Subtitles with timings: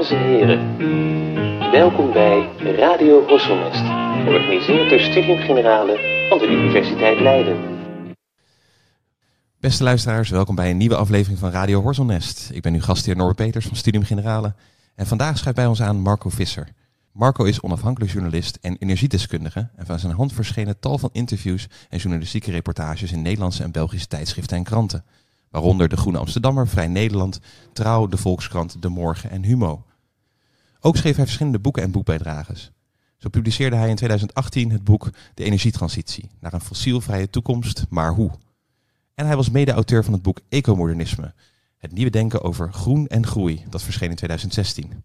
[0.00, 0.76] Dames en heren,
[1.70, 3.82] welkom bij Radio Horselnest,
[4.24, 7.56] georganiseerd door Studium Generale van de Universiteit Leiden.
[9.58, 12.50] Beste luisteraars, welkom bij een nieuwe aflevering van Radio Horselnest.
[12.52, 14.54] Ik ben uw gastheer Norbert Peters van Studium Generale
[14.94, 16.68] en vandaag schrijft bij ons aan Marco Visser.
[17.12, 21.98] Marco is onafhankelijk journalist en energiedeskundige en van zijn hand verschenen tal van interviews en
[21.98, 25.04] journalistieke reportages in Nederlandse en Belgische tijdschriften en kranten.
[25.50, 27.40] Waaronder De Groene Amsterdammer, Vrij Nederland,
[27.72, 29.84] Trouw, De Volkskrant, De Morgen en Humo.
[30.80, 32.72] Ook schreef hij verschillende boeken en boekbijdrages.
[33.16, 38.30] Zo publiceerde hij in 2018 het boek De Energietransitie, naar een fossielvrije toekomst, maar hoe?
[39.14, 41.34] En hij was mede-auteur van het boek Ecomodernisme,
[41.78, 45.04] het nieuwe denken over groen en groei, dat verscheen in 2016.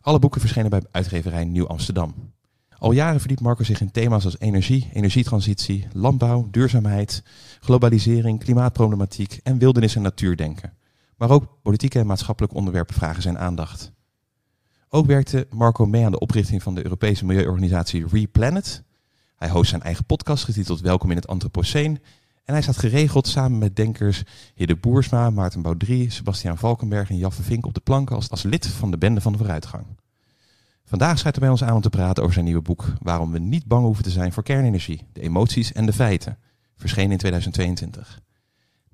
[0.00, 2.32] Alle boeken verschenen bij uitgeverij Nieuw Amsterdam.
[2.78, 7.22] Al jaren verdiept Marco zich in thema's als energie, energietransitie, landbouw, duurzaamheid,
[7.60, 10.72] globalisering, klimaatproblematiek en wildernis- en natuurdenken.
[11.16, 13.92] Maar ook politieke en maatschappelijke onderwerpen vragen zijn aandacht.
[14.96, 18.82] Ook werkte Marco mee aan de oprichting van de Europese milieuorganisatie Replanet.
[19.36, 22.00] Hij host zijn eigen podcast getiteld Welkom in het Anthropoceen.
[22.44, 24.22] En hij staat geregeld samen met denkers
[24.54, 28.66] Hidde Boersma, Maarten Baudry, Sebastiaan Valkenberg en Jaffe Vink op de planken als, als lid
[28.66, 29.86] van de Bende van de Vooruitgang.
[30.84, 33.38] Vandaag schrijft hij bij ons aan om te praten over zijn nieuwe boek Waarom we
[33.38, 36.38] niet bang hoeven te zijn voor kernenergie, de emoties en de feiten,
[36.76, 38.20] verschenen in 2022.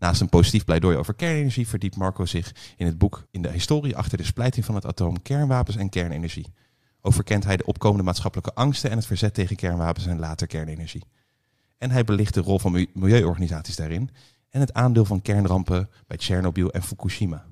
[0.02, 3.96] Naast een positief pleidooi over kernenergie verdiept Marco zich in het boek in de historie
[3.96, 6.52] achter de splijting van het atoom, kernwapens en kernenergie.
[7.00, 11.04] Ook verkent hij de opkomende maatschappelijke angsten en het verzet tegen kernwapens en later kernenergie.
[11.78, 14.10] En hij belicht de rol van milieuorganisaties daarin
[14.50, 17.44] en het aandeel van kernrampen bij Tsjernobyl en Fukushima.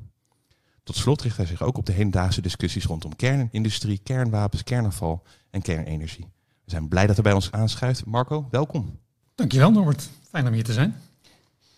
[0.82, 5.62] Tot slot richt hij zich ook op de hedendaagse discussies rondom kernindustrie, kernwapens, kernafval en
[5.62, 6.28] kernenergie.
[6.64, 8.04] We zijn blij dat hij bij ons aanschuift.
[8.04, 8.98] Marco, welkom.
[9.34, 10.94] Dankjewel Norbert, fijn om hier te zijn.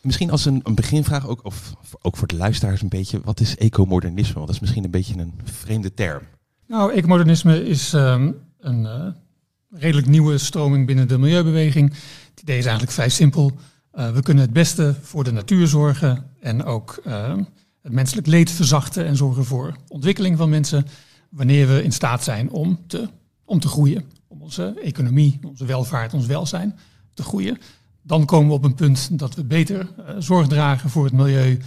[0.03, 3.56] Misschien als een, een beginvraag, ook, of ook voor de luisteraars een beetje, wat is
[3.56, 4.34] ecomodernisme?
[4.34, 6.22] Want dat is misschien een beetje een vreemde term.
[6.67, 9.06] Nou, ecomodernisme is um, een uh,
[9.71, 11.93] redelijk nieuwe stroming binnen de milieubeweging.
[12.31, 13.53] Het idee is eigenlijk vrij simpel.
[13.94, 17.37] Uh, we kunnen het beste voor de natuur zorgen en ook uh,
[17.82, 20.87] het menselijk leed verzachten en zorgen voor ontwikkeling van mensen
[21.28, 23.09] wanneer we in staat zijn om te,
[23.44, 24.05] om te groeien.
[24.28, 26.78] Om onze economie, onze welvaart, ons welzijn
[27.15, 27.59] te groeien.
[28.02, 31.58] Dan komen we op een punt dat we beter uh, zorg dragen voor het milieu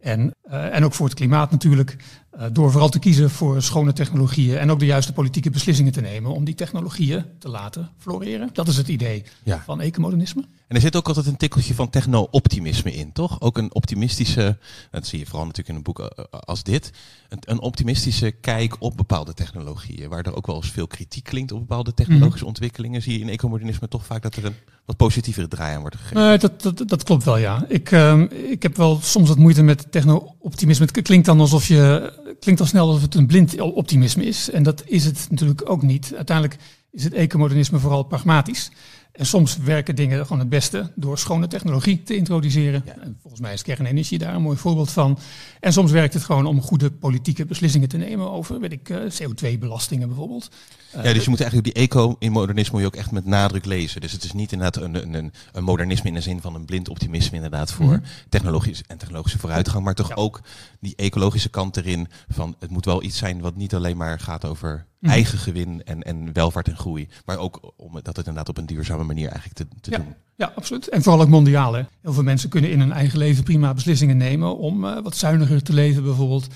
[0.00, 1.96] en, uh, en ook voor het klimaat natuurlijk.
[2.38, 6.00] Uh, door vooral te kiezen voor schone technologieën en ook de juiste politieke beslissingen te
[6.00, 8.50] nemen om die technologieën te laten floreren.
[8.52, 9.62] Dat is het idee ja.
[9.64, 10.44] van ecomodernisme.
[10.66, 13.40] En er zit ook altijd een tikkeltje van techno-optimisme in, toch?
[13.40, 14.58] Ook een optimistische,
[14.90, 15.98] dat zie je vooral natuurlijk in een boek
[16.30, 16.92] als dit,
[17.28, 21.58] een, optimistische kijk op bepaalde technologieën, waar er ook wel eens veel kritiek klinkt op
[21.58, 22.48] bepaalde technologische mm -hmm.
[22.48, 23.02] ontwikkelingen.
[23.02, 26.32] Zie je in ecomodernisme toch vaak dat er een wat positievere draai aan wordt gegeven?
[26.32, 27.64] Uh, dat, dat, dat klopt wel, ja.
[27.68, 30.86] Ik, uh, ik heb wel soms wat moeite met techno-optimisme.
[30.92, 34.50] Het klinkt dan alsof je klinkt al snel alsof het een blind optimisme is.
[34.50, 36.12] En dat is het natuurlijk ook niet.
[36.14, 38.70] Uiteindelijk is het ecomodernisme vooral pragmatisch.
[39.14, 42.82] En soms werken dingen gewoon het beste door schone technologie te introduceren.
[42.86, 42.96] Ja.
[43.00, 45.18] En volgens mij is kernenergie daar een mooi voorbeeld van.
[45.60, 50.08] En soms werkt het gewoon om goede politieke beslissingen te nemen over, weet ik, CO2-belastingen
[50.08, 50.48] bijvoorbeeld.
[50.92, 54.00] Ja, dus je moet eigenlijk die eco-modernisme moet je ook echt met nadruk lezen.
[54.00, 56.88] Dus het is niet inderdaad een, een, een modernisme in de zin van een blind
[56.88, 58.02] optimisme inderdaad voor mm -hmm.
[58.28, 60.14] technologisch en technologische vooruitgang, maar toch ja.
[60.14, 60.40] ook
[60.80, 64.44] die ecologische kant erin van het moet wel iets zijn wat niet alleen maar gaat
[64.44, 65.18] over mm -hmm.
[65.18, 68.66] eigen gewin en, en welvaart en groei, maar ook om dat het inderdaad op een
[68.66, 69.96] duurzame manier eigenlijk te, te ja.
[69.96, 70.14] doen.
[70.36, 70.88] Ja, absoluut.
[70.88, 71.72] En vooral ook mondiaal.
[71.72, 71.82] Hè.
[72.02, 75.62] Heel veel mensen kunnen in hun eigen leven prima beslissingen nemen om uh, wat zuiniger
[75.62, 76.46] te leven bijvoorbeeld.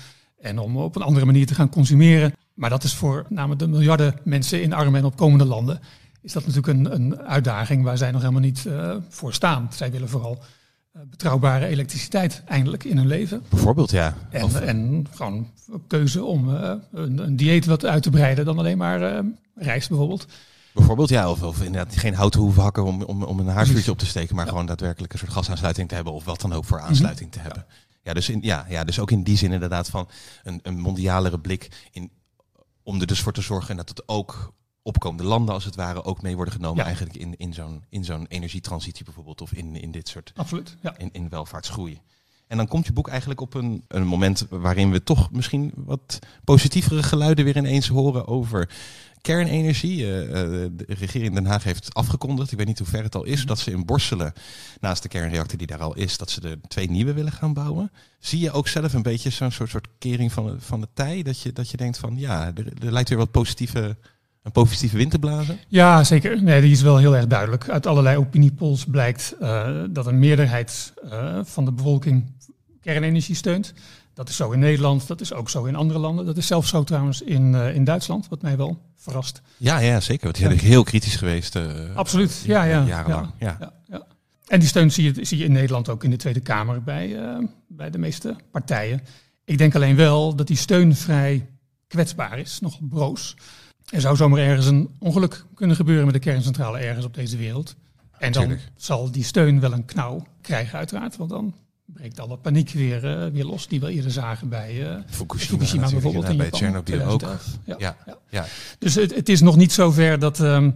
[0.41, 2.33] En om op een andere manier te gaan consumeren.
[2.53, 5.79] Maar dat is voor namelijk de miljarden mensen in arme en opkomende landen,
[6.21, 9.67] is dat natuurlijk een, een uitdaging waar zij nog helemaal niet uh, voor staan.
[9.73, 10.43] Zij willen vooral
[11.09, 13.43] betrouwbare elektriciteit eindelijk in hun leven.
[13.49, 14.17] Bijvoorbeeld, ja.
[14.29, 15.47] En, of, en gewoon
[15.87, 19.23] keuze om uh, een, een, dieet wat uit te breiden dan alleen maar
[19.55, 20.27] rijst bijvoorbeeld.
[20.73, 23.91] Bijvoorbeeld, ja, of, of inderdaad geen hout te hoeven hakken om, om, om een haarvuurtje
[23.91, 24.51] op te steken, maar ja.
[24.51, 27.51] gewoon daadwerkelijk een soort gasaansluiting te hebben of wat dan ook voor aansluiting mm -hmm.
[27.51, 27.65] te hebben.
[27.69, 27.87] Ja.
[28.03, 30.09] Ja, dus in, ja, ja, dus ook in die zin inderdaad van
[30.43, 32.11] een, een mondialere blik in,
[32.83, 34.53] om er dus voor te zorgen dat het ook
[34.89, 36.83] opkomende landen als het ware ook mee worden genomen ja.
[36.83, 40.97] eigenlijk in, in zo'n in zo'n energietransitie bijvoorbeeld of in, in dit soort Absoluut, ja.
[40.97, 42.01] in, in welvaartsgroei.
[42.47, 46.19] En dan komt je boek eigenlijk op een, een moment waarin we toch misschien wat
[46.43, 48.69] positievere geluiden weer ineens horen over
[49.21, 49.97] kernenergie.
[49.97, 50.23] Uh,
[50.71, 53.59] de regering Den Haag heeft afgekondigd, ik weet niet hoe ver het al is, dat
[53.59, 54.33] ze in Borselen,
[54.79, 57.91] naast de kernreactor die daar al is, dat ze er twee nieuwe willen gaan bouwen.
[58.19, 61.41] Zie je ook zelf een beetje zo'n soort, soort kering van, van de tij, dat
[61.41, 63.97] je, dat je denkt van ja, er, er lijkt weer wat positieve,
[64.43, 65.59] een positieve wind te blazen?
[65.67, 66.43] Ja, zeker.
[66.43, 67.69] Nee, die is wel heel erg duidelijk.
[67.69, 72.31] Uit allerlei opiniepolls blijkt uh, dat een meerderheid uh, van de bevolking
[72.81, 73.73] kernenergie steunt.
[74.13, 76.25] Dat is zo in Nederland, dat is ook zo in andere landen.
[76.25, 79.41] Dat is zelfs zo trouwens in, uh, in Duitsland, wat mij wel verrast.
[79.57, 80.23] Ja, ja zeker.
[80.23, 81.59] Want die zijn heel kritisch geweest.
[81.95, 82.85] Absoluut, ja, ja.
[82.85, 83.31] Jarenlang.
[83.39, 83.73] Ja, ja.
[83.87, 84.05] ja,
[84.47, 87.17] En die steun zie je, zie je in Nederland ook in de Tweede Kamer bij,
[87.67, 89.01] bij de meeste partijen.
[89.45, 91.49] Ik denk alleen wel dat die steun vrij
[91.87, 93.35] kwetsbaar is, nog broos.
[93.89, 97.75] Er zou zomaar ergens een ongeluk kunnen gebeuren met de kerncentrale ergens op deze wereld.
[98.17, 98.71] En dan Tuurlijk.
[98.75, 101.55] zal die steun wel een knauw krijgen uiteraard, want dan
[101.85, 105.89] breekt alle paniek weer, uh, weer los die we eerder zagen bij uh, Fukushima, Fukushima
[105.89, 106.27] bijvoorbeeld.
[106.27, 107.21] Ja, bij Chernobyl ook.
[107.63, 107.95] Ja, ja.
[108.29, 108.45] ja.
[108.79, 110.75] Dus het, het, is nog niet zover dat, um,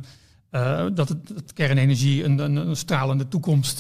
[0.51, 3.77] uh, dat, het, dat kernenergie een, een, een, stralende toekomst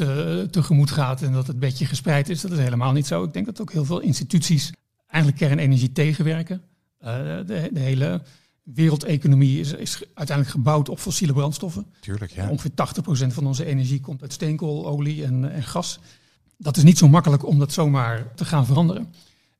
[0.51, 2.41] tegemoet gaat en dat het bedje gespreid is.
[2.41, 3.23] Dat is helemaal niet zo.
[3.23, 4.71] Ik denk dat ook heel veel instituties
[5.07, 6.61] eigenlijk kernenergie tegenwerken.
[6.99, 8.21] De, de, hele
[8.63, 11.85] wereldeconomie is, is, uiteindelijk gebouwd op fossiele brandstoffen.
[11.99, 12.49] Tuurlijk, ja.
[12.49, 15.99] Ongeveer 80% van onze energie komt uit steenkool, olie en, en gas
[16.63, 19.13] dat is niet zo makkelijk om dat zomaar te gaan veranderen.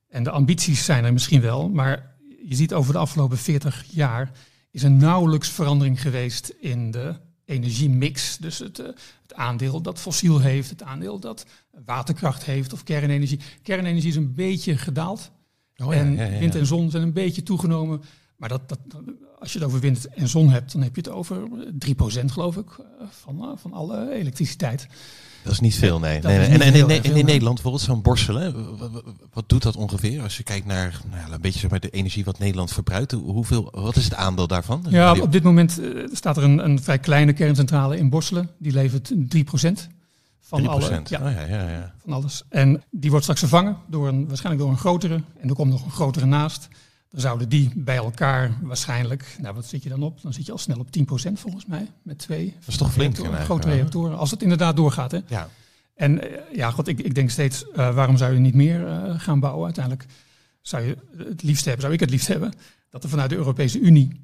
[0.08, 2.14] En de ambities zijn er misschien wel, maar
[2.48, 4.30] je ziet over de afgelopen 40 jaar
[4.70, 8.36] is er nauwelijks verandering geweest in de energiemix.
[8.36, 8.86] Dus het, uh,
[9.22, 11.46] het, aandeel dat fossiel heeft, het aandeel dat
[11.84, 13.40] waterkracht heeft of kernenergie.
[13.62, 15.30] Kernenergie is een beetje gedaald.
[15.76, 18.02] Oh, ja, en ja, ja, wind en zon zijn een beetje toegenomen.
[18.44, 19.02] Maar dat, dat,
[19.38, 21.48] als je het over wind en zon hebt, dan heb je het over
[22.22, 24.86] 3% geloof ik eh, van, uh, van alle elektriciteit.
[25.42, 26.20] Dat is niet veel, nee.
[26.20, 28.90] nee, En, en, in, in, Nederland bijvoorbeeld zo'n borstelen, wat,
[29.32, 30.22] wat, doet dat ongeveer?
[30.22, 33.68] Als je kijkt naar nou, een beetje zeg maar, de energie wat Nederland verbruikt, hoeveel,
[33.72, 34.86] wat is het aandeel daarvan?
[34.88, 38.50] Ja, op dit moment uh, staat er een, een vrij kleine kerncentrale in Borselen.
[38.58, 39.16] Die levert 3%
[40.40, 40.64] van, 3%.
[40.64, 42.42] alle, ja, oh, ja, ja, ja, van alles.
[42.48, 45.22] En die wordt straks vervangen door een, waarschijnlijk door een grotere.
[45.40, 46.68] En er komt nog een grotere naast.
[47.14, 50.22] Dan zouden die bij elkaar waarschijnlijk, nou wat zit je dan op?
[50.22, 52.54] Dan zit je al snel op 10% volgens mij, met twee.
[52.58, 53.16] Dat is toch flink?
[53.44, 55.10] grote reactoren, als het inderdaad doorgaat.
[55.10, 55.18] Hè?
[55.26, 55.48] Ja.
[55.94, 59.20] En eh, ja, god, ik, ik denk steeds, uh, waarom zou je niet meer uh,
[59.20, 59.64] gaan bouwen?
[59.64, 60.06] Uiteindelijk
[60.60, 62.52] zou je het liefst hebben, zou ik het liefst hebben,
[62.90, 64.20] dat er vanuit de Europese Unie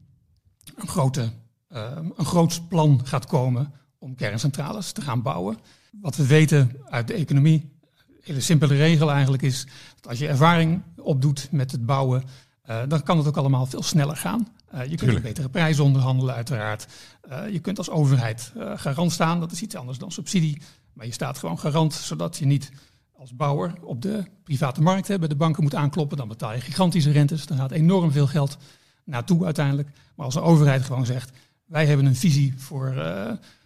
[0.74, 1.30] een, grote,
[1.68, 5.58] een groot plan gaat komen om kerncentrales te gaan bouwen.
[6.00, 10.28] Wat we weten uit de economie, een hele simpele regel eigenlijk is, dat als je
[10.28, 12.22] ervaring opdoet met het bouwen
[12.70, 14.48] uh, dan kan het ook allemaal veel sneller gaan.
[14.74, 16.86] Uh, je kunt een betere prijs onderhandelen, uiteraard.
[17.30, 19.40] Uh, je kunt als overheid garant staan.
[19.40, 20.62] Dat is iets anders dan subsidie.
[20.92, 22.70] Maar je staat gewoon garant, zodat je niet
[23.12, 26.16] als bouwer op de private markt hè, bij de banken moet aankloppen.
[26.16, 27.46] Dan betaal je gigantische rentes.
[27.46, 28.56] Dan gaat enorm veel geld
[29.04, 29.88] naartoe uiteindelijk.
[30.16, 31.30] Maar als de overheid gewoon zegt,
[31.66, 32.94] wij hebben een visie voor,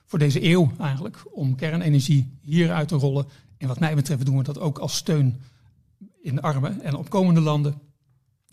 [0.07, 1.25] voor deze eeuw eigenlijk.
[1.33, 3.27] Om kernenergie hier uit te rollen.
[3.59, 5.41] En wat mij betreft doen we dat ook als steun
[6.23, 7.75] in arme en opkomende landen.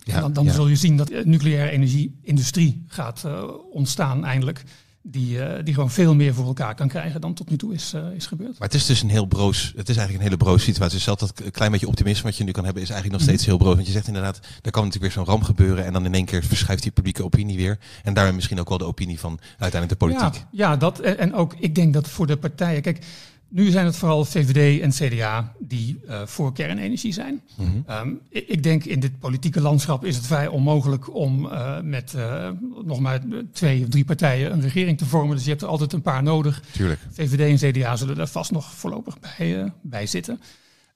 [0.03, 4.63] Ja, dan, dan zul je zien dat de nucleaire energieindustrie gaat uh, ontstaan eindelijk.
[5.03, 7.94] Die, uh, die gewoon veel meer voor elkaar kan krijgen dan tot nu toe is,
[7.94, 8.59] uh, is gebeurd.
[8.59, 10.95] Maar het is dus een heel broos, het is eigenlijk een hele broos situatie.
[10.95, 13.45] Dus zelfs dat klein beetje optimisme wat je nu kan hebben is eigenlijk nog steeds
[13.45, 13.51] mhm.
[13.51, 13.75] heel broos.
[13.75, 16.25] Want je zegt inderdaad, er kan natuurlijk weer zo'n ramp gebeuren en dan in één
[16.25, 17.80] keer verschuift die publieke opinie weer.
[18.03, 20.33] En daarmee misschien ook wel de opinie van uiteindelijk de politiek.
[20.33, 23.06] Ja, ja dat en ook ik denk dat voor de partijen, kijk,
[23.51, 27.42] nu zijn het vooral VVD en CDA die uh, voor kernenergie zijn.
[27.56, 27.95] Mm -hmm.
[27.95, 32.13] um, ik, ik, denk in dit politieke landschap is het vrij onmogelijk om uh, met
[32.15, 32.50] uh,
[32.83, 33.21] nog maar
[33.53, 35.36] twee of drie partijen een regering te vormen.
[35.36, 36.63] Dus je hebt er altijd een paar nodig.
[36.71, 37.00] Tuurlijk.
[37.12, 40.42] VVD en CDA zullen er vast nog voorlopig bij, bij zitten.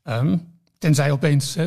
[0.03, 0.41] Um,
[0.77, 1.57] tenzij opeens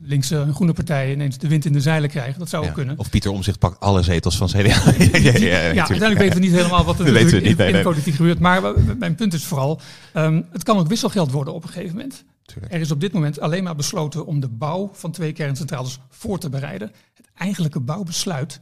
[0.00, 2.38] linkse en groene partijen ineens de wind in de zeilen krijgen.
[2.38, 2.98] Dat zou ook kunnen.
[2.98, 4.58] Of Pieter Omzicht pakt alle zetels van CDA.
[5.18, 8.38] ja, uiteindelijk weten we niet helemaal wat er in, niet, in, in de politiek gebeurt.
[8.38, 8.62] Maar
[8.98, 9.80] mijn punt is vooral,
[10.14, 12.24] um, het kan ook wisselgeld worden op een gegeven moment.
[12.42, 12.72] Tuurlijk.
[12.72, 16.38] Er is op dit moment alleen maar besloten om de bouw van twee kerncentrales voor
[16.38, 16.92] te bereiden.
[17.14, 18.60] Het eigenlijke bouwbesluit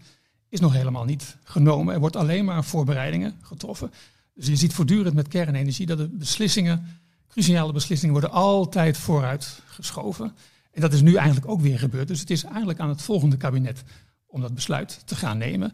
[0.49, 1.95] is nog helemaal niet genomen.
[1.95, 3.91] Er wordt alleen maar voorbereidingen getroffen.
[4.35, 6.87] Dus je ziet voortdurend met kernenergie dat de beslissingen,
[7.29, 10.33] cruciale beslissingen, worden altijd vooruit geschoven.
[10.77, 12.09] En dat is nu eigenlijk ook weer gebeurd.
[12.09, 13.83] Dus het is eigenlijk aan het volgende kabinet
[14.27, 15.73] om dat besluit te gaan nemen.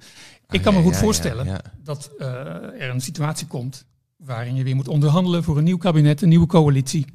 [0.49, 2.27] Ik ah, kan me goed voorstellen dat uh,
[2.83, 3.85] er een situatie komt
[4.17, 7.07] waarin je weer moet onderhandelen voor een nieuw kabinet, een nieuwe coalitie.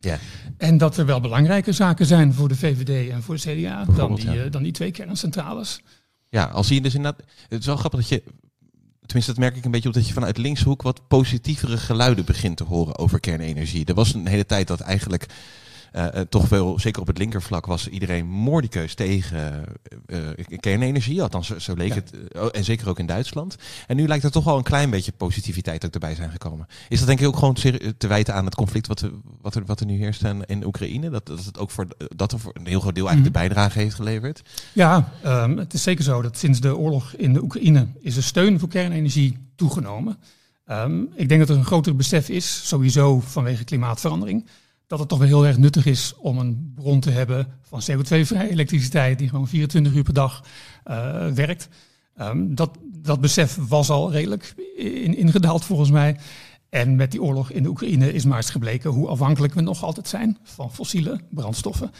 [0.00, 0.18] Ja.
[0.56, 4.14] En dat er wel belangrijke zaken zijn voor de VVD en voor de CDA dan
[4.14, 5.80] die, uh, dan die twee kerncentrales.
[6.28, 7.24] Ja, al zie je dus inderdaad.
[7.48, 8.22] Het is wel grappig dat je.
[9.00, 12.56] Tenminste, dat merk ik een beetje op dat je vanuit linkshoek wat positievere geluiden begint
[12.56, 13.84] te horen over kernenergie.
[13.84, 15.26] Er was een hele tijd dat eigenlijk
[15.94, 19.64] uh, toch wel, zeker op het linkervlak, was iedereen moordikeus tegen
[20.06, 20.18] uh,
[20.60, 21.22] kernenergie.
[21.22, 21.94] Althans, zo, leek ja.
[21.94, 22.12] het.
[22.36, 23.56] Oh, en zeker ook in Duitsland.
[23.86, 26.66] En nu lijkt er toch wel een klein beetje positiviteit ook erbij zijn gekomen.
[26.88, 29.64] Is dat denk ik ook gewoon te, te wijten aan het conflict wat, wat, er,
[29.64, 31.10] wat er nu heerst in, Oekraïne?
[31.10, 33.78] Dat, dat het ook voor, dat er voor een heel groot deel eigenlijk de bijdrage
[33.78, 34.42] heeft geleverd?
[34.72, 38.20] Ja, um, het is zeker zo dat sinds de oorlog in de Oekraïne is de
[38.20, 40.18] steun voor kernenergie toegenomen.
[40.66, 44.46] Um, ik denk dat er een groter besef is, sowieso vanwege klimaatverandering
[44.90, 48.50] dat het toch wel heel erg nuttig is om een bron te hebben van CO2-vrije
[48.50, 50.44] elektriciteit die gewoon 24 uur per dag
[50.86, 51.68] uh, werkt.
[52.20, 56.16] Um, dat, dat besef was al redelijk in, ingedaald volgens mij.
[56.68, 59.82] En met die oorlog in de Oekraïne is maar eens gebleken hoe afhankelijk we nog
[59.82, 61.90] altijd zijn van fossiele brandstoffen.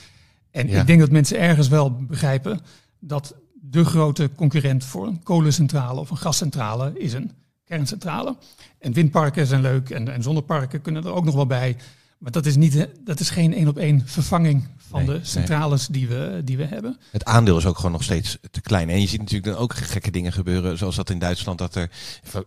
[0.51, 2.61] En ik denk dat mensen ergens wel begrijpen
[2.99, 7.33] dat de grote concurrent voor een kolencentrale of een gascentrale is een
[7.65, 8.37] kerncentrale.
[8.79, 11.77] En windparken zijn leuk en, en zonneparken kunnen er ook nog wel bij.
[12.21, 16.09] Maar dat is, niet, dat is geen één op één vervanging van de centrales die,
[16.09, 16.99] we, die we hebben.
[17.11, 18.89] Het aandeel is ook gewoon nog steeds te klein.
[18.89, 21.91] En je ziet natuurlijk dan ook gekke dingen gebeuren, zoals dat in Duitsland, dat er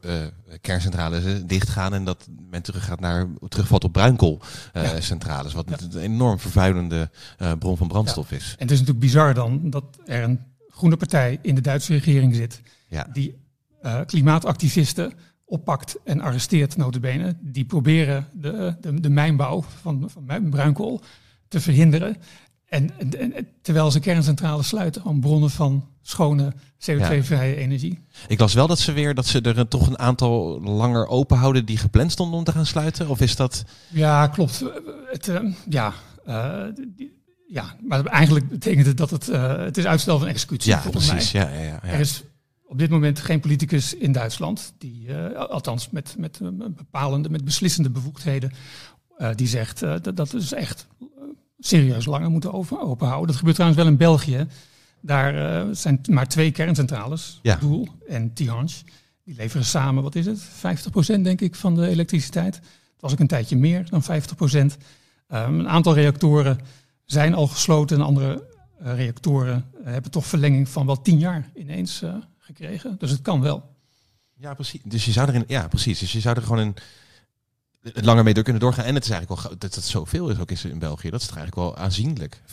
[0.05, 0.21] uh,
[0.61, 5.51] kerncentrales dichtgaan en dat men teruggaat naar, terugvalt op bruinkoolcentrales.
[5.51, 7.09] Uh, Wat een enorm vervuilende
[7.41, 8.45] uh, bron van brandstof is.
[8.45, 12.35] En het is natuurlijk bizar dan dat er een groene partij in de Duitse regering
[12.35, 12.61] zit,
[13.13, 13.35] die
[14.05, 15.13] klimaatactivisten
[15.53, 17.35] oppakt en arresteert notabene.
[17.41, 21.01] Die proberen de, de, de mijnbouw van, van bruinkool
[21.47, 22.17] te verhinderen.
[22.65, 26.53] En, en, terwijl ze kerncentrales sluiten aan bronnen van schone
[26.89, 27.99] CO2-vrije energie.
[28.27, 31.65] Ik las wel dat ze weer dat ze er toch een aantal langer open houden
[31.65, 33.07] die gepland stonden om te gaan sluiten.
[33.07, 33.63] Of is dat?
[33.89, 34.63] Ja, klopt.
[35.11, 35.93] Het, uh, ja,
[36.27, 36.63] uh,
[36.95, 40.71] die, ja, maar eigenlijk betekent het dat het, uh, het is uitstel van executie.
[40.71, 41.31] Ja, precies.
[41.31, 42.23] Ja, ja, ja, Er is
[42.73, 46.39] op dit moment geen politicus in Duitsland, die, uh, althans met, met
[46.75, 48.51] bepalende, met beslissende bevoegdheden,
[49.17, 50.87] uh, die zegt uh, dat, dat is echt
[51.59, 53.27] serieus langer moeten over, openhouden.
[53.27, 54.47] Dat gebeurt trouwens wel in België.
[55.01, 57.55] Daar zijn maar twee kerncentrales, ja.
[57.55, 58.73] Doel en Tihange.
[59.23, 60.43] Die leveren samen, wat is het,
[61.17, 62.55] 50% denk ik van de elektriciteit.
[62.55, 64.05] Het was ook een tijdje meer dan 50%.
[64.55, 64.79] Um,
[65.27, 66.59] een aantal reactoren
[67.05, 72.03] zijn al gesloten en andere reactoren hebben toch verlenging van wel tien jaar ineens
[72.43, 72.95] gekregen.
[72.99, 73.75] Dus het kan wel.
[74.33, 74.81] Ja, precies.
[74.83, 75.99] Dus je zou erin, ja, precies.
[75.99, 76.75] Dus je zou er gewoon een
[77.81, 78.85] langer mee door kunnen doorgaan.
[78.85, 81.09] En het is eigenlijk wel dat het zoveel is ook is in België.
[81.09, 82.39] Dat is eigenlijk wel aanzienlijk.
[82.47, 82.51] 5%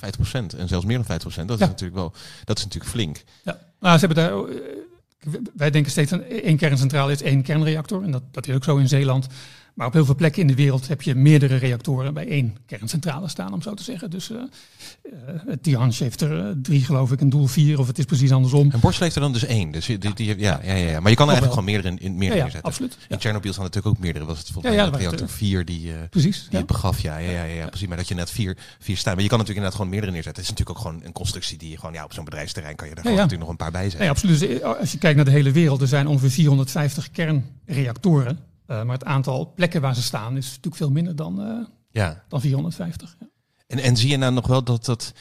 [0.57, 1.45] en zelfs meer dan 5%.
[1.47, 2.13] Dat is natuurlijk wel,
[2.45, 3.23] dat is natuurlijk flink.
[3.43, 4.45] Ja, nou, ze hebben daar.
[4.45, 8.03] Eh, wij denken steeds aan één kerncentrale is één kernreactor.
[8.03, 9.27] En dat, dat is ook zo in Zeeland.
[9.81, 13.29] Maar op heel veel plekken in de wereld heb je meerdere reactoren bij één kerncentrale
[13.29, 14.11] staan, om zo te zeggen.
[14.11, 17.99] Dus uh, uh, Tihange heeft er uh, drie, geloof ik, een doel vier, of het
[17.99, 18.71] is precies andersom.
[18.71, 19.71] En Borstel heeft er dan dus één.
[19.71, 21.89] Dus die, die, die ja, ja, ja, ja, Maar je kan er eigenlijk gewoon meerdere
[21.89, 22.71] in, in meerdere ja, neerzetten.
[22.71, 22.97] Absoluut.
[23.09, 24.25] In Chernobyl staan natuurlijk ook meerdere.
[24.25, 27.01] Was het volgens mij reactor vier die, precies, die het begaf.
[27.01, 27.89] Ja, ja, ja, ja, precies.
[27.89, 29.15] Maar dat je net vier, vier staan.
[29.15, 30.43] Maar je kan natuurlijk inderdaad gewoon meerdere neerzetten.
[30.43, 32.89] Het is natuurlijk ook gewoon een constructie die je gewoon, ja, op zo'n bedrijfsterrein kan
[32.89, 34.01] je er gewoon natuurlijk nog een paar bij zetten.
[34.01, 34.39] Nee, absoluut.
[34.39, 38.50] Dus als je kijkt naar de hele wereld, er zijn ongeveer 450 kernreactoren.
[38.71, 42.25] Uh, maar het aantal plekken waar ze staan is natuurlijk veel minder dan, uh, ja.
[42.29, 43.17] dan 450.
[43.21, 43.27] Ja.
[43.67, 45.13] En, en zie je nou nog wel dat dat.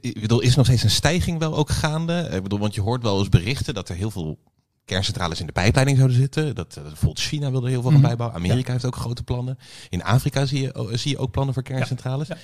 [0.00, 2.28] Ik bedoel, is nog steeds een stijging wel ook gaande?
[2.32, 4.38] Ik bedoel, want je hoort wel eens berichten dat er heel veel
[4.84, 6.54] kerncentrales in de pijpleiding zouden zitten.
[6.54, 8.06] Dat bijvoorbeeld China wil er heel veel mm -hmm.
[8.06, 8.38] van bijbouwen.
[8.38, 8.72] Amerika ja.
[8.72, 9.58] heeft ook grote plannen.
[9.88, 12.28] In Afrika zie je, zie je ook plannen voor kerncentrales.
[12.28, 12.34] Ja.
[12.34, 12.40] Ja.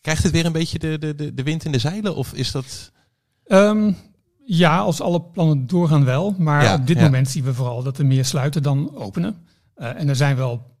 [0.00, 2.14] Krijgt het weer een beetje de, de, de wind in de zeilen?
[2.14, 2.92] Of is dat.
[3.46, 3.96] Um,
[4.50, 6.34] ja, als alle plannen doorgaan wel.
[6.38, 7.02] Maar ja, op dit ja.
[7.02, 9.36] moment zien we vooral dat er meer sluiten dan openen.
[9.76, 10.76] Uh, en er zijn wel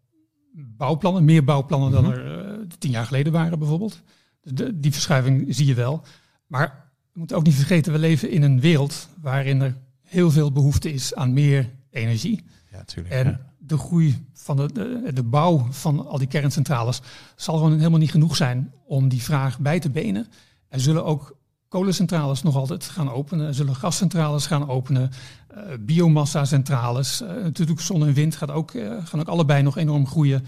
[0.52, 2.04] bouwplannen, meer bouwplannen mm -hmm.
[2.04, 4.02] dan er uh, tien jaar geleden waren bijvoorbeeld.
[4.42, 6.02] Dus de, die verschuiving zie je wel.
[6.46, 10.52] Maar we moeten ook niet vergeten, we leven in een wereld waarin er heel veel
[10.52, 12.44] behoefte is aan meer energie.
[12.72, 13.40] Ja, tuurlijk, en ja.
[13.58, 17.00] de groei van de, de, de, bouw van al die kerncentrales
[17.36, 20.26] zal gewoon helemaal niet genoeg zijn om die vraag bij te benen.
[20.68, 21.36] Er zullen ook
[21.68, 23.54] kolencentrales nog altijd gaan openen.
[23.54, 25.10] Zullen gascentrales gaan openen.
[25.56, 27.22] Uh, biomassa-centrales.
[27.22, 30.44] Uh, natuurlijk zon en wind gaat ook, uh, gaan ook allebei nog enorm groeien.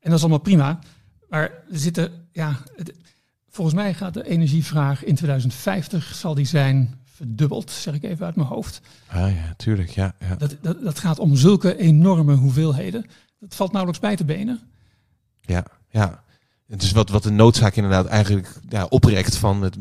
[0.00, 0.78] En dat is allemaal prima.
[1.28, 2.94] Maar er zitten, ja, het,
[3.48, 8.36] volgens mij gaat de energievraag in 2050 zal die zijn verdubbeld, zeg ik even uit
[8.36, 8.80] mijn hoofd.
[9.06, 10.14] Ah ja, tuurlijk, ja.
[10.18, 10.34] ja.
[10.34, 13.04] Dat, dat, dat gaat om zulke enorme hoeveelheden.
[13.38, 14.60] Dat valt nauwelijks bij te benen.
[15.40, 16.22] Ja, ja.
[16.66, 19.76] Het is wat, wat de noodzaak inderdaad eigenlijk ja, oprekt van het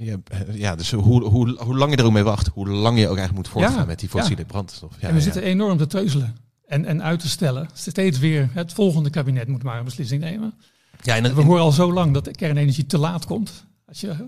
[0.00, 0.16] ja,
[0.52, 3.16] ja, dus hoe, hoe, hoe lang je er ook mee wacht, hoe lang je ook
[3.16, 4.46] eigenlijk moet voortgaan ja, met die fossiele ja.
[4.46, 4.96] brandstof.
[5.00, 7.68] Ja, en we zitten enorm te treuzelen en, en uit te stellen.
[7.72, 10.54] Steeds weer, het volgende kabinet moet maar een beslissing nemen.
[11.02, 13.64] Ja, en, we horen al zo lang dat de kernenergie te laat komt.
[13.86, 14.26] Als je,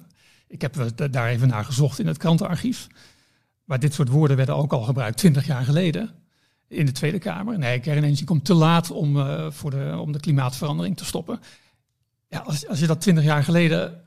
[0.48, 0.76] ik heb
[1.10, 2.86] daar even naar gezocht in het krantenarchief.
[3.64, 6.10] Maar dit soort woorden werden ook al gebruikt twintig jaar geleden
[6.68, 7.58] in de Tweede Kamer.
[7.58, 11.40] Nee, kernenergie komt te laat om, uh, voor de, om de klimaatverandering te stoppen.
[12.28, 14.00] Ja, als, als je dat twintig jaar geleden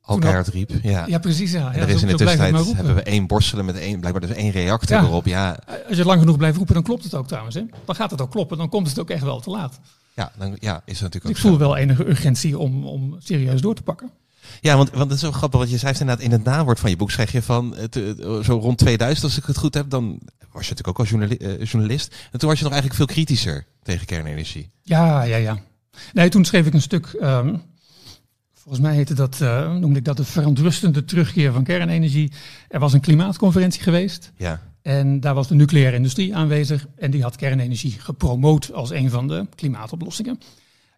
[0.00, 0.70] al keihard riep.
[0.82, 1.52] Ja, ja precies.
[1.52, 1.74] Ja.
[1.74, 4.96] er is in de tussentijd hebben we één borstelen met één, blijkbaar dus één reactor
[4.96, 5.02] ja.
[5.02, 5.26] erop.
[5.26, 5.58] Ja.
[5.88, 7.54] Als je lang genoeg blijft roepen, dan klopt het ook trouwens.
[7.54, 7.64] Hè?
[7.84, 9.80] Dan gaat het ook kloppen, dan komt het ook echt wel te laat.
[10.14, 13.60] Ja, dan ja, is het natuurlijk dus ik voel wel enige urgentie om, om serieus
[13.60, 14.10] door te pakken.
[14.60, 16.90] Ja, want, want het is zo grappig, want je schrijft inderdaad in het nawoord van
[16.90, 17.94] je boek, schrijf je van het,
[18.42, 20.20] zo rond 2000, als ik het goed heb, dan
[20.52, 21.08] was je natuurlijk ook als
[21.70, 22.14] journalist.
[22.32, 24.70] En toen was je nog eigenlijk veel kritischer tegen kernenergie.
[24.82, 25.58] Ja, ja, ja.
[26.12, 27.06] Nee, toen schreef ik een stuk.
[27.06, 27.56] ehm,
[28.60, 32.32] volgens mij heette dat, eh, noemde ik dat de verontrustende terugkeer van kernenergie.
[32.68, 34.32] Er was een klimaatconferentie geweest.
[34.36, 34.60] Ja.
[34.82, 36.86] En daar was de nucleaire industrie aanwezig.
[36.96, 40.40] En die had kernenergie gepromoot als een van de klimaatoplossingen.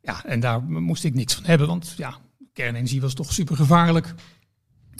[0.02, 2.14] Ja, en daar moest ik niks van hebben, want ja,
[2.52, 4.14] kernenergie was toch super gevaarlijk.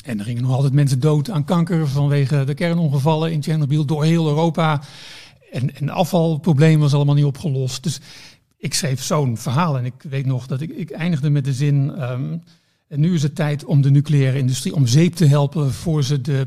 [0.04, 4.04] En er gingen nog altijd mensen dood aan kanker vanwege de kernongevallen in Tsjernobyl door
[4.04, 4.82] heel Europa.
[5.52, 7.82] En, en afvalprobleem was allemaal niet opgelost.
[7.82, 8.00] Dus
[8.62, 11.94] ik schreef zo'n verhaal en ik weet nog dat ik, ik eindigde met de zin...
[11.94, 12.38] ehm,
[12.88, 16.20] en nu is het tijd om de nucleaire industrie om zeep te helpen voor ze
[16.20, 16.46] de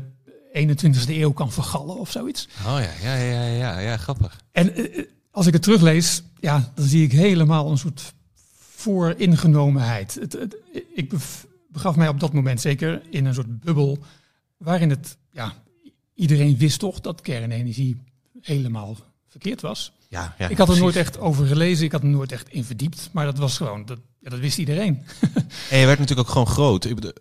[0.52, 2.48] 21ste eeuw kan vergallen of zoiets.
[2.66, 4.40] Oh ja, ja, ja, ja, ja, grappig.
[4.52, 8.14] En eh, als ik het teruglees, ja, dan zie ik helemaal een soort
[8.58, 10.14] vooringenomenheid.
[10.14, 10.56] Het, het,
[10.94, 11.12] ik
[11.68, 13.98] begaf mij op dat moment zeker in een soort bubbel
[14.56, 15.52] waarin het, ja,
[16.14, 18.02] iedereen wist toch dat kernenergie
[18.40, 18.96] helemaal
[19.28, 19.92] verkeerd was.
[20.08, 20.82] Ja, ja, ik had er precies.
[20.82, 23.86] nooit echt over gelezen, ik had er nooit echt in verdiept, maar dat was gewoon,
[23.86, 25.02] dat, ja, dat wist iedereen.
[25.70, 26.84] En je werd natuurlijk ook gewoon groot.
[26.84, 27.12] Ik bedoel,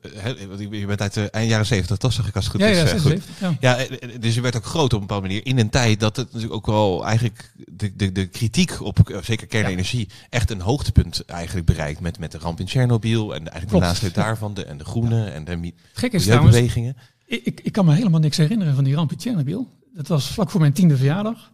[0.71, 2.77] je bent uit de eind jaren zeventig, toch zag ik als het goed ja, is.
[2.77, 3.01] ja, eh, goed.
[3.01, 3.55] 76, ja.
[3.59, 5.45] Ja, eh, eh, dus je werd ook groot op een bepaalde manier.
[5.45, 9.47] In een tijd dat het natuurlijk ook wel eigenlijk de, de, de kritiek op zeker
[9.47, 11.99] kernenergie echt een hoogtepunt eigenlijk bereikt.
[11.99, 14.53] Met, met de ramp in Tsjernobyl en eigenlijk de nasleep daarvan.
[14.53, 16.97] De, en de groenen en de milieubewegingen.
[17.25, 19.67] Ik, ik, ik kan me helemaal niks herinneren van die ramp in Tsjernobyl.
[19.93, 21.51] Dat was vlak voor mijn tiende verjaardag.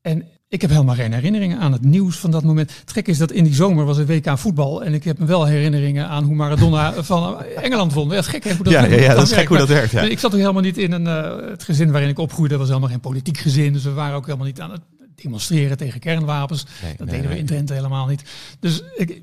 [0.00, 2.72] En ik heb helemaal geen herinneringen aan het nieuws van dat moment.
[2.80, 4.84] Het gekke is dat in die zomer was een WK voetbal.
[4.84, 8.08] En ik heb me wel herinneringen aan hoe Maradona van Engeland won.
[8.08, 9.68] Ja, dat is gek hè, hoe dat, Ja, ja, ja, dat is gek hoe dat
[9.68, 9.90] werkt.
[9.90, 10.02] Ja.
[10.02, 12.56] Ik zat ook helemaal niet in een, eh, het gezin waarin ik opgroeide.
[12.56, 13.72] was helemaal geen politiek gezin.
[13.72, 14.80] Dus we waren ook helemaal niet aan het
[15.14, 16.66] demonstreren tegen kernwapens.
[16.82, 18.22] Nee, Dat nee, deden we in Drenthe helemaal niet.
[18.60, 19.22] Dus ik,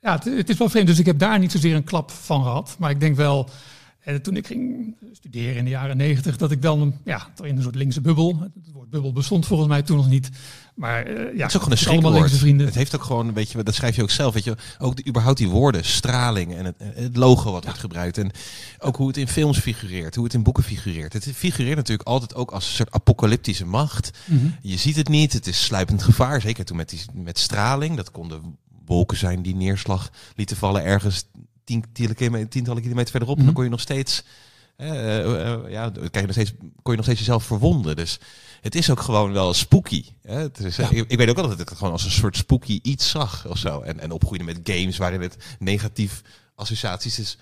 [0.00, 0.86] ja, het, het is wel vreemd.
[0.86, 2.76] Dus ik heb daar niet zozeer een klap van gehad.
[2.78, 3.48] Maar ik denk wel,
[3.98, 7.56] eh, toen ik ging studeren in de jaren negentig, dat ik dan ja, toch in
[7.56, 8.38] een soort linkse bubbel.
[8.40, 10.30] Het woord bubbel bestond volgens mij toen nog niet.
[10.74, 12.66] Maar eh, ja, Het is ook gewoon een allemaal linkse vrienden.
[12.66, 15.06] Het heeft ook gewoon een beetje, dat schrijf je ook zelf, weet je, ook de,
[15.06, 18.30] überhaupt die woorden, straling en het, het logo wat wordt gebruikt en
[18.78, 21.12] ook hoe het in films figureert, hoe het in boeken figureert.
[21.12, 24.10] Het figureert natuurlijk altijd ook als een soort apocalyptische macht.
[24.24, 24.46] Mhm.
[24.62, 27.96] Je ziet het niet, het is sluipend gevaar, zeker toen met, die, met straling.
[27.96, 31.24] Dat konden wolken zijn die neerslag lieten vallen ergens
[31.68, 31.84] tien,
[32.48, 33.36] tientallen kilometer, verderop.
[33.36, 33.44] En Mhm.
[33.44, 34.22] dan kon je nog steeds,
[34.76, 37.96] eh, eh, ja, je nog steeds, kon je nog steeds jezelf verwonden.
[37.96, 38.18] Dus
[38.60, 40.04] het is ook gewoon wel spooky.
[40.22, 40.38] Hè?
[40.40, 40.90] Het is, Ja.
[40.90, 43.46] ik, ik weet ook wel dat ik het gewoon als een soort spooky iets zag
[43.48, 43.80] of zo.
[43.80, 46.22] En, en opgroeide met games waarin het negatief
[46.54, 47.38] associaties is.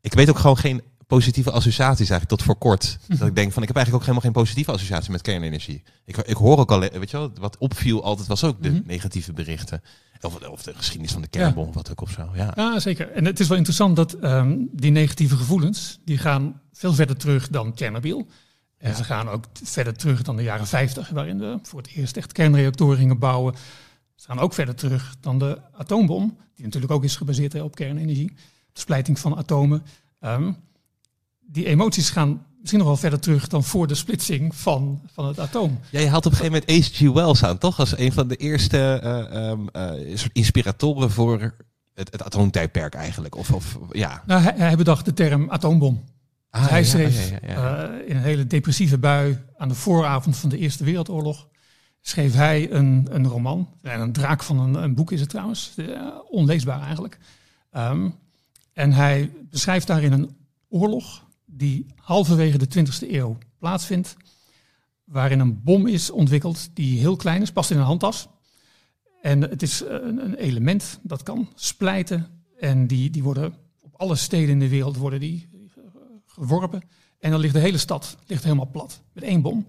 [0.00, 2.98] Ik weet ook gewoon geen positieve associaties eigenlijk tot voor kort.
[3.08, 5.82] Dat ik denk van ik heb eigenlijk ook helemaal geen positieve associatie met kernenergie.
[6.04, 8.80] Ik, ik hoor ook al, weet je wel, wat opviel altijd was ook de Mhm.
[8.86, 9.82] negatieve berichten.
[10.20, 12.30] Of, of de geschiedenis van de kernbom, wat ook of zo.
[12.34, 12.52] Ja.
[12.54, 13.10] Ja, zeker.
[13.10, 17.48] En het is wel interessant dat ehm, die negatieve gevoelens, die gaan veel verder terug
[17.48, 18.26] dan Tsjernobyl.
[18.78, 18.96] En Ja.
[18.96, 22.32] ze gaan ook verder terug dan de jaren 50, waarin we voor het eerst echt
[22.32, 23.54] kernreactoren gingen bouwen.
[24.14, 28.28] Ze gaan ook verder terug dan de atoombom, die natuurlijk ook is gebaseerd op kernenergie.
[28.72, 29.82] De splijting van atomen.
[30.20, 30.52] Ehm,
[31.40, 35.38] die emoties gaan misschien nog wel verder terug dan voor de splitsing van, van het
[35.38, 35.80] atoom.
[35.90, 37.12] Ja, je haalt op een gegeven moment H.G.
[37.12, 37.78] Wells aan, toch?
[37.78, 41.54] Als een van de eerste eh, ehm, eh, inspiratoren voor
[41.94, 43.36] het, het atoomtijdperk eigenlijk.
[43.36, 44.22] Of, of ja.
[44.26, 46.04] Nou, hij, hij bedacht de term atoombom.
[46.50, 50.48] Ah, hij ja, schreef ja, eh, in een hele depressieve bui aan de vooravond van
[50.48, 51.48] de Eerste Wereldoorlog.
[52.00, 53.68] Schreef hij een, een roman.
[53.82, 55.74] En een draak van een, een boek is het trouwens.
[56.28, 57.18] Onleesbaar eigenlijk.
[57.70, 58.08] Ehm,
[58.72, 60.36] en hij beschrijft daarin een
[60.68, 61.25] oorlog
[61.56, 64.16] die halverwege de 20e eeuw plaatsvindt.
[65.04, 68.28] Waarin een bom is ontwikkeld die heel klein is, past in een handtas.
[69.20, 72.26] En het is eh, een, een element dat kan splijten.
[72.58, 75.48] En die, die worden op alle steden in de wereld worden die
[76.26, 76.82] geworpen.
[77.18, 79.66] En dan ligt de hele stad ligt helemaal plat met één bom.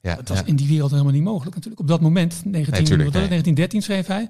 [0.00, 0.46] ja, Dat was ja.
[0.46, 1.82] in die wereld helemaal niet mogelijk natuurlijk.
[1.82, 3.42] Op dat moment, 19, tuurlijk, wat was het, nee.
[3.42, 4.28] 1913 schreef hij.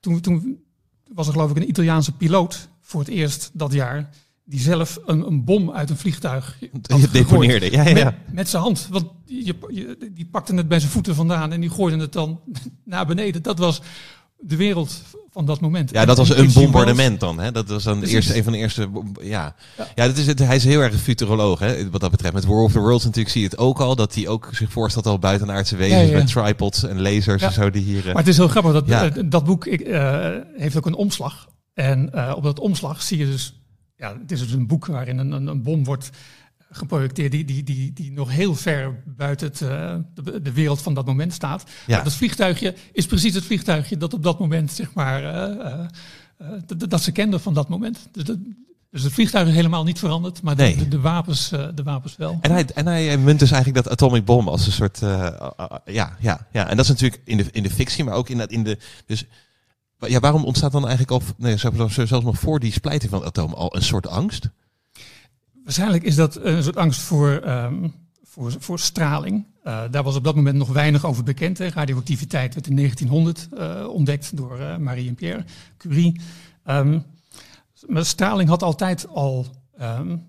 [0.00, 0.64] Toen, toen
[1.12, 4.10] was er geloof ik een Italiaanse piloot voor het eerst dat jaar...
[4.44, 6.58] die zelf een, een bom uit een vliegtuig
[7.12, 7.70] deponeerde.
[7.70, 7.94] Ja, ja.
[8.04, 8.88] Met, met zijn hand.
[8.90, 12.40] Want je, je- die pakte het bij zijn voeten vandaan en die gooide het dan
[12.84, 13.42] naar beneden.
[13.42, 13.80] Dat was
[14.38, 15.90] de wereld van dat moment.
[15.90, 17.38] Ja, dat was En een bombardement dan.
[17.40, 17.52] Hè?
[17.52, 18.88] Dat was dan de eerste, een van de eerste.
[19.22, 19.86] Ja, Ja.
[19.94, 20.06] ja.
[20.06, 21.58] dat is het, hij is heel erg een futuroloog.
[21.58, 21.90] Hè?
[21.90, 22.34] Wat dat betreft.
[22.34, 23.96] Met War of the Worlds natuurlijk zie je het ook al.
[23.96, 26.02] Dat hij ook zich voorstelt al buitenaardse wezens.
[26.02, 26.16] Ja, ja.
[26.16, 27.70] Met tripods en lasers en zo.
[27.70, 27.98] Die hier.
[28.00, 30.94] eh, Maar het is heel grappig, dat, eh, dat boek ik, eh, heeft ook een
[30.94, 31.48] omslag.
[31.74, 33.63] En op dat omslag zie je dus,
[33.96, 36.10] ja, het is dus een boek waarin een, een, een bom wordt
[36.70, 40.94] geprojecteerd die, die, die, die nog heel ver buiten het, eh, de, de wereld van
[40.94, 41.64] dat moment staat.
[41.86, 41.94] Ja.
[41.94, 45.84] Maar dat vliegtuigje is precies het vliegtuigje dat op dat moment, zeg maar, eh,
[46.38, 48.08] eh, dat- ze kenden van dat moment.
[48.12, 48.38] Dus, dat,
[48.90, 50.76] dus het vliegtuig is helemaal niet veranderd, maar de, Nee.
[50.76, 52.38] de, de wapens, de wapens wel.
[52.40, 54.98] En hij, en hij munt dus eigenlijk dat atomic bomb als een soort.
[55.84, 56.68] ja, ja, ja.
[56.68, 58.78] En dat is natuurlijk in de, in de fictie, maar ook in, dat, in de.
[59.06, 59.24] Dus
[60.08, 63.52] Ja, waarom ontstaat dan eigenlijk al, nee, zelfs nog voor die splijting van het atoom
[63.52, 64.50] al een soort angst?
[65.64, 67.88] Waarschijnlijk is dat een soort angst voor, ehm,
[68.22, 69.44] voor, voor straling.
[69.64, 71.58] Uh, daar was op dat moment nog weinig over bekend.
[71.58, 71.68] Hè.
[71.68, 75.44] Radioactiviteit werd in 1900 uh, ontdekt door uh, Marie en Pierre
[75.76, 76.20] Curie.
[76.66, 77.04] Um,
[77.86, 79.46] maar straling had altijd al,
[79.80, 80.26] um,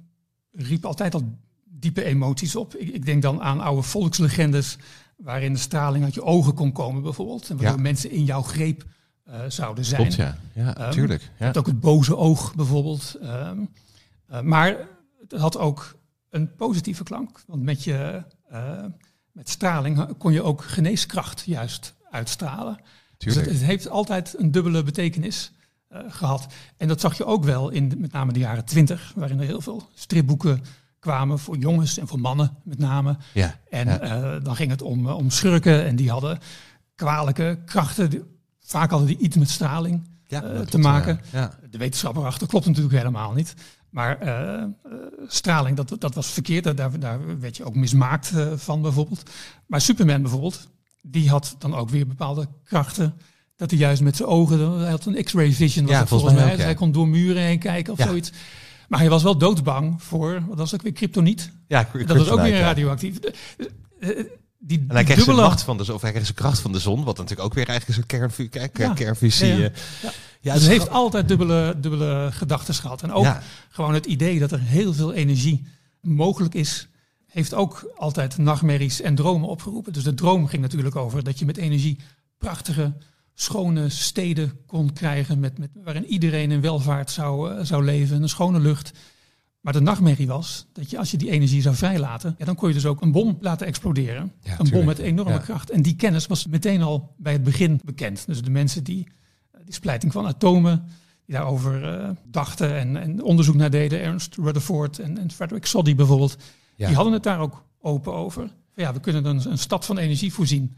[0.52, 2.76] riep altijd al diepe emoties op.
[2.76, 4.78] Ik, ik, denk dan aan oude volkslegendes
[5.18, 7.50] waarin de straling uit je ogen kon komen bijvoorbeeld.
[7.50, 7.84] En waardoor ja.
[7.84, 8.86] mensen in jouw greep
[9.48, 10.02] zouden zijn.
[10.02, 10.38] Klopt, ja.
[10.54, 11.32] Ja, natuurlijk.
[11.40, 11.52] Ja.
[11.54, 13.18] ook het boze oog bijvoorbeeld.
[13.24, 13.70] Um,
[14.44, 14.78] maar
[15.30, 15.96] het had ook
[16.30, 17.44] een positieve klank.
[17.48, 18.84] Want met, je, uh,
[19.32, 22.80] met straling kon je ook geneeskracht juist uitstralen.
[23.18, 25.52] Dus het, het, heeft altijd een dubbele betekenis
[25.92, 26.54] uh, gehad.
[26.78, 29.46] En dat zag je ook wel in de, met name de jaren twintig, waarin er
[29.46, 30.64] heel veel stripboeken
[31.00, 33.18] kwamen voor jongens en voor mannen met name.
[33.34, 34.36] Ja, en ja.
[34.36, 36.40] Uh, dan ging het om, om schurken en die hadden
[36.96, 38.35] kwalijke krachten.
[38.66, 41.20] Vaak hadden die iets met straling ja, te maken.
[41.32, 41.58] Ja.
[41.70, 43.54] De wetenschap erachter klopt natuurlijk helemaal niet.
[43.90, 46.78] Maar uh, uh, straling, dat, dat was verkeerd.
[46.78, 49.30] Daar, daar werd je ook mismaakt van bijvoorbeeld.
[49.68, 50.68] Maar Superman bijvoorbeeld,
[51.02, 53.14] die had dan ook weer bepaalde krachten.
[53.56, 56.42] Dat hij juist met zijn ogen, hij had een x-ray vision was Ja, volgens mij.
[56.42, 56.66] mij ook, Dus.
[56.66, 58.32] Hij kon door muren heen kijken of zoiets.
[58.88, 61.52] Maar hij was wel doodsbang voor, wat was dat ook weer, kryptoniet.
[61.68, 63.18] Ja, Dat was ook weer radioactief.
[64.68, 66.60] Eh, eh, Die, En hij die dubbele- macht van de zon, of hij zijn kracht
[66.60, 68.94] van de zon, wat natuurlijk ook weer eigenlijk een kern- Ja.
[68.94, 69.48] kernfusie.
[69.48, 69.64] Ja, ja.
[69.70, 70.12] eh, Ja.
[70.42, 73.04] Ja, dus het is heeft altijd dubbele, dubbele gedachten gehad.
[73.04, 73.28] En ook
[73.70, 75.68] gewoon het idee dat er heel veel energie
[76.02, 76.88] mogelijk is,
[77.28, 79.94] heeft ook altijd nachtmerries en dromen opgeroepen.
[79.94, 82.00] Dus de droom ging natuurlijk over dat je met energie
[82.38, 82.94] prachtige,
[83.34, 88.30] schone steden kon krijgen, met, met, waarin iedereen in welvaart zou, eh, zou leven, een
[88.30, 88.92] schone lucht.
[89.66, 92.68] Maar de nachtmerrie was dat je als je die energie zou vrijlaten, ja, dan kon
[92.68, 94.32] je dus ook een bom laten exploderen.
[94.42, 95.38] Ja, een bom met enorme Ja.
[95.38, 95.70] kracht.
[95.70, 98.26] En die kennis was meteen al bij het begin bekend.
[98.26, 99.08] Dus de mensen die
[99.52, 100.86] eh, die splijting van atomen,
[101.26, 105.96] die daarover eh, dachten en, en onderzoek naar deden, Ernst Rutherford en, en Frederick Soddy
[105.96, 106.38] bijvoorbeeld,
[106.76, 106.86] Ja.
[106.88, 108.50] die hadden het daar ook open over.
[108.76, 110.76] Ja, we kunnen een, een stad van energie voorzien,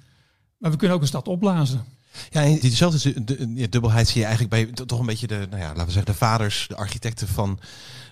[0.58, 1.84] maar we kunnen ook een stad opblazen.
[2.30, 3.23] Ja, en diezelfde
[3.69, 6.12] dubbelheid zie je eigenlijk bij to- toch een beetje de, nou ja, laten we zeggen,
[6.12, 7.60] de vaders, de architecten van,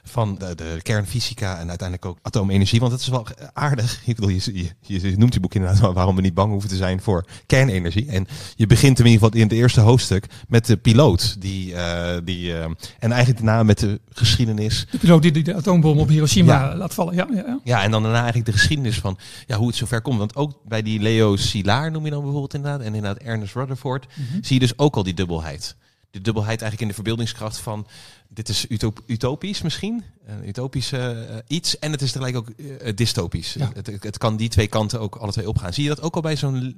[0.05, 2.79] van de, de kernfysica en uiteindelijk ook atoomenergie.
[2.79, 4.01] Want het is wel aardig.
[4.05, 6.75] Ik bedoel, je, je, je noemt die boek inderdaad waarom we niet bang hoeven te
[6.75, 8.07] zijn voor kernenergie.
[8.09, 11.35] En je begint in ieder geval in het eerste hoofdstuk met de piloot.
[11.41, 12.63] Die, eh, die, eh,
[12.99, 14.87] en eigenlijk daarna met de geschiedenis.
[14.91, 16.75] De piloot die de, de atoombom op Hiroshima Ja.
[16.75, 17.15] laat vallen.
[17.15, 17.59] Ja, ja, ja.
[17.63, 20.17] Ja, en dan daarna eigenlijk de geschiedenis van ja, hoe het zover komt.
[20.17, 22.79] Want ook bij die Leo Szilard noem je dan bijvoorbeeld inderdaad.
[22.79, 24.05] En inderdaad Ernest Rutherford.
[24.41, 25.75] Zie je dus ook al die dubbelheid.
[26.15, 27.87] De dubbelheid eigenlijk in de verbeeldingskracht van...
[28.29, 30.03] Dit is utop- utopisch misschien.
[30.25, 31.09] Een utopisch eh,
[31.47, 31.79] iets.
[31.79, 33.53] En het is tegelijk ook eh, dystopisch.
[33.53, 33.71] Ja.
[33.73, 35.73] Het, het, kan die twee kanten ook alle twee opgaan.
[35.73, 36.75] Zie je dat ook al bij zo'n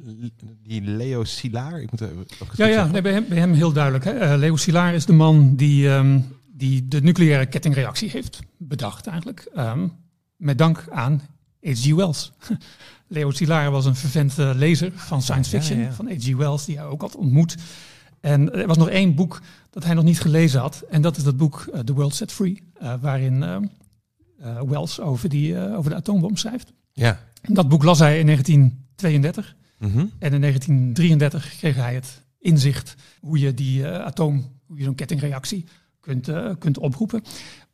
[0.64, 1.82] die Leo Szilard?
[1.82, 4.04] Ik moet even- Ja, ja nee, bij, hem, bij hem heel duidelijk.
[4.04, 4.12] Hè.
[4.12, 9.50] Eh, Leo Szilard is de man die, ehm, die de nucleaire kettingreactie heeft bedacht eigenlijk.
[9.56, 9.88] Ehm,
[10.38, 11.22] met dank aan
[11.64, 11.94] H.G.
[11.94, 12.32] Wells.
[13.08, 15.92] Leo Szilard was een vervent eh, lezer van science Ja, fiction, ja.
[15.94, 16.36] van H.G.
[16.36, 17.56] Wells, die hij ook had ontmoet.
[18.20, 20.84] En er was nog één boek dat hij nog niet gelezen had.
[20.90, 25.30] En dat is dat boek eh, The World Set Free, eh, waarin eh, Wells over,
[25.30, 26.74] die, over de atoombom schrijft.
[26.92, 27.20] Ja.
[27.42, 29.56] En dat boek las hij in 1932.
[29.78, 29.98] Mhm.
[29.98, 35.66] En in 1933 kreeg hij het inzicht hoe je die atoom, hoe je zo'n kettingreactie
[36.00, 37.24] kunt, kunt oproepen.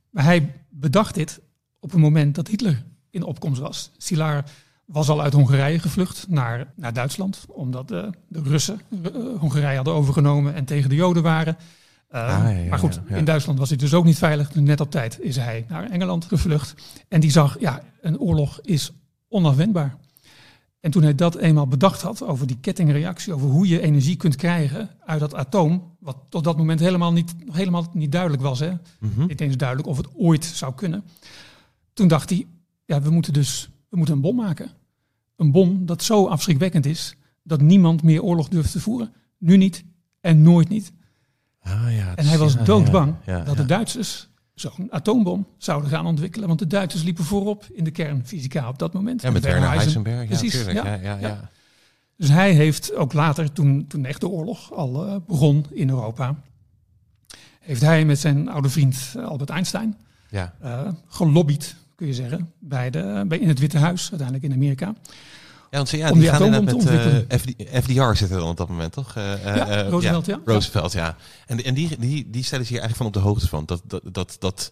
[0.09, 1.41] Maar hij bedacht dit
[1.79, 3.91] op een moment dat Hitler in opkomst was.
[3.97, 4.49] Szilard
[4.93, 9.93] was al uit Hongarije gevlucht naar, naar Duitsland, omdat de, de Russen eh, Hongarije hadden
[9.93, 11.57] overgenomen en tegen de Joden waren.
[12.07, 14.51] Eh, Ah, ja, ja, maar goed, ja, in Duitsland was hij dus ook niet veilig.
[14.51, 16.75] Dus net op tijd is hij naar Engeland gevlucht.
[17.07, 18.91] En die zag, ja, een oorlog is
[19.27, 19.95] onafwendbaar.
[20.79, 24.35] En toen hij dat eenmaal bedacht had over die kettingreactie, over hoe je energie kunt
[24.35, 28.71] krijgen uit dat atoom, wat tot dat moment helemaal niet, helemaal niet duidelijk was, hè?
[28.99, 29.25] Mhm.
[29.25, 31.03] niet eens duidelijk of het ooit zou kunnen.
[31.93, 32.47] Toen dacht hij,
[32.85, 34.71] ja, we moeten dus we moeten een bom maken.
[35.43, 39.13] Een bom dat zo afschrikwekkend is dat niemand meer oorlog durft te voeren.
[39.37, 39.83] Nu niet
[40.21, 40.91] en nooit niet.
[41.61, 46.05] Ah, ja, En hij was ja, doodbang ja, dat de Duitsers zo'n atoombom zouden gaan
[46.05, 46.47] ontwikkelen.
[46.47, 49.21] Want de Duitsers liepen voorop in de kernfysica op dat moment.
[49.21, 50.21] Ja, met Werner Heisenberg.
[50.21, 50.83] Ja, Precies, tuurlijk.
[50.83, 51.17] ja.
[51.17, 51.49] Ja.
[52.17, 56.35] Dus hij heeft ook later, toen, toen echt de oorlog al eh, begon in Europa,
[57.59, 59.97] heeft hij met zijn oude vriend Albert Einstein
[60.29, 60.53] ja.
[60.61, 64.95] eh, gelobbyd, kun je zeggen, bij de, bij, in het Witte Huis, uiteindelijk in Amerika.
[65.71, 66.83] Ja, want ze, ja, Om die, die gaan inderdaad
[67.29, 67.53] met FD,
[67.83, 69.15] FDR zitten dan op dat moment, toch?
[69.15, 70.41] Eh, Ja, eh, Roosevelt, ja.
[70.45, 71.15] Roosevelt, ja.
[71.45, 73.65] En, en die, die, die stellen zich hier eigenlijk van op de hoogte van.
[73.65, 74.71] Dat, dat, dat, dat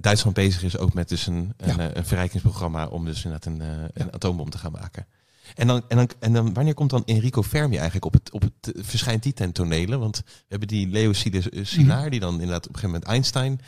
[0.00, 1.96] Duitsland bezig is ook met dus een, een, Ja.
[1.96, 3.62] een verrijkingsprogramma om dus inderdaad een,
[3.94, 5.06] een atoombom te gaan maken.
[5.54, 8.42] En dan, en, dan, en dan, wanneer komt dan Enrico Fermi eigenlijk op het, op
[8.42, 9.98] het verschijnt die ten tonele?
[9.98, 13.60] Want we hebben die Leo Szilard, mm die dan inderdaad op een gegeven moment Einstein.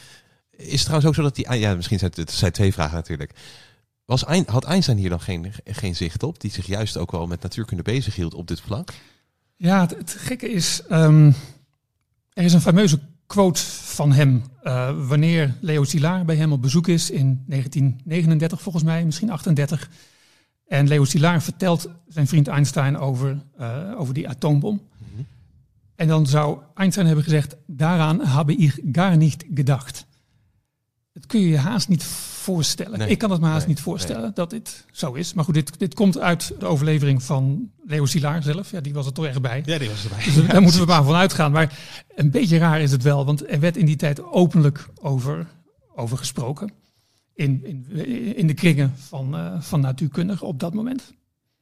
[0.60, 2.94] Is het trouwens ook zo dat die, ja, misschien zijn het, het zijn twee vragen
[2.94, 3.32] natuurlijk.
[4.04, 7.42] Was, had Einstein hier dan geen, geen zicht op, die zich juist ook wel met
[7.42, 8.92] natuurkunde bezighield op dit vlak?
[9.56, 11.34] Ja, het, gekke is, um,
[12.32, 16.88] er is een fameuze quote van hem uh, wanneer Leo Szilard bij hem op bezoek
[16.88, 19.90] is in 1939 volgens mij, misschien 38.
[20.66, 24.74] En Leo Szilard vertelt zijn vriend Einstein over, uh, over die atoombom.
[24.74, 25.26] Mm -hmm.
[25.94, 30.06] En dan zou Einstein hebben gezegd, daaraan habe ich gar nicht gedacht.
[31.12, 32.98] Dat kun je je haast niet voorstellen.
[32.98, 35.34] Nee, ik kan het me haast nee, niet voorstellen dat dit zo is.
[35.34, 38.70] Maar goed, dit, dit komt uit de overlevering van Leo Szilard zelf.
[38.70, 39.62] Ja, die was er toch echt bij.
[39.64, 40.24] Ja, die was erbij.
[40.24, 41.52] Dus daar moeten we maar van uitgaan.
[41.52, 41.78] Maar
[42.14, 45.46] een beetje raar is het wel, want er werd in die tijd openlijk over,
[45.94, 46.72] over gesproken.
[47.34, 51.12] In, in, in de kringen van, uh, van natuurkundigen op dat moment.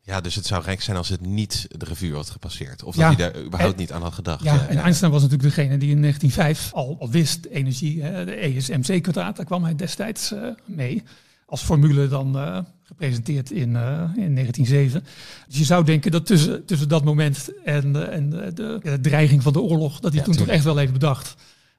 [0.09, 2.83] Ja, dus het zou gek zijn als het niet de revue had gepasseerd.
[2.83, 4.45] Of Ja, dat hij daar überhaupt en- niet aan had gedacht.
[4.45, 9.37] Ja, en Einstein was natuurlijk degene die in 1905 al, al wist energie, de ESMC-kwadraat,
[9.37, 11.03] daar kwam hij destijds eh, mee.
[11.47, 15.05] Als formule dan eh, gepresenteerd in, eh, in 1907.
[15.49, 19.43] Dus je zou denken dat tussen, tussen dat moment en, en de, de, de dreiging
[19.43, 21.35] van de oorlog, dat hij toen toch echt wel heeft bedacht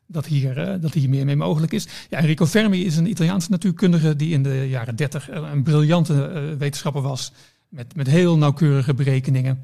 [0.07, 1.87] dat hier, dat hier meer mee mogelijk is.
[2.09, 6.13] Ja, Enrico Fermi is een Italiaanse natuurkundige die in de jaren 30 een, briljante
[6.57, 7.31] wetenschapper was.
[7.69, 9.61] Met, met heel nauwkeurige berekeningen.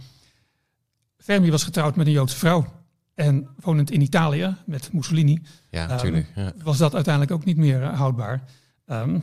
[1.17, 2.73] Fermi was getrouwd met een Joodse vrouw.
[3.13, 6.27] En wonend in Italië met Mussolini Ja, Ehm, natuurlijk.
[6.35, 6.53] ja.
[6.63, 8.43] was dat uiteindelijk ook niet meer eh, houdbaar.
[8.85, 9.19] Ehm,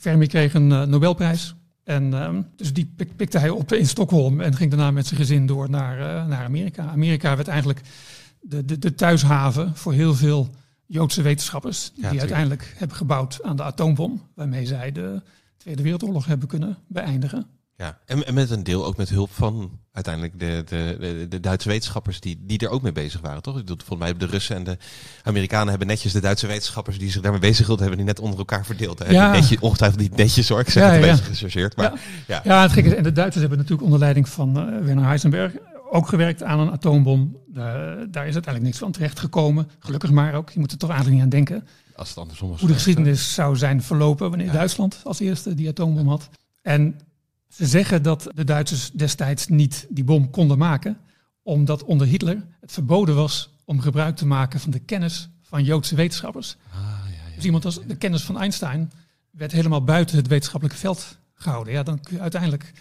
[0.00, 1.54] Fermi kreeg een eh, Nobelprijs.
[1.84, 5.20] En ehm, dus die pik- pikte hij op in Stockholm en ging daarna met zijn
[5.20, 6.86] gezin door naar, eh, naar Amerika.
[6.88, 7.80] Amerika werd eigenlijk
[8.40, 10.50] de, de, de thuishaven voor heel veel
[10.86, 11.92] Joodse wetenschappers.
[11.94, 14.22] Die uiteindelijk hebben gebouwd aan de atoombom.
[14.34, 15.22] Waarmee zij de
[15.56, 17.46] Tweede Wereldoorlog hebben kunnen beëindigen.
[17.82, 21.40] Ja, en, en met een deel ook met hulp van uiteindelijk de, de, de, de
[21.40, 23.54] Duitse wetenschappers die, die er ook mee bezig waren, toch?
[23.54, 24.76] Ik bedoel, Volgens mij hebben de Russen en de
[25.22, 28.38] Amerikanen hebben netjes de Duitse wetenschappers die zich daarmee bezig hielden, hebben die net onder
[28.38, 28.98] elkaar verdeeld.
[28.98, 29.10] Hè?
[29.10, 29.32] Ja.
[29.32, 31.48] Die Netjes, ongetwijfeld niet netjes hoor, ik zeg Ja, het een ja.
[31.48, 32.40] beetje maar ja.
[32.44, 35.52] Ja, het gekke is, en de Duitsers hebben natuurlijk onder leiding van eh, Werner Heisenberg
[35.90, 37.36] ook gewerkt aan een atoombom.
[37.54, 39.68] Daar is uiteindelijk niks van terecht gekomen.
[39.78, 40.50] Gelukkig maar ook.
[40.50, 41.66] Je moet er toch eigenlijk niet aan denken.
[41.96, 42.58] als het andersom was.
[42.58, 44.52] Hoe de geschiedenis zou zijn verlopen wanneer Ja.
[44.52, 46.28] Duitsland als eerste die atoombom had.
[46.62, 47.00] En
[47.52, 50.98] ze zeggen dat de Duitsers destijds niet die bom konden maken,
[51.42, 55.94] omdat onder Hitler het verboden was om gebruik te maken van de kennis van Joodse
[55.94, 56.56] wetenschappers.
[56.70, 57.34] Ah, ja, ja.
[57.34, 58.92] Dus iemand als de kennis van Einstein
[59.30, 61.72] werd helemaal buiten het wetenschappelijke veld gehouden.
[61.72, 62.72] Ja, dan kun je uiteindelijk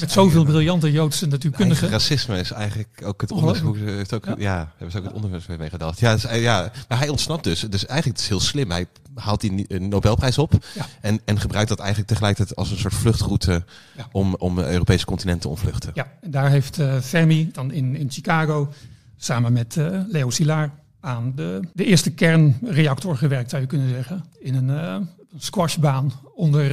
[0.00, 1.88] met zoveel briljante Joodse natuurkundigen.
[1.88, 3.76] Racisme is eigenlijk ook het onderzoek.
[3.76, 4.34] Heeft ook, ja.
[4.38, 4.56] Ja.
[4.70, 6.00] hebben ze ook het onderwijs mee gedacht.
[6.00, 7.60] Ja, dus, eh, ja, maar hij ontsnapt dus.
[7.60, 8.70] Dus eigenlijk het is heel slim.
[8.70, 10.86] Hij haalt die Nobelprijs op Ja.
[11.00, 13.64] en, en gebruikt dat eigenlijk tegelijkertijd als een soort vluchtroute
[13.96, 14.08] Ja.
[14.12, 15.90] om, om het Europese continent te ontvluchten.
[15.94, 18.72] Ja, en daar heeft eh, Fermi dan in, in Chicago
[19.16, 24.24] samen met eh, Leo Szilard aan de, de eerste kernreactor gewerkt, zou je kunnen zeggen.
[24.40, 26.70] In een squashbaan onder...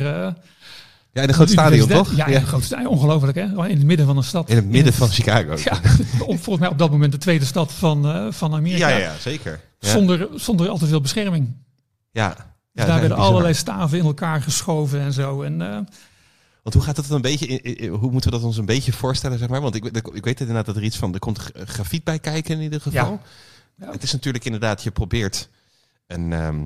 [1.13, 2.15] Ja, in een groot stadion, toch?
[2.15, 2.87] Ja, in een groot stadion.
[2.91, 3.43] Ongelooflijk, hè?
[3.43, 4.49] In het midden van een stad.
[4.49, 5.57] In het midden van Chicago.
[5.63, 5.81] Ja,
[6.17, 8.87] volgens mij op dat moment de tweede stad van, eh, van Amerika.
[8.89, 9.59] ja, ja, zeker.
[9.79, 9.89] Ja.
[9.89, 11.55] Zonder, zonder al te veel bescherming.
[12.11, 12.27] ja.
[12.73, 15.41] Dus Ja, daar dat is werden allerlei staven in elkaar geschoven en zo.
[15.41, 15.73] En, eh,
[16.63, 18.65] Want hoe gaat het dan een beetje, in- in- hoe moeten we dat ons een
[18.65, 19.61] beetje voorstellen, zeg maar?
[19.61, 22.55] Want ik, ik, weet inderdaad dat er iets van, er komt gra- grafiet bij kijken
[22.55, 23.19] in ieder geval.
[23.77, 23.91] Ja.
[23.91, 25.49] Het is natuurlijk inderdaad, je probeert
[26.07, 26.59] een, ehm,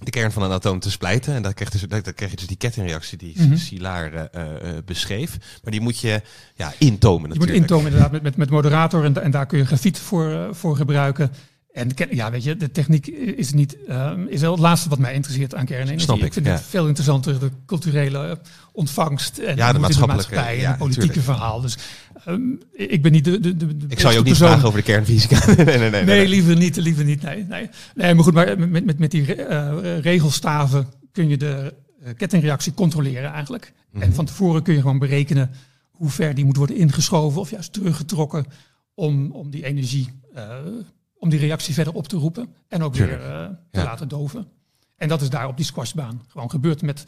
[0.00, 1.34] de kern van een atoom te splijten.
[1.34, 3.56] En dan krijg je dus, krijg je dus die kettingreactie die Mhm.
[3.56, 5.36] Szilard eh, eh, eh, beschreef.
[5.62, 6.22] Maar die moet je
[6.54, 7.58] ja, intomen Je moet natuurlijk.
[7.58, 11.30] intomen inderdaad met, met, met moderator en, en daar kun je grafiet voor, voor gebruiken.
[11.72, 15.14] En ja, weet je, de techniek is niet ehm, is wel het laatste wat mij
[15.14, 16.00] interesseert aan kernenergie.
[16.00, 16.52] Snap ik, ik vind ja.
[16.52, 18.38] het veel interessanter de culturele
[18.72, 21.60] ontvangst en Ja, de maatschappelijke, maatschappij en ja, het politieke verhaal.
[21.60, 21.76] Dus
[22.24, 22.40] ehm,
[22.72, 24.48] ik ben niet de, de, Ik zou je ook niet persoon.
[24.48, 25.46] vragen over de kernfysica.
[25.46, 25.90] nee, nee, nee.
[25.90, 27.22] nee, Nee, liever niet, liever niet.
[27.22, 27.68] Nee, nee.
[27.94, 32.74] nee maar goed, maar met, met, met die eh, regelstaven kun je de eh, kettingreactie
[32.74, 33.72] controleren eigenlijk.
[33.92, 34.02] Mhm.
[34.02, 35.50] En van tevoren kun je gewoon berekenen
[35.90, 38.46] hoe ver die moet worden ingeschoven of juist teruggetrokken
[38.94, 40.54] om, om die energie, eh,
[41.20, 43.20] om die reactie verder op te roepen en ook Tuurlijk.
[43.22, 43.84] weer eh, te Ja.
[43.84, 44.46] laten doven.
[44.96, 47.04] En dat is daar op die squashbaan gewoon gebeurd met,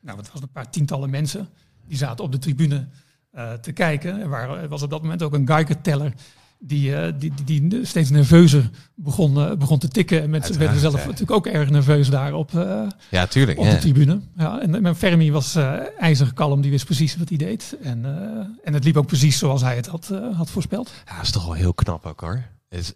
[0.00, 1.48] nou wat was het, een paar tientallen mensen.
[1.86, 2.86] Die zaten op de tribune
[3.30, 4.20] eh, te kijken.
[4.20, 6.12] Er waren- er was op dat moment ook een Geiger-teller
[6.58, 10.22] die, eh, die, die, die steeds nerveuzer begon, begon te tikken.
[10.22, 11.04] En mensen werden zelf ja.
[11.04, 12.50] natuurlijk ook erg nerveus daar op,
[13.10, 13.58] Ja, tuurlijk.
[13.58, 13.70] op ja.
[13.70, 14.20] de tribune.
[14.36, 15.56] Ja, en mijn Fermi was
[15.98, 17.76] ijzig kalm, die wist precies wat hij deed.
[17.82, 18.04] En,
[18.64, 20.90] en het liep ook precies zoals hij het had, had voorspeld.
[21.06, 22.42] Ja, dat is toch wel heel knap ook hoor.
[22.72, 22.92] Is,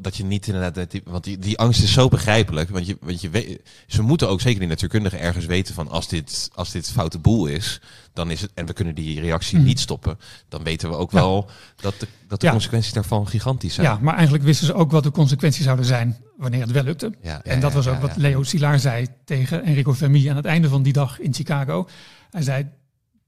[0.00, 2.70] dat je niet inderdaad, want die, die angst is zo begrijpelijk.
[2.70, 6.08] Want je, want je weet, ze moeten ook zeker die natuurkundigen ergens weten van als
[6.08, 7.80] dit, als dit foute boel is,
[8.12, 9.66] dan is het, en we kunnen die reactie Mhm.
[9.66, 11.18] niet stoppen, dan weten we ook Ja.
[11.18, 11.50] wel
[11.80, 12.52] dat de, dat de Ja.
[12.52, 13.86] consequenties daarvan gigantisch zijn.
[13.86, 17.12] Ja, maar eigenlijk wisten ze ook wat de consequenties zouden zijn wanneer het wel lukte.
[17.22, 18.16] Ja, en dat was ook wat.
[18.16, 21.88] Leo Szilard zei tegen Enrico Fermi aan het einde van die dag in Chicago.
[22.30, 22.66] Hij zei,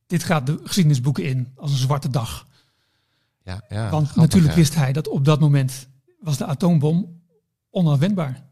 [0.07, 2.47] dit gaat de geschiedenisboeken in als een zwarte dag.
[3.47, 4.59] Ja, ja, Want grappig, natuurlijk ja.
[4.59, 5.89] wist hij dat op dat moment
[6.21, 7.23] was de atoombom
[7.71, 8.43] onafwendbaar.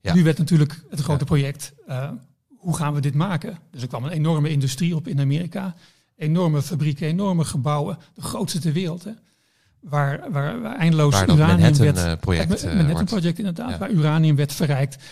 [0.00, 0.14] Ja.
[0.14, 2.10] Nu werd natuurlijk het grote project, eh,
[2.56, 3.58] hoe gaan we dit maken?
[3.70, 5.74] Dus er kwam een enorme industrie op in Amerika.
[6.16, 7.98] Enorme fabrieken, enorme gebouwen.
[8.14, 9.04] De grootste ter wereld.
[9.04, 9.10] Hè?
[9.80, 11.96] Waar, waar, waar eindeloos Waar uranium werd...
[12.48, 15.02] Het uh, Manhattan Project inderdaad, waar uranium werd verrijkt.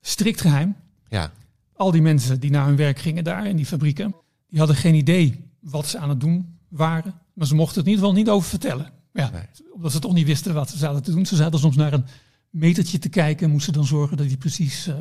[0.00, 0.76] Strikt geheim.
[1.08, 1.30] Ja,
[1.72, 4.14] Al die mensen die naar hun werk gingen daar in die fabrieken,
[4.48, 7.24] die hadden geen idee wat ze aan het doen waren.
[7.36, 8.90] Maar ze mochten het in ieder geval niet over vertellen.
[9.12, 9.42] Ja, Nee.
[9.74, 11.26] Omdat ze toch niet wisten wat ze zaten te doen.
[11.26, 12.04] Ze zaten soms naar een
[12.50, 13.50] metertje te kijken.
[13.50, 14.94] Moesten dan zorgen dat die precies eh,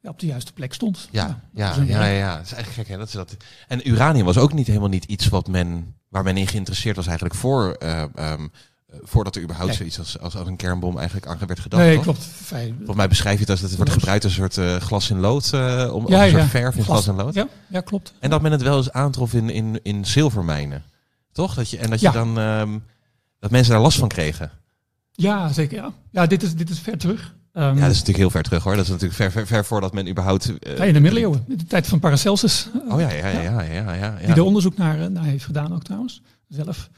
[0.00, 1.08] ja, op de juiste plek stond.
[1.10, 2.36] ja, dat ja, ja, ja.
[2.36, 2.96] Het is eigenlijk gek, hè?
[2.96, 3.36] Dat is dat.
[3.68, 7.06] En uranium was ook niet helemaal niet iets wat men, waar men in geïnteresseerd was
[7.06, 8.02] eigenlijk voor, eh,
[9.02, 9.78] voordat er überhaupt Nee.
[9.78, 11.82] zoiets als, als, als een kernbom eigenlijk aan werd gedacht.
[11.82, 12.02] Nee, toch?
[12.02, 12.24] klopt.
[12.24, 15.10] Vrij- Volgens mij beschrijf je het als dat het wordt gebruikt als een soort glas
[15.10, 16.48] in lood, eh om Ja, een soort ja.
[16.48, 17.34] verf in glas, en lood.
[17.34, 18.12] Ja, ja, klopt.
[18.20, 20.82] En dat men het wel eens aantrof in, in, in zilvermijnen.
[21.38, 21.54] Toch?
[21.54, 22.12] Dat je, en dat je Ja.
[22.12, 22.78] dan ehm,
[23.40, 24.50] dat mensen daar last van kregen.
[25.12, 25.76] Ja, zeker.
[25.76, 27.34] Ja, ja dit, is, dit is ver terug.
[27.52, 28.74] Ehm, Ja, dat is natuurlijk heel ver terug hoor.
[28.74, 30.58] Dat is natuurlijk ver, ver, ver voordat men überhaupt.
[30.58, 32.68] eh, ja, in de middeleeuwen, in de tijd van Paracelsus.
[32.88, 34.16] Oh ja, ja, ja, ja, ja, ja.
[34.26, 36.90] Die er onderzoek naar, eh, naar heeft gedaan ook trouwens, zelf.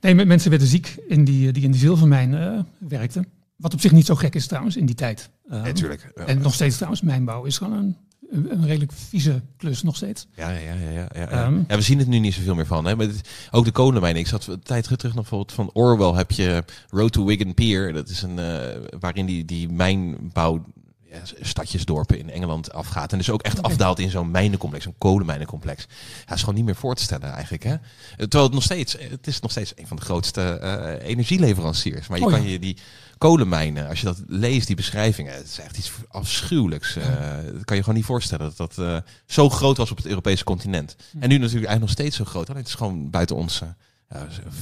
[0.00, 3.26] Nee, me- mensen werden ziek in die, die in die zilvermijn eh, werkten.
[3.56, 5.30] Wat op zich niet zo gek is trouwens in die tijd.
[5.50, 6.02] Ehm, Natuurlijk.
[6.26, 7.96] En nog steeds trouwens, mijnbouw is gewoon een,
[8.30, 10.26] een, redelijk vieze klus nog steeds.
[10.36, 11.28] Ja, ja, ja, ja, ja.
[11.28, 11.62] Ehm.
[11.68, 12.84] ja, we zien het nu niet zoveel meer van.
[12.84, 12.96] Hè?
[12.96, 13.06] Maar
[13.50, 14.20] ook de kolenmijnen.
[14.20, 17.92] Ik zat een tijd terug nog bijvoorbeeld van Orwell heb je Road to Wigan Pier.
[17.92, 20.64] Dat is een eh, waarin die, die mijnbouw
[21.12, 23.12] ja, stadjesdorpen in Engeland afgaat.
[23.12, 25.86] En dus ook echt afdaalt in zo'n mijnencomplex, zo'n kolenmijnencomplex.
[26.26, 27.62] Ja, is gewoon niet meer voor te stellen eigenlijk.
[27.62, 27.76] Hè?
[28.16, 32.08] Terwijl het nog steeds, het is nog steeds een van de grootste eh, energieleveranciers.
[32.08, 32.36] Maar je Oh ja.
[32.36, 32.76] kan je die
[33.18, 36.96] kolenmijnen, als je dat leest, die beschrijvingen, het is echt iets afschuwelijks.
[36.96, 37.06] eh,
[37.52, 38.96] dat kan je gewoon niet voorstellen dat dat eh,
[39.26, 40.96] zo groot was op het Europese continent.
[40.98, 42.48] En nu natuurlijk eigenlijk nog steeds zo groot.
[42.48, 43.74] Alleen het is gewoon buiten onze,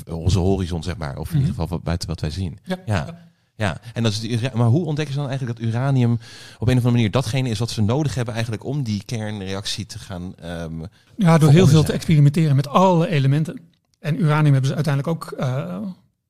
[0.08, 1.18] onze horizon, zeg maar.
[1.18, 2.58] Of in ieder geval buiten wat wij zien.
[2.64, 2.78] Ja.
[2.86, 3.27] Ja.
[3.58, 6.66] Ja, en dat is maar hoe ontdekken ze dan eigenlijk dat uranium op een of
[6.68, 10.34] andere manier datgene is wat ze nodig hebben eigenlijk om die kernreactie te gaan.
[10.36, 10.72] ehm,
[11.16, 13.60] Ja, door heel veel te experimenteren met alle elementen.
[14.00, 15.78] En uranium hebben ze uiteindelijk ook eh,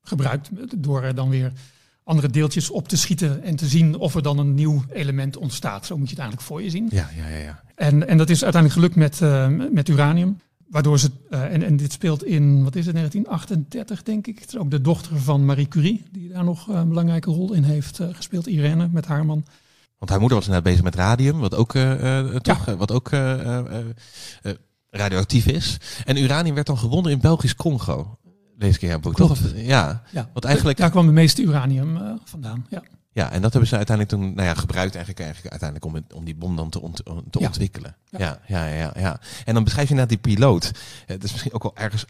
[0.03, 1.53] gebruikt door er dan weer
[2.05, 5.87] andere deeltjes op te schieten en te zien of er dan een nieuw element ontstaat.
[5.87, 6.88] Zo moet je het eigenlijk voor je zien.
[6.91, 7.62] ja, ja, ja, ja.
[7.75, 10.41] En, en dat is uiteindelijk gelukt met, eh, met uranium.
[10.68, 14.38] Waardoor ze, eh, en, en dit speelt in, wat is het, 1938 denk ik.
[14.38, 17.52] Het is ook de dochter van Marie Curie, die daar nog eh, een belangrijke rol
[17.52, 18.46] in heeft eh, gespeeld.
[18.46, 19.44] Irene, met haar man.
[19.98, 21.72] Want haar moeder was inderdaad bezig met radium, wat ook,
[22.42, 23.09] toch, wat ook
[24.90, 25.76] radioactief is.
[26.04, 28.18] En uranium werd dan gewonnen in Belgisch Congo.
[28.59, 29.26] Deze keer boek, toch?
[29.38, 29.54] Klopt.
[29.54, 32.66] Of- Ja, Ja, want eigenlijk, Daar kwam de meeste uranium vandaan.
[32.70, 32.83] Ja.
[33.12, 36.12] Ja, en dat hebben ze uiteindelijk toen, nou ja, gebruikt eigenlijk, eigenlijk uiteindelijk om, het-
[36.12, 37.47] om die bom dan te, ont- te Ja.
[37.47, 37.97] ontwikkelen.
[38.11, 38.18] Ja.
[38.18, 38.40] Ja.
[38.47, 40.73] Ja, ja, ja, En dan beschrijf je inderdaad die piloot.
[41.07, 42.05] Het is misschien ook wel ergens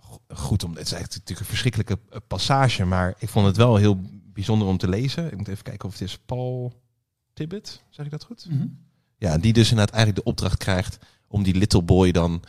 [0.00, 3.56] go- goed om, het is echt natuurlijk een verschrikkelijke eh, passage, maar ik vond het
[3.56, 4.00] wel heel
[4.32, 5.26] bijzonder om te lezen.
[5.32, 6.72] Ik moet even kijken of het is Paul
[7.34, 8.46] Tibbet, zeg ik dat goed?
[8.50, 8.66] Mhm.
[9.18, 12.42] Ja, die dus inderdaad eigenlijk de opdracht krijgt om die little boy dan...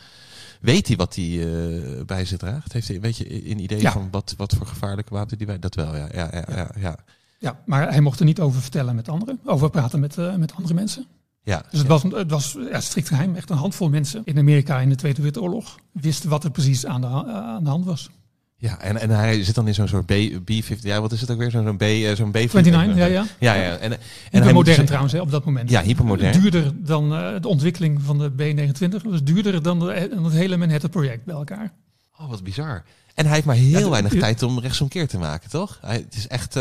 [0.60, 2.72] Weet hij wat hij eh, bij zich draagt?
[2.72, 3.92] Heeft hij, weet je, een idee Ja.
[3.92, 5.58] van wat, wat voor gevaarlijke wapen die bij...
[5.58, 6.08] Dat wel, ja.
[6.12, 6.98] Ja, ja, ja, ja.
[7.44, 10.54] Ja, maar hij mocht er niet over vertellen met anderen, over praten met, eh, met
[10.54, 11.06] andere mensen.
[11.42, 11.62] ja.
[11.70, 13.34] Dus het was, het was ja, strikt geheim.
[13.34, 17.00] Echt een handvol mensen in Amerika in de Tweede Wereldoorlog wisten wat er precies aan
[17.00, 18.10] de, eh, aan de hand was.
[18.56, 20.12] Ja, en, en hij zit dan in zo'n soort B,
[20.44, 20.80] B-50...
[20.80, 21.50] Ja, wat is het ook weer?
[21.50, 21.82] Zo'n B...
[21.82, 23.24] eh, Zo'n B 29, ja, ja.
[23.38, 23.76] Ja, ja.
[23.76, 23.98] En, en hij
[24.30, 25.70] Hypermodern moet dus- trouwens hè, op dat moment.
[25.70, 26.40] Ja, hypermodern.
[26.40, 27.08] Duurder dan
[27.40, 29.02] de ontwikkeling van de B-29.
[29.10, 31.72] was duurder dan, de, dan het hele Manhattan-project bij elkaar.
[32.18, 32.82] Oh, wat bizar.
[33.14, 35.78] En hij heeft maar heel Ja, weinig de- tijd om rechtsomkeer te maken, toch?
[35.80, 36.56] Hij, het is echt...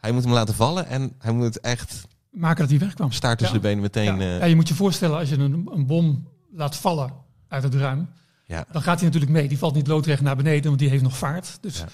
[0.00, 3.12] hij moet hem laten vallen en hij moet echt Maken dat hij wegkwam.
[3.12, 3.62] staart tussen Ja.
[3.62, 4.04] de benen meteen...
[4.16, 4.20] Ja.
[4.34, 7.12] eh, Ja, je moet je voorstellen als je een, een bom laat vallen
[7.48, 8.08] uit het ruim.
[8.46, 8.64] ja.
[8.72, 9.48] Dan gaat hij natuurlijk mee.
[9.48, 11.58] Die valt niet loodrecht naar beneden, want die heeft nog vaart.
[11.60, 11.84] Dus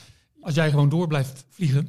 [0.41, 1.89] als jij gewoon door blijft vliegen,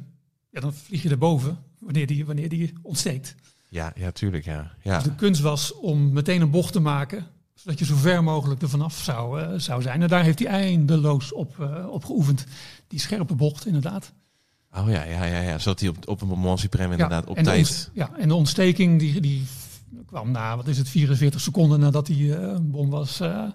[0.50, 3.34] ja, dan vlieg je erboven wanneer die, wanneer die ontsteekt.
[3.68, 4.72] Ja, ja, tuurlijk, ja.
[4.82, 4.94] ja.
[4.94, 8.62] Dus de kunst was om meteen een bocht te maken, zodat je zo ver mogelijk
[8.62, 10.02] er vanaf zou, eh, zou zijn.
[10.02, 12.44] En daar heeft hij eindeloos op, eh, op geoefend.
[12.86, 14.12] Die scherpe bocht, inderdaad.
[14.74, 15.58] Oh ja, ja, ja, ja.
[15.58, 17.90] Zodat hij op, op een moment supreme inderdaad op tijd...
[17.94, 19.46] ja, en de ontsteking die, die
[20.06, 23.50] kwam na, wat is het, 44 seconden nadat die eh, bom was, eh,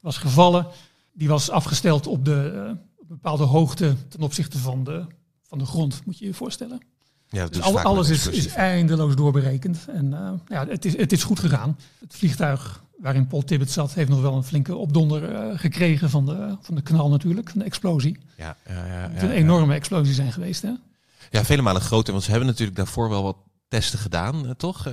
[0.00, 0.66] was gevallen.
[1.12, 5.06] Die was afgesteld op, de, eh, op een bepaalde hoogte ten opzichte van de,
[5.42, 6.80] van de grond, moet je je voorstellen.
[7.30, 9.78] Ja, Dus al- alles is, is eindeloos doorberekend.
[9.92, 11.78] En eh, ja, het is, het is goed gegaan.
[12.00, 16.26] Het vliegtuig waarin Paul Tibbet zat, heeft nog wel een flinke opdonder eh, gekregen van
[16.26, 18.18] de, van de knal natuurlijk, van de explosie.
[18.36, 20.62] Ja, ja, ja, Het een enorme explosie zijn geweest.
[20.62, 20.70] Hè?
[21.30, 22.12] Ja, vele malen groter.
[22.12, 23.36] Want ze hebben natuurlijk daarvoor wel wat
[23.68, 24.86] testen gedaan, eh, toch?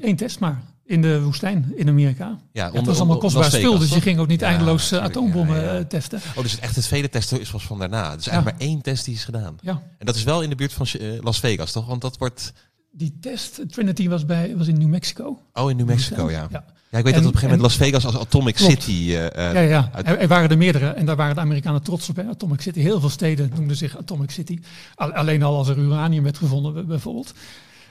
[0.00, 2.24] Eén test maar in de woestijn in Amerika.
[2.24, 4.46] ja, Ja, het onder- was allemaal onder kostbaar spul, dus je ging ook niet Ja,
[4.46, 5.78] eindeloos eh, atoombommen ja, ja.
[5.78, 6.20] eh, testen.
[6.36, 8.10] Oh, dus het echt het vele testen is was van daarna.
[8.10, 9.56] Het is eigenlijk maar één test die is gedaan.
[9.62, 11.86] Ja, En dat is wel in de buurt van eh, Las Vegas, toch?
[11.86, 12.52] Want dat wordt...
[12.92, 15.40] die test, Trinity was, bij, was in New Mexico.
[15.52, 16.46] Oh, in New Mexico, ja.
[16.90, 18.72] Ja, ik weet En- dat op een gegeven moment en- Las Vegas als Atomic Klopt.
[18.82, 19.14] City...
[19.14, 19.90] eh, ja, ja.
[20.04, 22.16] Er, er waren er meerdere en daar waren de Amerikanen trots op.
[22.16, 22.24] Hè?
[22.28, 22.80] Atomic City.
[22.80, 24.60] Heel veel steden noemden zich Atomic City.
[24.94, 27.34] Al- alleen al als er uranium werd gevonden, bijvoorbeeld.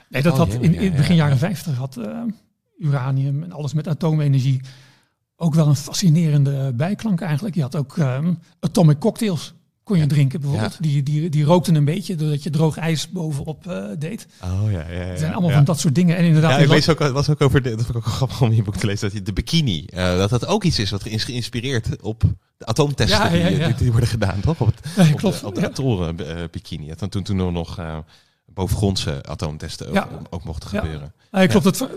[0.09, 1.23] Nee, dat Oh, had in, ja, begin ja.
[1.23, 1.97] jaren 50 had
[2.77, 4.61] uranium en alles met atoomenergie
[5.35, 7.55] ook wel een fascinerende bijklank eigenlijk.
[7.55, 9.53] Je had ook ehm, atomic cocktails.
[9.83, 10.71] Kon je drinken bijvoorbeeld.
[10.73, 10.77] Ja.
[10.79, 14.27] Die, die, die rookten een beetje doordat je droog ijs bovenop eh, deed.
[14.43, 14.97] Oh, ja, ja, ja.
[15.05, 16.17] Het zijn allemaal van dat soort dingen.
[16.17, 18.05] En inderdaad, Ja, ik lees ook, het was ook over, de, dat vond ik ook
[18.05, 20.63] grappig om in je boek te lezen, dat die- de bikini, eh, dat dat ook
[20.63, 22.23] iets is wat is geïnspireerd op
[22.57, 24.61] de atoomtesten die, die, die worden gedaan, toch?
[24.61, 25.39] Op, het, op klopt.
[25.39, 26.85] de, op de atoren eh, bikini.
[26.85, 27.79] Ja, toen, toen, toen nog
[28.55, 30.07] bovengrondse atoomtesten Ja.
[30.13, 30.79] ook, ook mochten Ja.
[30.79, 31.13] gebeuren.
[31.31, 31.65] Nee, klopt.
[31.65, 31.89] Het, wil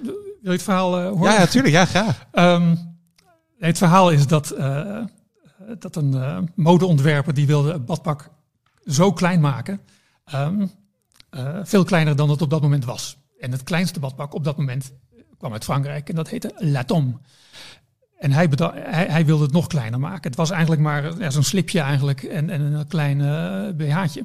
[0.43, 1.33] je het verhaal eh, horen?
[1.33, 2.27] Ja, natuurlijk, ja, graag.
[2.33, 2.77] Ehm,
[3.59, 5.03] het verhaal is dat, eh,
[5.79, 8.31] dat een eh, modeontwerper die wilde het badpak
[8.87, 9.81] zo klein maken,
[10.25, 10.67] ehm,
[11.31, 13.19] eh, veel kleiner dan het op dat moment was.
[13.41, 14.93] En het kleinste badpak op dat moment
[15.39, 17.21] kwam uit Frankrijk en dat heette Latom.
[18.19, 20.31] En hij, hij, hij wilde het nog kleiner maken.
[20.31, 23.19] Het was eigenlijk maar ja, zo'n slipje eigenlijk en, en een klein
[23.77, 24.25] BH'tje.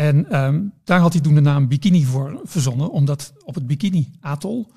[0.00, 4.72] En ehm, daar had hij toen de naam bikini voor verzonnen, omdat op het bikini-atol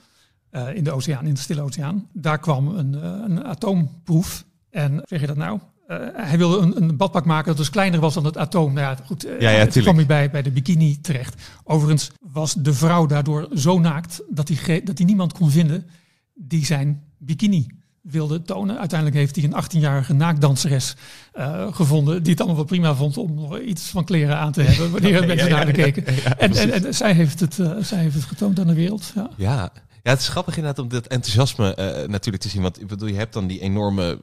[0.50, 4.46] eh, in de oceaan, in de Stille Oceaan, daar kwam een, eh, een atoomproef.
[4.70, 5.60] En zeg je dat nou?
[5.88, 8.74] Eh, hij wilde een, een badpak maken dat dus kleiner was dan het atoom.
[8.74, 11.42] Nou ja, goed, Ja, kwam hij bij, bij de bikini terecht.
[11.64, 15.86] Overigens was de vrouw daardoor zo naakt dat hij, dat hij niemand kon vinden
[16.34, 17.68] die zijn bikini
[18.04, 18.80] wilde tonen.
[18.80, 20.96] Uiteindelijk heeft hij een 18-jarige naakdanseres
[21.34, 24.62] eh, gevonden die het allemaal wel prima vond om nog iets van kleren aan te
[24.68, 26.06] hebben wanneer mensen naar haar keken.
[26.38, 29.12] en, en, en zij, heeft het, eh, zij heeft het getoond aan de wereld.
[29.16, 29.30] Ja.
[29.38, 29.72] Ja.
[30.04, 32.62] Ja, het is grappig inderdaad om dat enthousiasme eh, natuurlijk te zien.
[32.62, 34.20] Want ik bedoel, je hebt dan die enorme,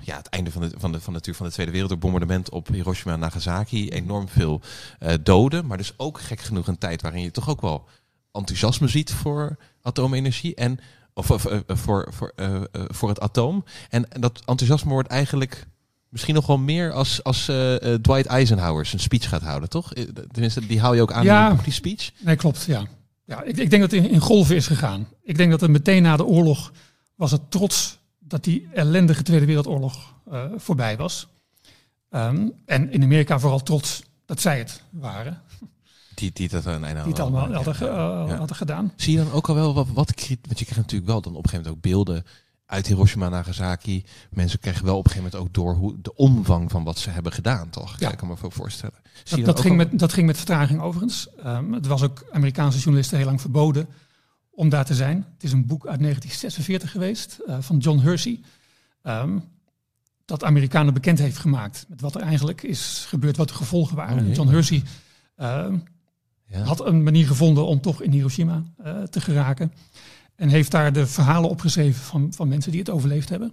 [0.00, 2.68] ja, het einde van de, van de, van natuurlijk van de Tweede Wereldoorlog, bombardement op
[2.68, 3.88] Hiroshima en Nagasaki.
[3.88, 4.60] Enorm veel
[5.22, 7.88] doden, maar dus ook gek genoeg een tijd waarin je toch ook wel
[8.32, 10.78] enthousiasme ziet voor atoomenergie en
[11.14, 13.64] of, of, eh, voor, voor, eh, eh, voor het atoom.
[13.90, 15.66] En, en dat enthousiasme wordt eigenlijk
[16.08, 19.94] misschien nog wel meer als, als eh, eh, Dwight Eisenhower zijn speech gaat houden, toch?
[19.94, 21.50] Eh, Tenminste, die haal je ook aan Ja.
[21.50, 22.10] in die speech.
[22.20, 22.64] Nee, klopt.
[22.64, 22.82] Ja.
[23.24, 25.08] Ja, ik, ik denk dat het in, in golven is gegaan.
[25.22, 26.72] Ik denk dat het meteen na de oorlog
[27.14, 31.28] was het trots dat die ellendige Tweede Wereldoorlog eh, voorbij was.
[32.10, 35.42] Ehm, en in Amerika vooral trots dat zij het waren,
[36.14, 38.36] Die, die dat een einde die allemaal hadden, ge- eh, ja.
[38.36, 38.92] hadden gedaan.
[38.96, 40.14] Zie je dan ook al wel wat, wat?
[40.18, 42.24] Want je krijgt natuurlijk wel dan op een gegeven moment ook beelden
[42.66, 44.04] uit Hiroshima Nagasaki.
[44.30, 47.10] Mensen krijgen wel op een gegeven moment ook door hoe de omvang van wat ze
[47.10, 47.98] hebben gedaan, toch?
[47.98, 48.10] Ja.
[48.10, 48.94] Ik kan me veel voorstellen.
[49.24, 51.28] Zie Dat, dat, ging al- met, dat ging met vertraging overigens.
[51.42, 53.88] Ehm, het was ook Amerikaanse journalisten heel lang verboden
[54.50, 55.26] om daar te zijn.
[55.32, 58.40] Het is een boek uit 1946 geweest eh, van John Hersey.
[59.02, 59.38] ehm,
[60.24, 64.26] dat Amerikanen bekend heeft gemaakt met wat er eigenlijk is gebeurd, wat de gevolgen waren.
[64.26, 64.34] Oh.
[64.34, 64.82] John Hersey
[65.36, 65.76] ehm,
[66.58, 66.62] ja.
[66.64, 69.72] had een manier gevonden om toch in Hiroshima eh, te geraken.
[70.34, 73.52] En heeft daar de verhalen opgeschreven van, van mensen die het overleefd hebben.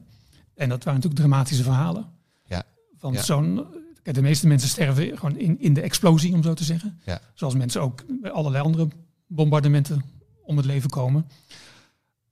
[0.56, 2.06] En dat waren natuurlijk dramatische verhalen.
[2.46, 2.64] Ja.
[3.00, 3.22] Want Ja.
[3.24, 3.66] zo'n.
[4.04, 7.00] De meeste mensen sterven gewoon in, in de explosie, om zo te zeggen.
[7.06, 7.20] Ja.
[7.34, 8.88] Zoals mensen ook bij allerlei andere
[9.28, 10.04] bombardementen
[10.44, 11.26] om het leven komen.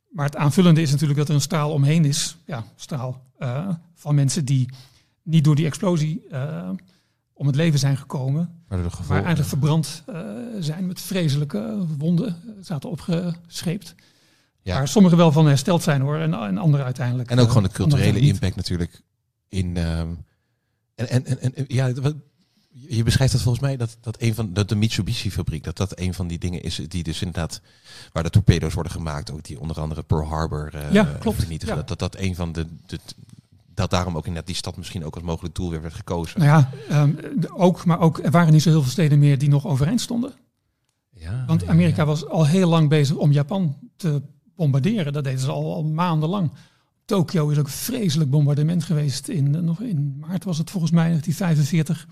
[0.09, 2.37] Maar het aanvullende is natuurlijk dat er een straal omheen is.
[2.45, 4.69] Ja, straal eh, van mensen die
[5.23, 6.69] niet door die explosie eh,
[7.39, 8.49] om het leven zijn gekomen.
[8.67, 10.19] Maar, de Maar gevolgen- eigenlijk verbrand eh,
[10.59, 12.27] zijn met vreselijke wonden.
[12.27, 13.95] eh, zaten opgescheept.
[14.61, 14.73] Ja.
[14.75, 16.17] Waar sommigen wel van hersteld zijn hoor.
[16.17, 17.29] En, en anderen uiteindelijk.
[17.29, 18.33] En ook eh, gewoon de culturele anderen niet.
[18.33, 19.01] impact natuurlijk
[19.49, 19.77] in.
[19.77, 20.07] ehm,
[20.95, 22.15] en, en, en, en ja, wat-
[22.69, 26.13] je beschrijft dat volgens mij dat, dat een van dat de Mitsubishi-fabriek, dat dat een
[26.13, 27.61] van die dingen is die dus inderdaad
[28.11, 31.37] waar de torpedo's worden gemaakt, ook die onder andere Pearl Harbor eh, Ja, klopt.
[31.39, 31.75] vernietigen.
[31.75, 31.81] Ja.
[31.81, 32.99] Dat, dat dat een van de, de
[33.79, 36.39] dat daarom ook inderdaad die stad misschien ook als mogelijk doel weer werd gekozen.
[36.39, 37.13] Nou ja, ehm,
[37.53, 40.33] ook, maar ook er waren niet zo heel veel steden meer die nog overeind stonden.
[41.09, 42.05] Ja, Want Amerika ja.
[42.05, 44.21] was al heel lang bezig om Japan te
[44.55, 45.13] bombarderen.
[45.13, 46.51] Dat deden ze al, al maandenlang.
[47.05, 49.27] Tokio is ook een vreselijk bombardement geweest.
[49.27, 52.07] In, eh, nog in maart was het volgens mij, 1945.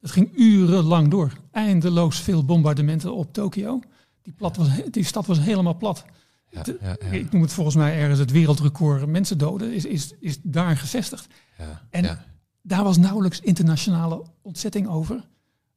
[0.00, 1.32] Dat ging urenlang door.
[1.50, 3.80] Eindeloos veel bombardementen op Tokio.
[4.22, 6.04] Die, plat was, die stad was helemaal plat.
[6.50, 9.72] Ja, de- ja, ja, Ik noem het volgens mij ergens het wereldrecord mensen doden.
[9.72, 11.26] Is, is, is daar gevestigd.
[11.58, 12.18] ja, En
[12.62, 15.14] daar was nauwelijks internationale ontzetting over.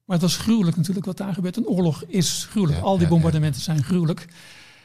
[0.05, 1.57] Maar het was gruwelijk natuurlijk wat daar gebeurt.
[1.57, 2.81] Een oorlog is gruwelijk.
[2.81, 4.27] Al die bombardementen zijn gruwelijk.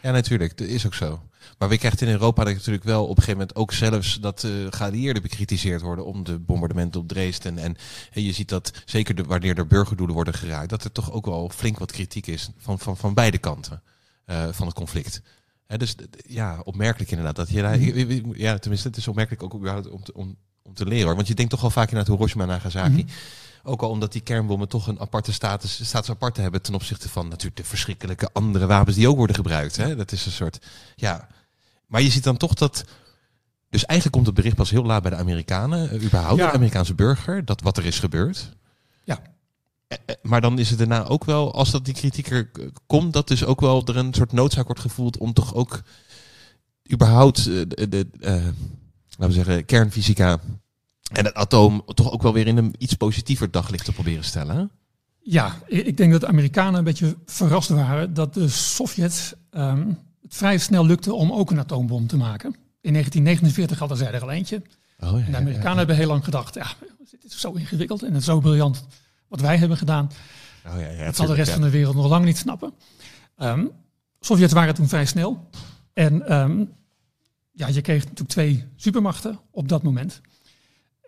[0.03, 0.59] Ja, natuurlijk.
[0.59, 1.21] Dat is ook zo.
[1.59, 4.67] Maar we krijgen in Europa natuurlijk wel op een gegeven moment ook zelfs dat uh,
[4.71, 7.59] geallieerden bekritiseerd worden om de bombardementen op Dresden.
[7.59, 7.77] En,
[8.13, 11.27] en je ziet dat zeker de, wanneer er burgerdoelen worden geraakt, dat er toch ook
[11.27, 13.83] wel flink wat kritiek is van, van, van beide kanten
[14.27, 15.23] uh, van het conflict.
[15.67, 15.95] He, dus
[16.27, 17.37] ja, opmerkelijk inderdaad.
[17.37, 17.79] Dat je daar,
[18.39, 21.07] ja, tenminste, het is opmerkelijk ook überhaupt om te, om, om te leren.
[21.07, 21.15] Hoor.
[21.15, 22.89] Want je denkt toch wel vaak naar Hiroshima en Nagasaki.
[22.89, 23.09] Mm -hmm.
[23.63, 27.29] Ook al omdat die kernbommen toch een aparte status, status apart hebben ten opzichte van
[27.29, 29.77] natuurlijk de verschrikkelijke andere wapens die ook worden gebruikt.
[29.77, 29.97] Hè?
[29.97, 30.59] Dat is een soort,
[30.95, 31.29] ja.
[31.87, 32.85] Maar je ziet dan toch dat,
[33.71, 36.47] dus eigenlijk komt het bericht pas heel laat bij de Amerikanen, uh, überhaupt Ja.
[36.47, 38.53] de Amerikaanse burger, dat wat er is gebeurd.
[39.89, 42.51] Eh, eh, Maar dan is het daarna ook wel, als dat die kritiek er
[42.87, 45.83] komt, dat dus ook wel er een soort noodzaak wordt gevoeld om toch ook
[46.93, 48.07] überhaupt eh, de, de
[49.19, 50.39] laten we zeggen, kernfysica
[51.13, 54.57] en het atoom toch ook wel weer in een iets positiever daglicht te proberen stellen.
[54.57, 54.65] hè?
[55.19, 59.89] Ja, ik ik denk dat de Amerikanen een beetje verrast waren dat de Sovjets ehm,
[60.23, 62.55] het vrij snel lukte om ook een atoombom te maken.
[62.81, 64.63] In 1949 hadden zij er al eentje.
[65.01, 66.67] Oh, ja, En de Amerikanen hebben heel lang gedacht, ja,
[67.11, 68.87] dit is zo ingewikkeld en het is zo briljant
[69.29, 70.11] wat wij hebben gedaan.
[70.67, 72.73] Oh, ja, ja, Dat zal de rest van de wereld nog lang niet snappen.
[73.37, 73.65] Ehm
[74.21, 75.49] Sovjets waren toen vrij snel.
[75.93, 76.65] En ehm,
[77.53, 80.21] ja, je kreeg natuurlijk twee supermachten op dat moment.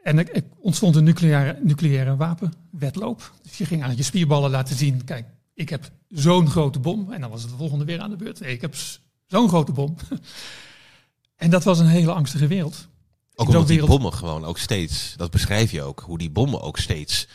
[0.03, 3.33] En er, er ontstond een nucleaire, nucleaire wapenwedloop.
[3.43, 7.13] Dus je ging aan je spierballen laten zien, kijk, ik heb zo'n grote bom.
[7.13, 8.41] En dan was het de volgende weer aan de beurt.
[8.41, 8.75] Nee, ik heb
[9.27, 9.97] zo'n grote bom.
[11.37, 12.89] en dat was een hele angstige wereld.
[13.35, 16.79] Ook omdat die bommen gewoon ook steeds, dat beschrijf je ook, hoe die bommen ook
[16.79, 17.29] steeds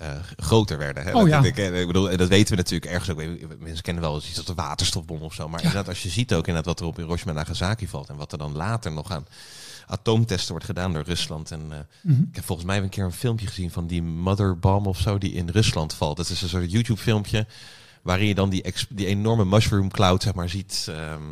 [0.00, 1.04] eh, groter werden.
[1.04, 1.12] Hè?
[1.12, 1.42] Oh, dat, ja.
[1.44, 3.58] ik, ik bedoel, en dat weten we natuurlijk ergens ook.
[3.58, 5.48] Mensen kennen wel eens iets als de waterstofbom of zo.
[5.48, 5.66] Maar Ja.
[5.66, 8.08] inderdaad, als je ziet ook inderdaad wat er op Hiroshima en Nagasaki valt.
[8.08, 9.26] En wat er dan later nog aan
[9.86, 11.50] atoomtesten wordt gedaan door Rusland.
[11.50, 12.22] En eh, Mhm.
[12.22, 15.18] ik heb volgens mij een keer een filmpje gezien van die mother bomb of zo
[15.18, 16.16] die in Rusland valt.
[16.16, 17.46] Dat is een soort YouTube filmpje
[18.02, 20.86] waarin je dan die, die enorme mushroom cloud zeg maar ziet.
[20.90, 21.22] ehm,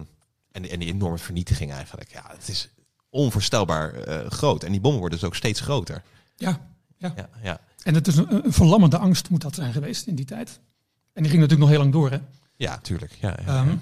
[0.52, 2.10] en, die, en die enorme vernietiging eigenlijk.
[2.12, 2.68] Ja, het is
[3.10, 4.62] onvoorstelbaar eh, groot.
[4.64, 6.02] En die bommen worden dus ook steeds groter.
[6.36, 6.60] Ja,
[6.96, 7.60] Ja, ja.
[7.88, 10.60] En het is een, een verlammende angst moet dat zijn geweest in die tijd.
[11.12, 12.18] En die ging natuurlijk nog heel lang door, hè.
[12.56, 13.12] ja tuurlijk.
[13.20, 13.76] Ja, ja, Ehm,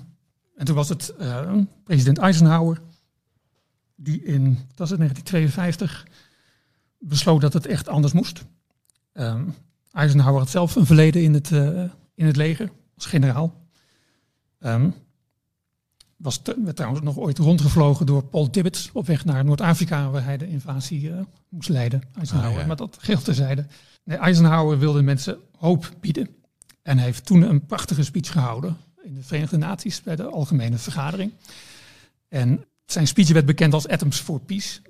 [0.57, 1.53] en toen was het eh,
[1.85, 2.81] president Eisenhower,
[3.97, 6.07] die in, dat was het 1952,
[6.99, 8.45] besloot dat het echt anders moest.
[9.13, 9.45] Ehm,
[9.93, 11.83] Eisenhower had zelf een verleden in het, eh,
[12.15, 13.65] in het leger, als generaal.
[14.59, 14.91] Ehm,
[16.17, 20.25] was te- werd trouwens nog ooit rondgevlogen door Paul Tibbets op weg naar Noord-Afrika, waar
[20.25, 22.03] hij de invasie eh, moest leiden.
[22.15, 22.67] Eisenhower, Ah, ja.
[22.67, 23.67] maar dat geheel terzijde.
[24.15, 26.29] Eisenhower wilde mensen hoop bieden.
[26.83, 31.33] En heeft toen een prachtige speech gehouden in de Verenigde Naties bij de Algemene Vergadering.
[32.29, 34.81] En zijn speech werd bekend als Atoms for Peace.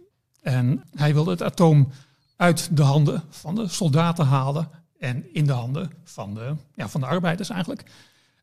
[0.43, 1.89] En hij wilde het atoom
[2.37, 7.01] uit de handen van de soldaten halen en in de handen van de, ja, van
[7.01, 7.83] de arbeiders eigenlijk.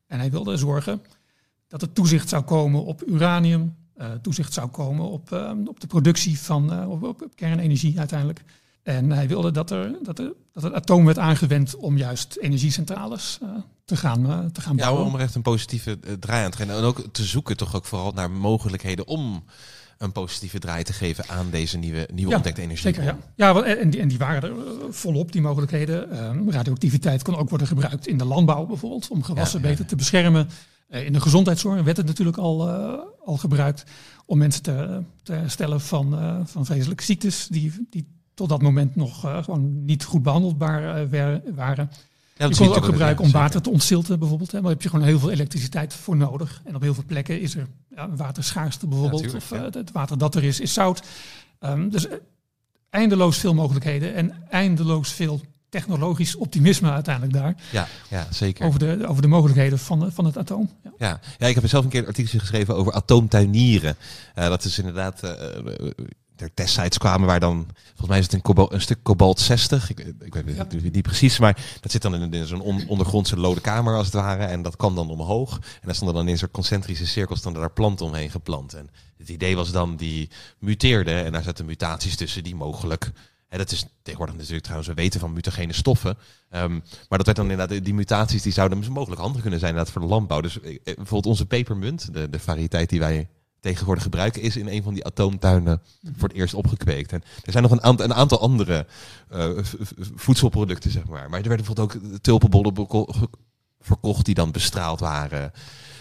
[0.08, 1.02] En hij wilde zorgen
[1.68, 5.88] dat er toezicht zou komen op uranium, eh, toezicht zou komen op, eh, op de
[5.88, 8.44] productie van eh, op kernenergie uiteindelijk.
[8.84, 13.38] En hij wilde dat, er, dat, er, dat het atoom werd aangewend om juist energiecentrales
[13.42, 13.50] eh,
[13.86, 15.06] te, gaan, eh, te gaan Ja, bouwen.
[15.06, 16.76] om er echt een positieve eh, draai aan te geven.
[16.76, 19.44] En ook te zoeken toch ook vooral naar mogelijkheden om
[19.98, 22.84] een positieve draai te geven aan deze nieuwe, nieuwe Ja, ontdekte energie.
[22.84, 23.18] Zeker, ja.
[23.36, 24.56] ja en, die, en die waren er
[24.94, 26.12] volop, die mogelijkheden.
[26.12, 29.72] Ehm, radioactiviteit kon ook worden gebruikt in de landbouw bijvoorbeeld, om gewassen Ja, ja.
[29.72, 30.50] beter te beschermen.
[30.90, 32.70] In de gezondheidszorg werd het natuurlijk al,
[33.26, 33.84] al gebruikt
[34.26, 36.18] om mensen te, te herstellen van,
[36.48, 41.38] van vreselijke ziektes die, die tot dat moment nog eh, gewoon niet goed behandelbaar eh,
[41.56, 41.90] waren.
[42.36, 43.42] Ja, je kon het ook gebruiken om zeker.
[43.42, 44.52] water te ontzilten bijvoorbeeld.
[44.52, 44.58] Hè.
[44.58, 46.62] Maar daar heb je gewoon heel veel elektriciteit voor nodig.
[46.66, 49.32] En op heel veel plekken is er ja, waterschaarste bijvoorbeeld.
[49.32, 51.04] Ja, of eh, het- water dat er is, is zout.
[51.60, 52.08] Ehm, dus
[52.90, 57.56] eindeloos veel mogelijkheden en eindeloos veel technologisch optimisme uiteindelijk daar.
[57.72, 58.66] Ja, ja, zeker.
[58.66, 60.70] Over de, over de mogelijkheden van, van het atoom.
[60.84, 60.92] Ja.
[60.98, 61.20] Ja.
[61.38, 63.96] ja, ik heb zelf een keer een artikeltje geschreven over atoomtuinieren.
[64.34, 65.22] Dat is inderdaad,
[66.36, 69.90] er testsites kwamen waar dan, volgens mij is het een, kobal, een stuk kobalt 60.
[69.90, 70.66] Ik, ik weet Ja.
[70.70, 74.06] het niet precies, maar dat zit dan in, in zo'n on- ondergrondse lode kamer als
[74.06, 74.44] het ware.
[74.44, 75.56] En dat kwam dan omhoog.
[75.56, 78.74] En daar stonden dan in zo'n concentrische cirkels stonden daar planten omheen geplant.
[78.74, 80.30] En het idee was dan die
[80.60, 83.12] muteerden en daar zaten mutaties tussen die mogelijk...
[83.50, 86.18] En dat is tegenwoordig natuurlijk trouwens, we weten van mutagene stoffen.
[86.50, 86.72] Ehm,
[87.10, 89.94] maar dat werd dan inderdaad, die mutaties die zouden dus mogelijk handig kunnen zijn inderdaad
[89.94, 90.42] voor de landbouw.
[90.42, 93.28] Dus eh, bijvoorbeeld onze pepermunt, de, de variëteit die wij
[93.64, 95.82] tegenwoordig gebruiken, is in een van die atoomtuinen
[96.16, 97.12] voor het eerst opgekweekt.
[97.12, 98.88] En er zijn nog een aantal, een aantal andere
[99.30, 99.50] eh,
[100.16, 101.30] voedselproducten, zeg maar.
[101.30, 103.08] Maar er werden bijvoorbeeld ook tulpenbollen
[103.80, 105.52] verkocht die dan bestraald waren.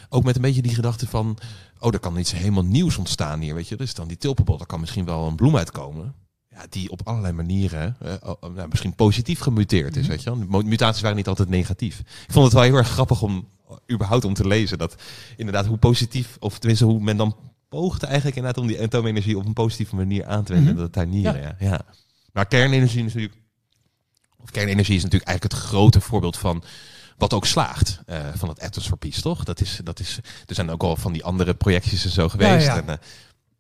[0.09, 1.39] Ook met een beetje die gedachte van,
[1.79, 3.77] oh, er kan iets helemaal nieuws ontstaan hier, weet je.
[3.77, 6.15] Dus dan die tulpenbol, daar kan misschien wel een bloem uitkomen.
[6.51, 8.15] ja, die op allerlei manieren uh,
[8.55, 10.03] nou, misschien positief gemuteerd is.
[10.03, 10.63] Mm weet je wel?
[10.63, 12.01] Mutaties waren niet altijd negatief.
[12.01, 13.49] Ik vond het wel heel erg grappig om
[13.91, 14.95] überhaupt om te lezen dat
[15.37, 17.37] inderdaad hoe positief, of tenminste hoe men dan
[17.73, 20.75] poogde eigenlijk inderdaad om die atoomenergie op een positieve manier aan te wenden.
[20.75, 21.57] Mm Dat tuinieren, ja.
[21.59, 21.69] ja.
[21.69, 21.81] ja.
[22.33, 23.35] Maar kernenergie natuurlijk,
[24.37, 26.65] of kernenergie is natuurlijk eigenlijk het grote voorbeeld van
[27.17, 29.45] wat ook slaagt uh, van het Atoms for Peace, toch?
[29.45, 32.67] Dat is, dat is, er zijn ook al van die andere projectjes en zo geweest.
[32.67, 32.83] Ja, ja.
[32.83, 32.95] En, uh,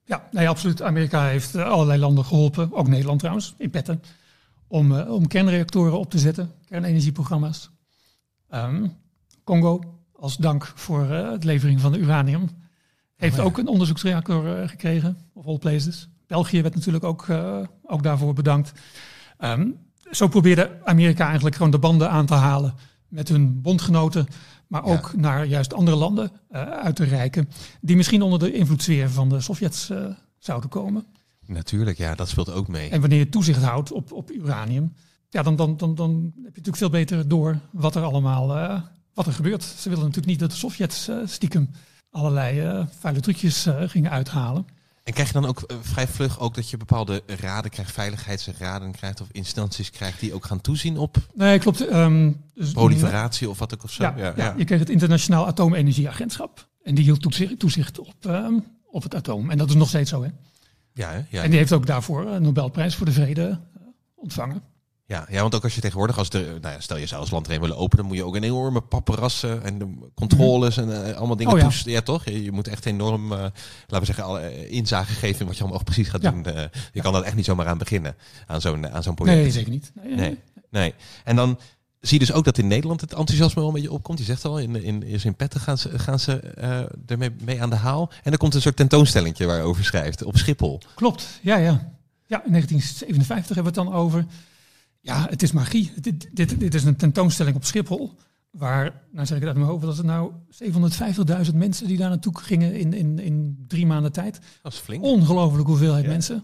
[0.04, 0.82] ja nee, absoluut.
[0.82, 4.02] Amerika heeft uh, allerlei landen geholpen, ook Nederland trouwens, in petten,
[4.66, 7.70] om, om kernreactoren op te zetten, kernenergieprogramma's.
[8.50, 8.96] Um,
[9.44, 9.80] Congo,
[10.12, 12.48] als dank voor het levering van de uranium,
[13.22, 16.08] heeft oh, ook een onderzoeksreactor gekregen, of all places.
[16.26, 17.26] België werd natuurlijk ook,
[17.82, 18.72] ook daarvoor bedankt.
[19.38, 19.76] Um,
[20.10, 22.74] zo probeerde Amerika eigenlijk gewoon de banden aan te halen
[23.08, 24.26] met hun bondgenoten,
[24.66, 25.20] maar ook ja.
[25.20, 27.48] naar juist andere landen uh, uit te reiken,
[27.80, 30.06] die misschien onder de invloedssfeer van de Sovjets uh,
[30.38, 31.04] zouden komen.
[31.46, 32.90] Natuurlijk, ja, dat speelt ook mee.
[32.90, 34.92] En wanneer je toezicht houdt op, op uranium,
[35.28, 38.80] ja, dan, dan, dan, dan heb je natuurlijk veel beter door wat er allemaal uh,
[39.14, 39.62] wat er gebeurt.
[39.62, 41.70] Ze willen natuurlijk niet dat de Sovjets stiekem
[42.12, 44.66] allerlei vuile trucjes gingen uithalen.
[45.04, 48.92] En krijg je dan ook uh, vrij vlug ook dat je bepaalde raden krijgt, veiligheidsraden
[48.92, 53.58] krijgt of instanties krijgt die ook gaan toezien op nee, klopt, um, dus, proliferatie of
[53.58, 54.02] wat ook of zo?
[54.02, 58.64] Ja, ja, ja, je kreeg het Internationaal Atoomenergieagentschap en die hield toezicht, toezicht op, um,
[58.86, 59.50] op het atoom.
[59.50, 60.30] En dat is nog steeds zo, hè?
[60.92, 61.20] Ja, hè?
[61.28, 63.60] ja en die heeft ook daarvoor een Nobelprijs voor de Vrede
[64.14, 64.62] ontvangen.
[65.06, 67.30] Ja, ja, want ook als je tegenwoordig, als de, nou ja, stel je zou als
[67.30, 71.16] land erin willen openen, moet je ook een enorme papperassen en de controles en uh,
[71.16, 71.70] allemaal dingen oh, ja.
[71.84, 72.24] Ja, toch?
[72.24, 75.62] Je, je, moet echt enorm, uh, laten we zeggen, alle inzage geven in wat je
[75.62, 76.30] allemaal precies gaat ja.
[76.30, 76.48] doen.
[76.48, 77.02] Uh, je ja.
[77.02, 79.38] kan dat echt niet zomaar aan beginnen, aan zo'n aan zo'n project.
[79.38, 79.92] Nee, zeker niet.
[79.94, 80.38] Nee, nee,
[80.70, 80.94] nee.
[81.24, 81.58] En dan
[82.00, 84.18] zie je dus ook dat in Nederland het enthousiasme wel een beetje opkomt.
[84.18, 86.36] Je zegt al, in, in, in petten gaan ze, gaan ze
[87.06, 88.10] ermee mee aan de haal.
[88.22, 90.80] En er komt een soort tentoonstelling waarover schrijft, op Schiphol.
[90.94, 91.90] Klopt, ja, ja.
[92.26, 94.26] Ja, in 1957 hebben we het dan over.
[95.02, 95.92] Ja, het is magie.
[96.00, 98.14] Dit, dit, dit is een tentoonstelling op Schiphol.
[98.50, 100.32] Waar, nou zeg ik het uit mijn hoofd, dat het nou
[101.50, 104.40] 750.000 mensen die daar naartoe gingen in, in, in drie maanden tijd.
[104.62, 105.02] Dat is flink.
[105.02, 106.10] Ongelooflijke hoeveelheid ja.
[106.10, 106.42] mensen.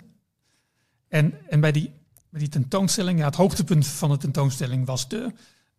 [1.09, 1.91] En, en bij, die,
[2.31, 5.33] bij die tentoonstelling, ja, het hoogtepunt van de tentoonstelling was, de,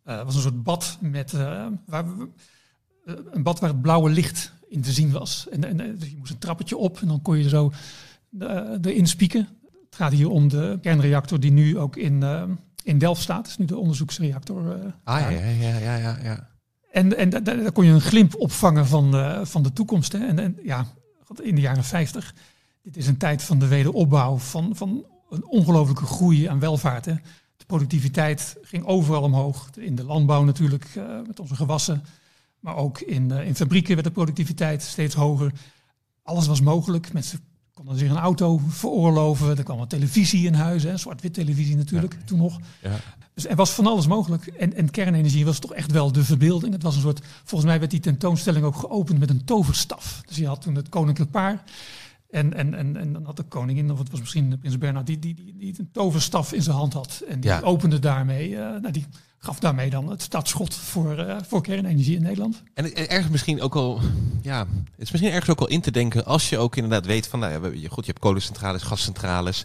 [0.06, 2.28] uh, was een soort bad met uh, waar we,
[3.04, 5.48] uh, een bad waar het blauwe licht in te zien was.
[5.48, 7.72] En, en dus je moest een trappetje op en dan kon je zo
[8.82, 9.48] erin spieken.
[9.84, 12.22] Het gaat hier om de kernreactor die nu ook in,
[12.84, 13.46] in Delft staat.
[13.46, 14.62] Is nu de onderzoeksreactor.
[14.62, 16.48] Uh, ah ja, ja, ja, ja, ja.
[16.90, 20.12] En, en da, da, daar kon je een glimp opvangen van, uh, van de toekomst.
[20.12, 20.26] Hè.
[20.26, 20.86] En, en ja,
[21.42, 22.34] in de jaren 50.
[22.82, 27.04] Dit is een tijd van de wederopbouw, van, van een ongelofelijke groei aan welvaart.
[27.04, 27.14] Hè.
[27.56, 29.70] De productiviteit ging overal omhoog.
[29.76, 32.04] In de landbouw natuurlijk, uh, met onze gewassen.
[32.60, 35.52] Maar ook in, in fabrieken werd de productiviteit steeds hoger.
[36.22, 37.12] Alles was mogelijk.
[37.12, 37.40] Mensen
[37.80, 39.58] konden zich een auto veroorloven.
[39.58, 42.24] Er kwam een televisie in huis, zwart-wit televisie natuurlijk, ja.
[42.24, 42.60] toen nog.
[42.82, 42.96] Ja.
[43.34, 44.46] Dus er was van alles mogelijk.
[44.46, 46.72] En, en kernenergie was toch echt wel de verbeelding.
[46.72, 50.22] Het was een soort, volgens mij werd die tentoonstelling ook geopend met een toverstaf.
[50.26, 51.62] Dus je had toen het koninklijk paar.
[52.30, 55.18] En, en, en, en dan had de koningin, of het was misschien prins Bernhard, die,
[55.18, 57.22] die, die, die een toverstaf in zijn hand had.
[57.28, 57.60] En die Ja.
[57.60, 59.06] opende daarmee, uh, nou, die
[59.42, 62.62] gaf daarmee dan het startschot voor, uh, voor kernenergie in Nederland.
[62.74, 64.00] En ergens misschien ook al,
[64.42, 67.26] ja, het is misschien ergens ook al in te denken als je ook inderdaad weet
[67.26, 69.64] van, nou ja, goed, je hebt kolencentrales, gascentrales.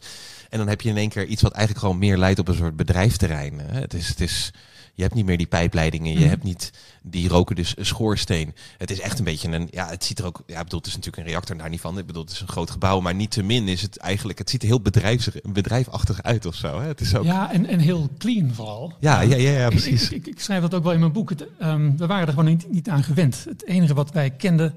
[0.50, 2.56] En dan heb je in één keer iets wat eigenlijk gewoon meer lijkt op een
[2.56, 3.60] soort bedrijfsterrein.
[3.60, 3.80] Hè?
[3.80, 4.52] Het is, het is,
[4.96, 6.28] je hebt niet meer die pijpleidingen, je Mhm.
[6.30, 6.72] hebt niet
[7.04, 8.54] die roken dus schoorsteen.
[8.78, 10.88] Het is echt een beetje een, ja, het ziet er ook, ja, ik bedoel, het
[10.88, 11.98] is natuurlijk een reactor daar niet van.
[11.98, 14.50] Ik bedoel, het is een groot gebouw, maar niet te min is het eigenlijk, het
[14.50, 16.80] ziet er heel bedrijfs, bedrijfachtig uit of zo.
[16.82, 16.88] Hè?
[16.88, 18.94] Het is ook, Ja, en, en heel clean vooral.
[19.00, 20.04] ja, ja, ja, ja, precies.
[20.10, 21.30] Ik, ik, ik schrijf dat ook wel in mijn boek.
[21.30, 23.46] Het, ehm, we waren er gewoon niet, niet aan gewend.
[23.50, 24.74] Het enige wat wij kenden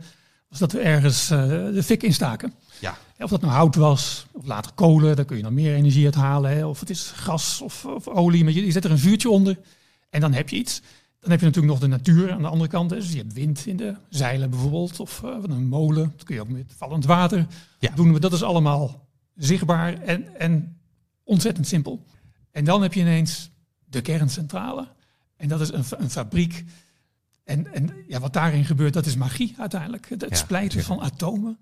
[0.48, 2.52] was dat we ergens eh, de fik instaken.
[2.78, 2.96] Ja.
[3.18, 6.14] Of dat nou hout was, of later kolen, daar kun je nog meer energie uit
[6.14, 6.50] halen.
[6.56, 6.66] Hè.
[6.66, 9.58] Of het is gas of, of olie, maar je, je zet er een vuurtje onder
[10.11, 10.80] en dan heb je iets.
[11.20, 12.90] Dan heb je natuurlijk nog de natuur aan de andere kant.
[12.90, 16.12] Dus je hebt wind in de zeilen bijvoorbeeld, of uh, een molen.
[16.16, 17.46] Dat kun je ook met vallend water
[17.78, 17.90] Ja.
[17.94, 18.12] doen.
[18.12, 18.20] We.
[18.20, 20.78] Dat is allemaal zichtbaar en, en
[21.24, 22.04] ontzettend simpel.
[22.50, 23.50] En dan heb je ineens
[23.84, 24.88] de kerncentrale.
[25.36, 26.64] En dat is een, een fabriek.
[27.44, 30.09] En, en ja, wat daarin gebeurt, dat is magie uiteindelijk.
[30.09, 31.59] Het, Ja, splijten van atomen.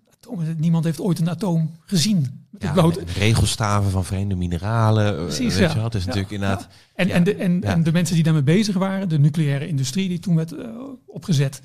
[0.57, 2.47] Niemand heeft ooit een atoom gezien.
[2.59, 5.17] Ja, met regelstaven van vreemde mineralen.
[5.17, 5.75] eh, Precies, weet ja.
[5.75, 5.81] je.
[5.81, 6.69] Het is Ja, natuurlijk inderdaad...
[6.95, 10.37] En, en, de, en, de mensen die daarmee bezig waren, de nucleaire industrie die toen
[10.37, 10.69] werd eh,
[11.07, 11.61] opgezet,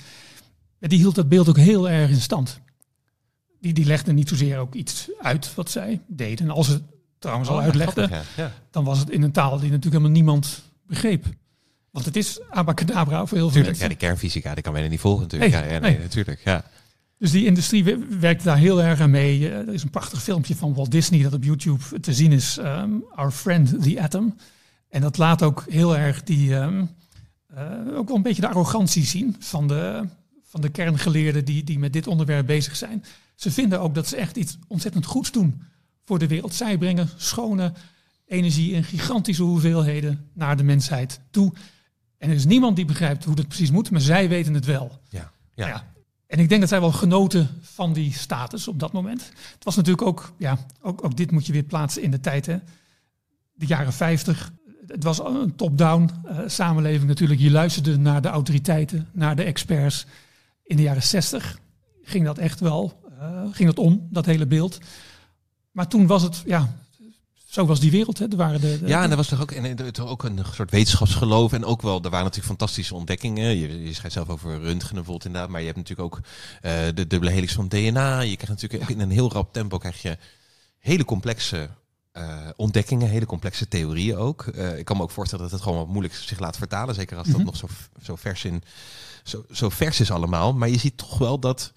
[0.79, 2.59] die hield dat beeld ook heel erg in stand.
[3.59, 6.45] Die, die legden niet zozeer ook iets uit wat zij deden.
[6.45, 6.83] En als ze het
[7.19, 10.61] trouwens al Oh, uitlegden, grappig, dan was het in een taal die natuurlijk helemaal niemand
[10.87, 11.25] begreep.
[11.91, 14.99] Want het is abacadabra voor heel veel Tuurlijk, ja, die kernfysica, die kan bijna niet
[14.99, 15.51] volgen natuurlijk.
[15.51, 16.01] Nee, ja, ja, nee, nee.
[16.01, 16.63] natuurlijk, ja.
[17.21, 19.49] Dus die industrie we- werkt daar heel erg aan mee.
[19.49, 22.57] Eh, er is een prachtig filmpje van Walt Disney dat op YouTube te zien is.
[22.57, 24.35] ehm, Our Friend the Atom.
[24.89, 26.85] En dat laat ook heel erg die, ehm,
[27.47, 30.03] eh, ook wel een beetje de arrogantie zien van de,
[30.43, 33.03] van de kerngeleerden die, die met dit onderwerp bezig zijn.
[33.35, 35.61] Ze vinden ook dat ze echt iets ontzettend goeds doen
[36.05, 36.53] voor de wereld.
[36.53, 37.73] Zij brengen schone
[38.25, 41.53] energie in gigantische hoeveelheden naar de mensheid toe.
[42.17, 44.99] En er is niemand die begrijpt hoe dat precies moet, maar zij weten het wel.
[45.09, 45.31] Ja.
[45.55, 45.67] Ja.
[45.67, 45.89] Ja.
[46.31, 49.31] En ik denk dat zij wel genoten van die status op dat moment.
[49.53, 52.45] Het was natuurlijk ook, ja, ook, ook dit moet je weer plaatsen in de tijd.
[52.45, 52.57] Hè.
[53.53, 54.51] De jaren 50,
[54.87, 57.39] het was een top-down eh, samenleving natuurlijk.
[57.39, 60.05] Je luisterde naar de autoriteiten, naar de experts.
[60.63, 61.59] In de jaren 60
[62.01, 64.77] ging dat echt wel, eh, ging dat om, dat hele beeld.
[65.71, 66.75] Maar toen was het, ja,
[67.51, 68.17] zo was die wereld.
[68.19, 68.25] Hè.
[68.29, 70.39] Er waren de, de- Ja, en er was toch ook, en er was ook een
[70.53, 71.53] soort wetenschapsgeloof.
[71.53, 73.57] En ook wel, er waren natuurlijk fantastische ontdekkingen.
[73.57, 75.49] Je, je schrijft zelf over röntgen bijvoorbeeld inderdaad.
[75.49, 76.19] Maar je hebt natuurlijk ook
[76.61, 78.19] eh, de dubbele helix van DNA.
[78.19, 80.17] Je krijgt natuurlijk in een heel rap tempo krijg je
[80.77, 81.69] hele complexe
[82.11, 84.47] eh, ontdekkingen, hele complexe theorieën ook.
[84.47, 86.95] Eh, ik kan me ook voorstellen dat het gewoon wat moeilijk zich laat vertalen.
[86.95, 87.45] Zeker als dat Mhm.
[87.45, 87.67] nog zo,
[88.03, 88.63] zo vers in,
[89.23, 90.53] zo, zo vers is allemaal.
[90.53, 91.71] Maar je ziet toch wel dat,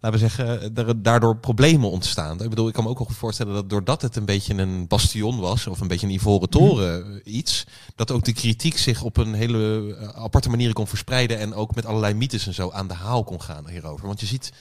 [0.00, 2.42] laten we zeggen, er daardoor problemen ontstaan.
[2.42, 4.86] Ik bedoel, ik kan me ook wel goed voorstellen dat doordat het een beetje een
[4.86, 9.02] bastion was, of een beetje een ivoren toren eh, iets, dat ook de kritiek zich
[9.02, 12.70] op een hele eh, aparte manier kon verspreiden en ook met allerlei mythes en zo
[12.70, 14.06] aan de haal kon gaan hierover.
[14.06, 14.52] Want je ziet,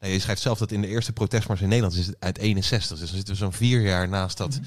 [0.00, 2.98] nou, je schrijft zelf dat in de eerste protestmars in Nederland is het uit 61,
[2.98, 4.60] dus dan zitten we zo'n vier jaar naast dat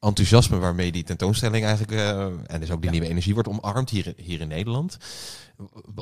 [0.00, 2.90] enthousiasme waarmee die tentoonstelling eigenlijk, eh, en dus ook die Ja.
[2.90, 4.96] nieuwe energie wordt omarmd hier, hier in Nederland.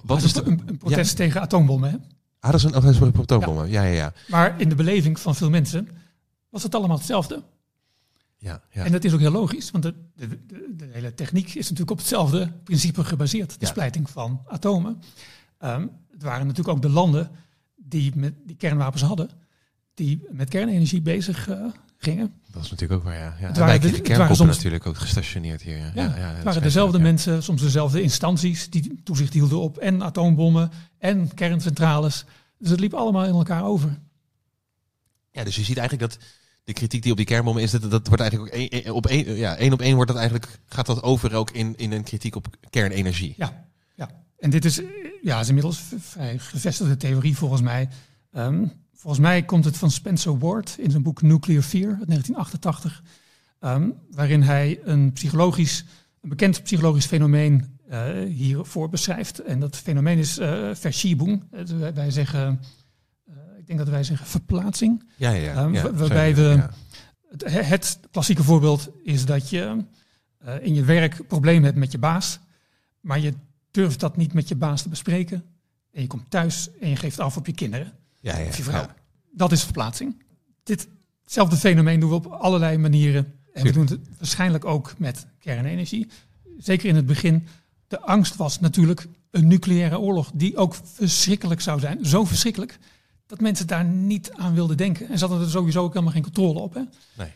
[0.05, 0.43] Wat is de...
[0.45, 1.91] een protest tegen atoombommen.
[1.91, 1.97] Hè?
[2.43, 3.71] Ah, dat is een, protoombommen.
[3.71, 4.13] Ja, ja, ja.
[4.29, 5.89] Maar in de beleving van veel mensen
[6.49, 7.43] was het allemaal hetzelfde.
[8.39, 8.85] ja, ja.
[8.85, 11.91] En dat is ook heel logisch, want de, de, de, de hele techniek is natuurlijk
[11.91, 13.51] op hetzelfde principe gebaseerd.
[13.51, 13.67] De Ja.
[13.67, 15.03] splijting van atomen.
[15.59, 17.31] Ehm, het waren natuurlijk ook de landen
[17.77, 19.29] die, met, die kernwapens hadden,
[19.95, 21.65] die met kernenergie bezig eh,
[22.05, 22.33] gingen.
[22.51, 23.37] Dat is natuurlijk ook waar, ja.
[23.41, 23.49] ja.
[23.49, 25.77] En waren de- het waren soms- natuurlijk ook gestationeerd hier.
[25.77, 27.03] Ja, Ja, ja, het waren dezelfde ja.
[27.03, 32.25] mensen, soms dezelfde instanties die toezicht hielden op en atoombommen en kerncentrales.
[32.59, 33.99] Dus het liep allemaal in elkaar over.
[35.31, 36.23] Ja, dus je ziet eigenlijk dat
[36.65, 39.37] de kritiek die op die kernbommen is, dat, dat wordt eigenlijk ook één, op één,
[39.37, 42.37] ja, één op één wordt dat eigenlijk, gaat dat over ook in, in een kritiek
[42.37, 43.35] op kernenergie.
[43.37, 44.11] Ja, ja.
[44.39, 44.81] En dit is,
[45.23, 47.89] ja, is inmiddels vrij gevestigde theorie volgens mij.
[48.33, 48.65] Ehm,
[49.03, 53.03] volgens mij komt het van Spencer Ward in zijn boek Nuclear Fear uit 1988.
[53.61, 55.85] ehm, waarin hij een psychologisch,
[56.21, 59.39] een bekend psychologisch fenomeen eh, hiervoor beschrijft.
[59.39, 61.43] En dat fenomeen is eh Verschiebung.
[61.51, 62.61] Eh, wij- wij zeggen,
[63.59, 65.05] ik denk dat wij zeggen verplaatsing.
[65.17, 65.55] Ja, ja, ja.
[65.55, 66.71] Ehm, ja, waarbij we- ja.
[67.29, 69.85] Het, het klassieke voorbeeld is dat je
[70.61, 72.39] in je werk problemen hebt met je baas,
[73.01, 73.33] maar je
[73.71, 75.45] durft dat niet met je baas te bespreken.
[75.93, 77.93] En je komt thuis en je geeft af op je kinderen
[78.23, 78.81] Ja, ja, vrouw.
[78.81, 78.95] ja.
[79.33, 80.23] Dat is verplaatsing.
[80.63, 80.89] Dit,
[81.23, 83.33] hetzelfde fenomeen doen we op allerlei manieren.
[83.53, 86.09] En we doen het waarschijnlijk ook met kernenergie.
[86.59, 87.47] Zeker in het begin.
[87.89, 92.07] De angst was natuurlijk een nucleaire oorlog die ook verschrikkelijk zou zijn.
[92.07, 92.79] Zo verschrikkelijk
[93.27, 95.09] dat mensen daar niet aan wilden denken.
[95.09, 96.75] En ze hadden er sowieso ook helemaal geen controle op.
[96.75, 96.83] Hè?
[97.17, 97.33] Nee.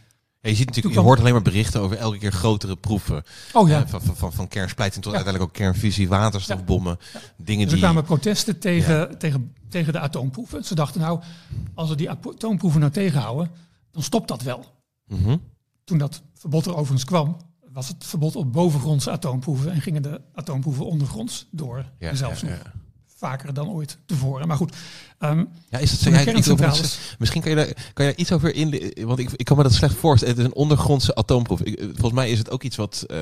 [0.51, 3.23] Je ziet natuurlijk, je hoort alleen maar berichten over elke keer grotere proeven.
[3.53, 5.19] Oh ja, Eh, van, van, van, kernsplijting tot Ja.
[5.19, 6.99] uiteindelijk ook kernfusie, waterstofbommen.
[7.37, 7.85] Dingen Dus er die...
[7.85, 10.65] kwamen protesten tegen, tegen, tegen de atoomproeven.
[10.65, 11.21] Ze dachten nou,
[11.75, 13.51] als we die atoomproeven nou tegenhouden,
[13.91, 14.65] dan stopt dat wel.
[15.07, 15.37] Mhm.
[15.85, 17.37] Toen dat verbod er overigens kwam,
[17.73, 21.85] was het verbod op bovengrondse atoomproeven en gingen de atoomproeven ondergronds door.
[22.13, 22.63] Zelfs nog
[23.17, 24.49] vaker dan ooit tevoren.
[24.49, 24.77] Maar goed,
[25.19, 26.11] ehm, Ja, is het zo?
[26.11, 28.93] Van iets over- misschien kan je, daar, kan je daar iets over in.
[29.07, 30.35] Want ik, ik kan me dat slecht voorstellen.
[30.35, 31.61] Het is een ondergrondse atoomproef.
[31.61, 33.05] Ik, eh, volgens mij is het ook iets wat.
[33.09, 33.19] eh,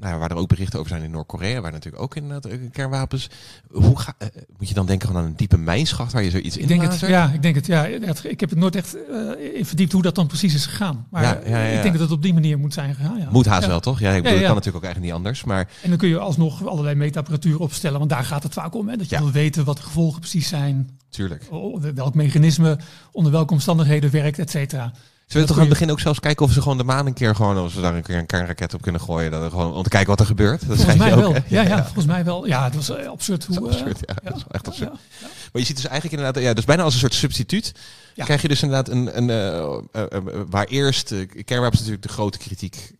[0.00, 3.28] nou, waar er ook berichten over zijn in Noord-Korea, waar natuurlijk ook inderdaad eh, kernwapens.
[3.70, 6.56] Hoe ga, eh, moet je dan denken gewoon aan een diepe mijnschacht waar je zoiets
[6.56, 7.00] in ik denk het.
[7.00, 7.66] Ja, ik denk het.
[7.66, 7.86] Ja,
[8.22, 11.06] ik heb het nooit echt eh, in verdiept hoe dat dan precies is gegaan.
[11.10, 11.76] Maar Ja, ja, ja.
[11.76, 13.18] ik denk dat het op die manier moet zijn gegaan.
[13.18, 13.28] Ja.
[13.30, 14.00] Moet haast wel, toch?
[14.00, 15.44] Ja, ik bedoel, dat kan natuurlijk ook eigenlijk niet anders.
[15.44, 18.88] Maar En dan kun je alsnog allerlei meetapparatuur opstellen, want daar gaat het vaak om.
[18.88, 18.96] Hè?
[18.96, 21.46] Dat je wil weten wat de gevolgen precies zijn, tuurlijk.
[21.50, 22.78] o- welk mechanisme
[23.12, 24.92] onder welke omstandigheden werkt, et cetera.
[25.26, 27.12] Ze willen toch aan het begin ook zelfs kijken of ze gewoon de maan een
[27.12, 29.74] keer gewoon, als ze daar een keer een kernraket op kunnen gooien, dat er gewoon,
[29.74, 30.68] om te kijken wat er gebeurt.
[30.68, 31.42] Dat Volgens mij je ook, wel.
[31.48, 32.46] Ja, ja, volgens mij wel.
[32.46, 33.56] Ja, het was eh, absurd hoe.
[33.68, 34.14] is eh, absurd, ja.
[34.30, 34.90] Dat is echt absurd.
[35.20, 37.72] Maar je ziet dus eigenlijk inderdaad, ja, dus bijna als een soort substituut.
[38.14, 38.24] Ja.
[38.24, 40.18] Krijg je dus inderdaad een, een eh,
[40.50, 42.92] waar eerst kernwapens natuurlijk de grote kritiek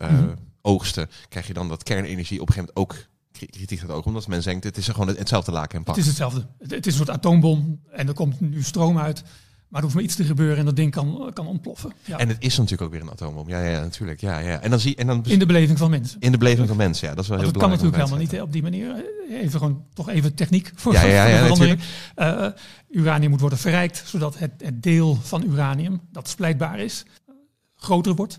[0.00, 0.28] Mhm.
[0.62, 3.04] oogsten, krijg je dan dat kernenergie op een gegeven moment ook
[3.46, 4.06] kritiek gaat ogen.
[4.06, 5.94] Omdat mensen denken, het is gewoon hetzelfde laken en pak.
[5.94, 6.46] Het is hetzelfde.
[6.58, 9.22] Het, het is een soort atoombom en er komt nu stroom uit.
[9.70, 11.92] Maar er hoeft maar iets te gebeuren en dat ding kan, kan ontploffen.
[12.04, 12.18] Ja.
[12.18, 13.48] En het is natuurlijk ook weer een atoombom.
[13.48, 14.20] Ja, ja, natuurlijk.
[14.20, 14.60] Ja, ja.
[14.60, 16.20] En dan zie en dan in de beleving van mensen.
[16.20, 17.08] in de beleving van mensen.
[17.08, 17.94] Ja, dat is wel heel dat kan belangrijk.
[17.94, 19.44] natuurlijk helemaal niet hè, op die manier.
[19.44, 21.80] Even gewoon toch even techniek voor, Ja, ja, voor de ja, verandering.
[22.14, 22.46] Eh,
[22.90, 27.34] uranium moet worden verrijkt zodat het, het deel van uranium dat splijtbaar is eh,
[27.74, 28.38] groter wordt.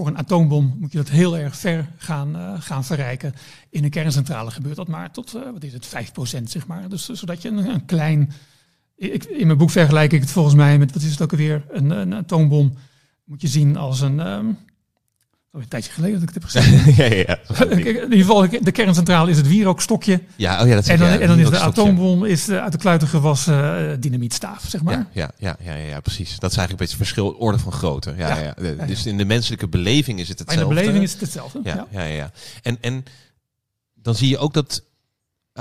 [0.00, 3.34] Voor een atoombom moet je dat heel erg ver gaan, eh, gaan verrijken.
[3.70, 6.88] In een kerncentrale gebeurt dat maar tot eh, wat is het 5% zeg maar.
[6.88, 8.32] Dus eh, zodat je een, een klein
[8.96, 11.64] ik, in mijn boek vergelijk ik het volgens mij met, wat is het ook alweer,
[11.70, 12.74] een, een atoombom
[13.24, 14.46] moet je zien als een, ehm
[15.52, 16.96] een tijdje geleden dat ik het heb gezegd.
[16.96, 17.64] ja, ja, ja.
[17.76, 20.20] in ieder geval, de kerncentrale is het wierookstokje.
[20.36, 22.72] Ja, oh ja, dat En dan, ja, en dan is de atoombom is de uit
[22.72, 24.94] de kluiten gewassen eh, dynamietstaaf, zeg maar.
[25.12, 26.38] Ja, ja, ja, ja, ja, precies.
[26.38, 28.14] Dat is eigenlijk een beetje het verschil, orde van grootte.
[28.16, 28.54] Ja, Ja.
[28.62, 28.86] ja.
[28.86, 30.74] Dus in de menselijke beleving is het Maar in de hetzelfde.
[30.74, 31.60] beleving is het hetzelfde.
[31.64, 32.04] Ja, Ja.
[32.04, 32.30] ja.
[32.62, 33.04] En, en
[33.94, 34.82] dan zie je ook dat,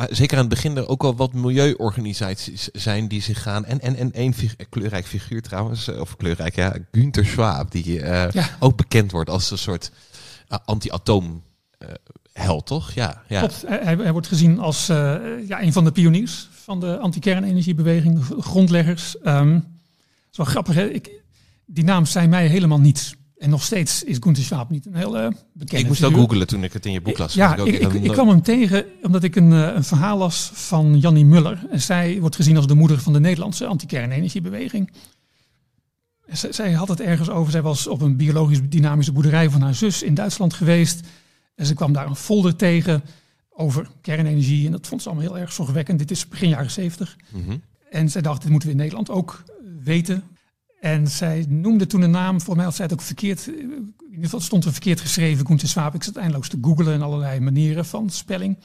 [0.10, 3.66] zeker aan het begin, er ook wel wat milieuorganisaties zijn die zich gaan.
[3.66, 4.34] En, en, en één
[4.70, 8.50] kleurrijk figuur trouwens, eh, of kleurrijk, ja, Günther Schwab, die eh, Ja.
[8.60, 9.92] ook bekend wordt als een soort
[10.48, 11.44] ah, anti-atoom
[11.78, 11.88] eh,
[12.34, 12.92] held, toch?
[12.92, 13.40] Ja, ja.
[13.40, 13.64] Klopt.
[13.68, 19.18] Hij, hij- wordt gezien als ja, een van de pioniers van de anti-kernenergiebeweging, grondleggers.
[19.20, 19.64] Ehm het
[20.32, 20.86] is wel grappig, hè?
[20.90, 21.10] Ik,
[21.66, 23.16] die naam zei mij helemaal niets.
[23.40, 25.12] En nog steeds is Gunther Schwab niet een heel
[25.54, 27.34] bekende Ik moest ook googelen toen ik het in je boek las.
[27.34, 31.68] Ja, ik, kwam hem tegen omdat ik een, eh, een verhaal las van Jannie Muller.
[31.72, 34.92] En zij wordt gezien als de moeder van de Nederlandse anti-kernenergiebeweging.
[36.26, 37.52] En Zij, had het ergens over.
[37.52, 41.08] Zij was op een biologisch dynamische boerderij van haar zus in Duitsland geweest.
[41.56, 43.04] En ze kwam daar een folder tegen
[43.50, 44.66] over kernenergie.
[44.66, 46.00] En dat vond ze allemaal heel erg zorgwekkend.
[46.00, 47.16] Dit is begin jaren zeventig.
[47.30, 47.58] Mhm.
[47.90, 50.24] En zij dacht, dit moeten we in Nederland ook eh, weten.
[50.80, 53.94] En zij noemde toen een naam, voor mij had zij het ook verkeerd, eh, in
[54.10, 55.96] ieder geval stond er verkeerd geschreven, Gunther Schwab.
[55.96, 58.58] Ik zat eindeloos te googlen en allerlei manieren van spelling.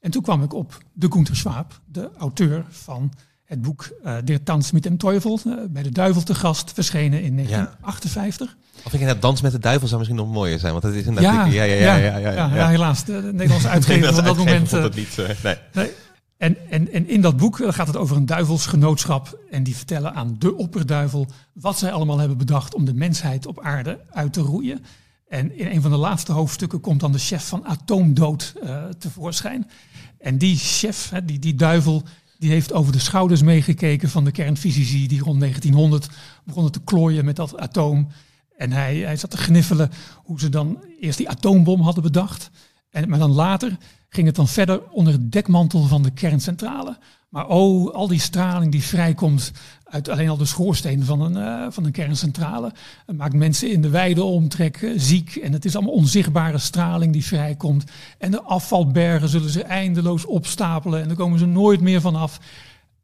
[0.00, 3.12] En toen kwam ik op de Gunther Schwab, de auteur van
[3.44, 7.22] het boek uh, Der Tanz mit dem Teufel, eh, bij de duivel te gast, verschenen
[7.22, 8.56] in 1958.
[8.84, 11.06] Of ik inderdaad dans met de duivel zou misschien nog mooier zijn, want dat is
[11.06, 11.52] inderdaad...
[11.52, 14.70] ja, ja, ja, ja, ja, ja, ja, helaas, de, de Nederlandse uitgever van dat moment...
[14.70, 15.56] het niet, nee.
[15.72, 15.90] Nee.
[16.36, 19.38] En, en, en in dat boek eh, gaat het over een duivelsgenootschap.
[19.50, 23.60] En die vertellen aan de opperduivel wat zij allemaal hebben bedacht om de mensheid op
[23.60, 24.84] aarde uit te roeien.
[25.28, 29.70] En in een van de laatste hoofdstukken komt dan de chef van Atoomdood eh, tevoorschijn.
[30.18, 32.02] En die chef, die, die duivel,
[32.38, 36.08] die heeft over de schouders meegekeken van de kernfysici die rond 1900
[36.44, 38.08] begonnen te klooien met dat atoom.
[38.56, 42.50] En hij, hij zat te gniffelen hoe ze dan eerst die atoombom hadden bedacht.
[42.94, 43.76] En, maar dan later
[44.08, 46.98] ging het dan verder onder het dekmantel van de kerncentrale.
[47.28, 49.52] Maar oh, al die straling die vrijkomt
[49.84, 52.72] uit alleen al de schoorsteen van een, uh, van een kerncentrale.
[53.06, 55.36] Het maakt mensen in de wijde omtrek uh, ziek.
[55.36, 57.84] En het is allemaal onzichtbare straling die vrijkomt.
[58.18, 61.00] En de afvalbergen zullen ze eindeloos opstapelen.
[61.00, 62.40] En daar komen ze nooit meer vanaf.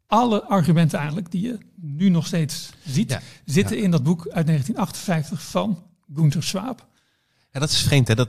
[0.07, 3.21] Alle argumenten eigenlijk die je nu nog steeds ziet, ja.
[3.45, 3.83] zitten ja.
[3.83, 5.83] in dat boek uit 1958 van
[6.15, 6.89] Gunther Schwab.
[7.53, 8.29] Ja, dat is vreemd hè, dat,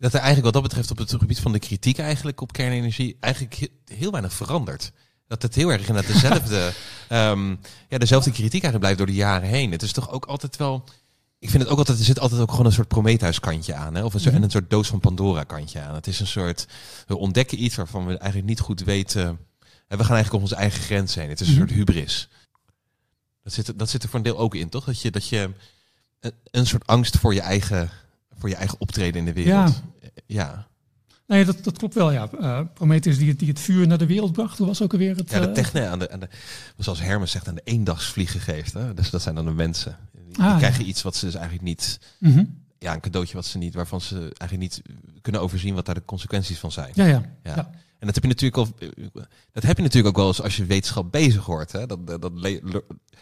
[0.00, 3.16] dat er eigenlijk wat dat betreft op het gebied van de kritiek eigenlijk op kernenergie
[3.20, 4.92] eigenlijk heel weinig verandert.
[5.26, 6.72] Dat het heel erg in dezelfde,
[7.08, 9.72] um, ja, dezelfde kritiek eigenlijk blijft door de jaren heen.
[9.72, 10.84] Het is toch ook altijd wel.
[11.38, 13.94] Ik vind het ook altijd, er zit altijd ook gewoon een soort Prometheus kantje aan.
[13.94, 14.04] Hè?
[14.04, 15.94] Of een, soort, en een soort doos van Pandora kantje aan.
[15.94, 16.66] Het is een soort,
[17.06, 19.26] we ontdekken iets waarvan we eigenlijk niet goed weten.
[19.88, 21.28] En we gaan eigenlijk op onze eigen grens heen.
[21.28, 22.28] Het is een soort hubris.
[23.42, 24.84] Dat zit, dat zit er voor een deel ook in, toch?
[24.84, 25.50] Dat je, dat je
[26.20, 27.90] een, een soort angst voor je eigen,
[28.40, 29.82] voor je eigen optreden in de wereld.
[30.02, 30.10] Ja.
[30.26, 30.68] ja.
[31.26, 32.28] Nee, dat, dat klopt wel, ja.
[32.40, 35.30] Uh, Prometheus die, die het vuur naar de wereld bracht, was ook alweer het...
[35.30, 36.28] Ja, de techne aan de, aan de,
[36.76, 38.72] zoals Hermes zegt, aan de eendagsvliegen geeft.
[38.72, 38.94] Hè?
[38.94, 39.96] Dus dat zijn dan de mensen.
[40.12, 40.88] Die, ah, die krijgen ja.
[40.88, 42.00] iets wat ze dus eigenlijk niet...
[42.18, 42.58] Mm -hmm.
[42.78, 44.82] Ja, een cadeautje wat ze niet, waarvan ze eigenlijk niet
[45.20, 46.90] kunnen overzien wat daar de consequenties van zijn.
[46.94, 47.22] Ja, ja.
[47.42, 47.54] ja.
[47.56, 47.70] ja.
[48.00, 48.68] En dat heb je natuurlijk al,
[49.52, 51.72] dat heb je natuurlijk ook wel eens als je wetenschap bezig hoort.
[51.72, 51.86] Hè?
[51.86, 52.32] Dat, dat, dat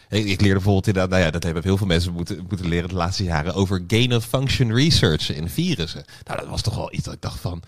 [0.09, 2.95] ik leerde bijvoorbeeld inderdaad, nou ja, dat hebben heel veel mensen moeten, moeten leren de
[2.95, 6.05] laatste jaren over gain of function research in virussen.
[6.23, 7.63] Nou, dat was toch wel iets dat ik dacht van,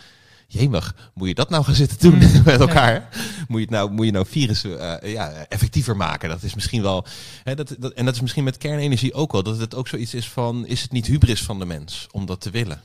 [0.48, 2.94] jemig, moet je dat nou gaan zitten doen mm, met elkaar?
[2.94, 3.10] Ja.
[3.48, 4.72] Moet, je het nou, moet je nou virussen
[5.04, 6.30] uh, ja, effectiever maken?
[6.30, 7.06] Dat is misschien wel,
[7.44, 10.14] hè, dat, dat, en dat is misschien met kernenergie ook wel, dat het ook zoiets
[10.14, 12.82] is van, is het niet hubris van de mens om dat te willen?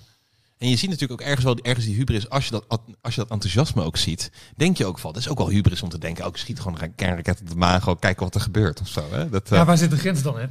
[0.59, 2.65] En je ziet natuurlijk ook ergens wel ergens die hubris, als je dat,
[3.01, 5.83] als je dat enthousiasme ook ziet, denk je ook van, dat is ook wel hubris
[5.83, 8.35] om te denken, ook oh, schiet gewoon een kernraket op de maan, gewoon kijken wat
[8.35, 9.11] er gebeurt of zo.
[9.11, 9.29] Hè?
[9.29, 9.59] Dat, uh...
[9.59, 10.47] Ja, waar zit de grens dan, hè?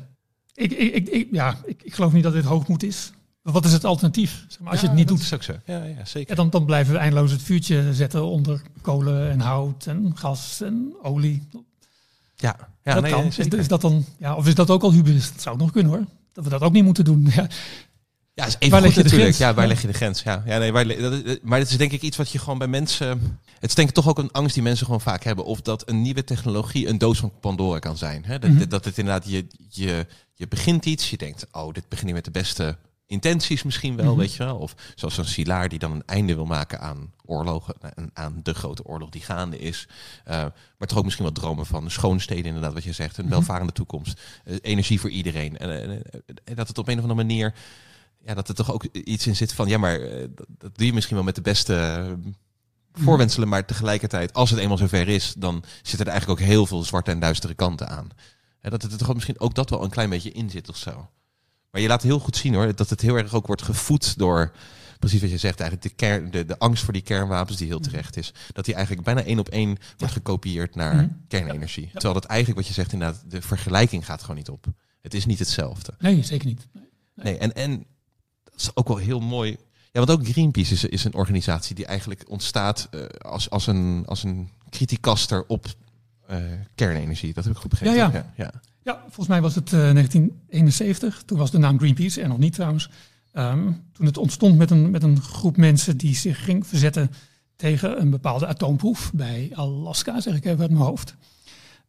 [0.53, 3.11] Ik, ik, ik, ik ja, ik, ik, geloof niet dat dit hoogmoed is.
[3.41, 4.45] Wat is het alternatief?
[4.47, 5.53] Zeg maar, als ja, je het niet dat doet, is ook zo.
[5.65, 6.29] Ja, ja zeker.
[6.29, 10.61] Ja, dan, dan blijven we eindeloos het vuurtje zetten onder kolen en hout en gas
[10.61, 11.47] en olie.
[12.35, 13.23] Ja, ja dat nee, kan.
[13.23, 15.31] is, is, dat dan, ja, of is dat ook al hubris?
[15.31, 16.05] Dat zou nog kunnen hoor.
[16.33, 17.27] Dat we dat ook niet moeten doen.
[17.35, 17.47] Ja.
[18.35, 19.35] Ja, is even Waar goed leg je de natuurlijk.
[19.35, 19.37] grens?
[19.37, 19.69] Ja, waar Ja.
[19.69, 20.21] leg je de grens?
[20.23, 22.57] Ja, ja nee, waar, dat is- maar het is denk ik iets wat je gewoon
[22.57, 23.39] bij mensen...
[23.59, 25.45] Het is denk ik toch ook een angst die mensen gewoon vaak hebben.
[25.45, 28.25] Of dat een nieuwe technologie een doos van Pandora kan zijn.
[28.25, 28.39] Hè?
[28.39, 28.67] Dat, Mhm.
[28.67, 32.25] dat het inderdaad, je, je, je begint iets, je denkt, oh, dit begin je met
[32.25, 32.77] de beste
[33.07, 34.17] intenties misschien wel, Mhm.
[34.19, 34.57] weet je wel.
[34.57, 38.53] Of zoals een Silaar die dan een einde wil maken aan oorlogen, en aan de
[38.53, 39.87] grote oorlog die gaande is.
[40.23, 40.35] Eh,
[40.77, 43.17] maar toch ook misschien wat dromen van schoonsteden, inderdaad, wat je zegt.
[43.17, 43.33] Een Mhm.
[43.33, 44.21] welvarende toekomst.
[44.45, 45.57] Eh, energie voor iedereen.
[45.57, 46.01] En, en, en-
[46.43, 47.53] en dat het op een of andere manier
[48.25, 50.85] ja, dat er toch ook iets in zit van, ja, maar eh, dat, dat doe
[50.85, 52.31] je misschien wel met de beste eh,
[52.93, 56.83] voorwenselen, maar tegelijkertijd, als het eenmaal zover is, dan zitten er eigenlijk ook heel veel
[56.83, 58.09] zwarte en duistere kanten aan.
[58.59, 60.77] Hè, dat het er toch misschien ook dat wel een klein beetje in zit of
[60.77, 61.09] zo.
[61.71, 64.51] Maar je laat heel goed zien hoor, dat het heel erg ook wordt gevoed door,
[64.99, 67.79] precies wat je zegt, eigenlijk de, kern, de, de angst voor die kernwapens, die heel
[67.79, 71.07] terecht is, dat die eigenlijk bijna één op één wordt gekopieerd naar Mhm.
[71.27, 71.89] kernenergie.
[71.91, 74.65] Terwijl dat eigenlijk, wat je zegt inderdaad, de vergelijking gaat gewoon niet op.
[75.01, 75.93] Het is niet hetzelfde.
[75.99, 76.67] Nee, zeker niet.
[76.73, 76.83] Nee.
[77.15, 77.85] Nee, en, en
[78.55, 79.57] dat is ook wel heel mooi.
[79.91, 84.03] Ja, want ook Greenpeace is, is een organisatie die eigenlijk ontstaat eh, als, als, een,
[84.05, 85.65] als een criticaster op
[86.27, 86.37] eh,
[86.75, 87.33] kernenergie.
[87.33, 87.95] Dat heb ik goed begrepen.
[87.95, 88.33] Ja, ja.
[88.35, 88.51] ja,
[88.83, 88.99] ja.
[89.01, 91.23] Volgens mij was het eh, 1971.
[91.25, 92.89] Toen was de naam Greenpeace er nog niet trouwens.
[93.31, 97.11] Ehm, toen het ontstond met een, met een groep mensen die zich ging verzetten
[97.55, 101.15] tegen een bepaalde atoomproef bij Alaska, zeg ik even uit mijn hoofd.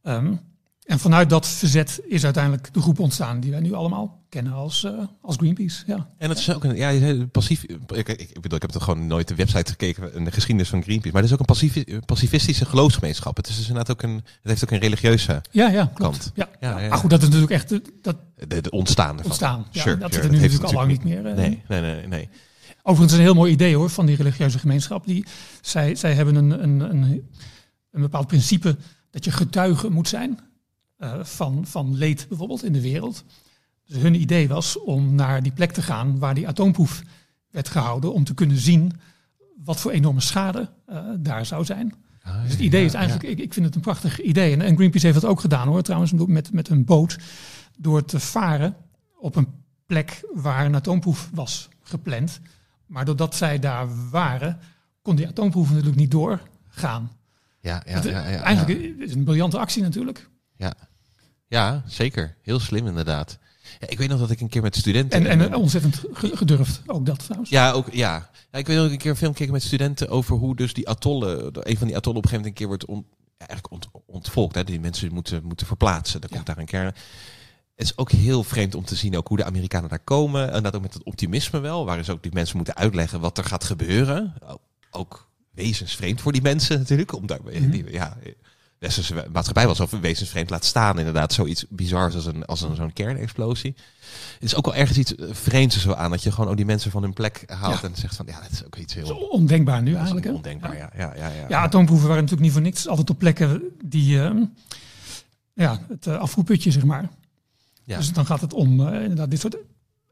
[0.02, 0.34] Ehm,
[0.86, 4.84] en vanuit dat verzet is uiteindelijk de groep ontstaan die wij nu allemaal kennen als,
[4.84, 5.82] eh, als Greenpeace.
[5.86, 6.08] Ja.
[6.18, 7.62] En het is ook een, ja, je zei passief.
[7.94, 10.82] Ik, ik, bedoel, ik heb er gewoon nooit de website gekeken en de geschiedenis van
[10.82, 11.12] Greenpeace.
[11.12, 13.36] Maar het is ook een pacifistische geloofsgemeenschap.
[13.36, 16.32] Het is dus inderdaad ook een, het heeft ook een religieuze Ja, ja, kant.
[16.34, 16.48] Ja.
[16.60, 18.16] Ja, goed, dat is natuurlijk echt eh, dat
[18.48, 19.24] De, de ontstaan ervan.
[19.24, 19.66] ontstaan.
[19.70, 21.26] Ja, dat sure, zit er nu natuurlijk al lang niet meer.
[21.26, 22.28] eh, Nee, nee, nee, nee.
[22.82, 25.06] Overigens een heel mooi idee hoor van die religieuze gemeenschap.
[25.06, 25.24] Die,
[25.60, 27.02] zij, zij hebben een, een, een,
[27.90, 28.76] een bepaald principe
[29.10, 30.38] dat je getuige moet zijn
[30.96, 33.24] eh, van, van leed bijvoorbeeld in de wereld.
[33.86, 37.02] Dus hun idee was om naar die plek te gaan waar die atoomproef
[37.50, 38.12] werd gehouden.
[38.12, 38.92] Om te kunnen zien
[39.64, 41.94] wat voor enorme schade eh, daar zou zijn.
[42.22, 44.52] Ah, Dus het idee ja, is eigenlijk, ik, ik vind het een prachtig idee.
[44.52, 47.18] En, en Greenpeace heeft dat ook gedaan hoor, trouwens, met, met een boot.
[47.78, 48.76] Door te varen
[49.18, 49.48] op een
[49.86, 52.40] plek waar een atoomproef was gepland.
[52.86, 54.58] Maar doordat zij daar waren,
[55.02, 57.10] kon die atoomproef natuurlijk niet doorgaan.
[57.60, 58.40] Ja, ja, Het- ja, ja, ja.
[58.42, 60.28] eigenlijk is het een briljante actie natuurlijk.
[60.56, 60.74] Ja.
[61.46, 62.36] ja, zeker.
[62.42, 63.38] Heel slim inderdaad.
[63.80, 65.26] Ja, ik weet nog dat ik een keer met studenten...
[65.26, 67.50] En, en ontzettend ge- gedurfd, ook dat trouwens.
[67.50, 68.30] Ja, ook, ja.
[68.52, 68.58] ja.
[68.58, 70.72] Ik weet nog dat ik een keer een film keek met studenten over hoe dus
[70.74, 73.06] die atollen, een van die atollen op een gegeven moment een keer wordt on,
[73.38, 74.54] ja, eigenlijk ont, ontvolkt.
[74.54, 74.64] Hè.
[74.64, 76.20] Die mensen moeten, moeten verplaatsen.
[76.20, 76.86] Dan komt daar een kern.
[76.86, 76.94] Het
[77.86, 80.52] is ook heel vreemd om te zien ook hoe de Amerikanen daar komen.
[80.52, 81.84] En dat ook met het optimisme wel.
[81.84, 84.34] Waar is ook die mensen moeten uitleggen wat er gaat gebeuren.
[84.90, 87.12] Ook wezensvreemd voor die mensen natuurlijk.
[87.14, 87.70] Om daar, Mhm.
[87.70, 88.16] die, ja,
[88.78, 90.98] westerse maatschappij was over wezensvreemd laat staan.
[90.98, 93.74] Inderdaad, zoiets bizars als een, als een zo'n kernexplosie.
[94.34, 96.10] Het is ook wel ergens iets eh, vreemds er zo aan.
[96.10, 97.80] Dat je gewoon ook die mensen van hun plek haalt.
[97.80, 97.88] Ja.
[97.88, 100.26] En zegt van ja, dat is ook iets heel ondenkbaar nu eigenlijk.
[100.26, 100.32] hè?
[100.32, 100.76] ondenkbaar.
[100.76, 102.88] Ja, ja, ja, ja, Ja, atoomproeven waren natuurlijk niet voor niks.
[102.88, 104.30] Altijd op plekken die, eh,
[105.52, 107.08] ja, het uh, afvoerputje zeg maar.
[107.84, 107.96] Ja.
[107.96, 109.56] Dus dan gaat het om eh, inderdaad dit soort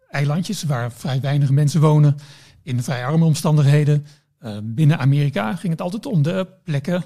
[0.09, 2.17] eilandjes waar vrij weinig mensen wonen.
[2.63, 4.07] In vrij arme omstandigheden.
[4.41, 7.05] Uh, binnen Amerika ging het altijd om de plekken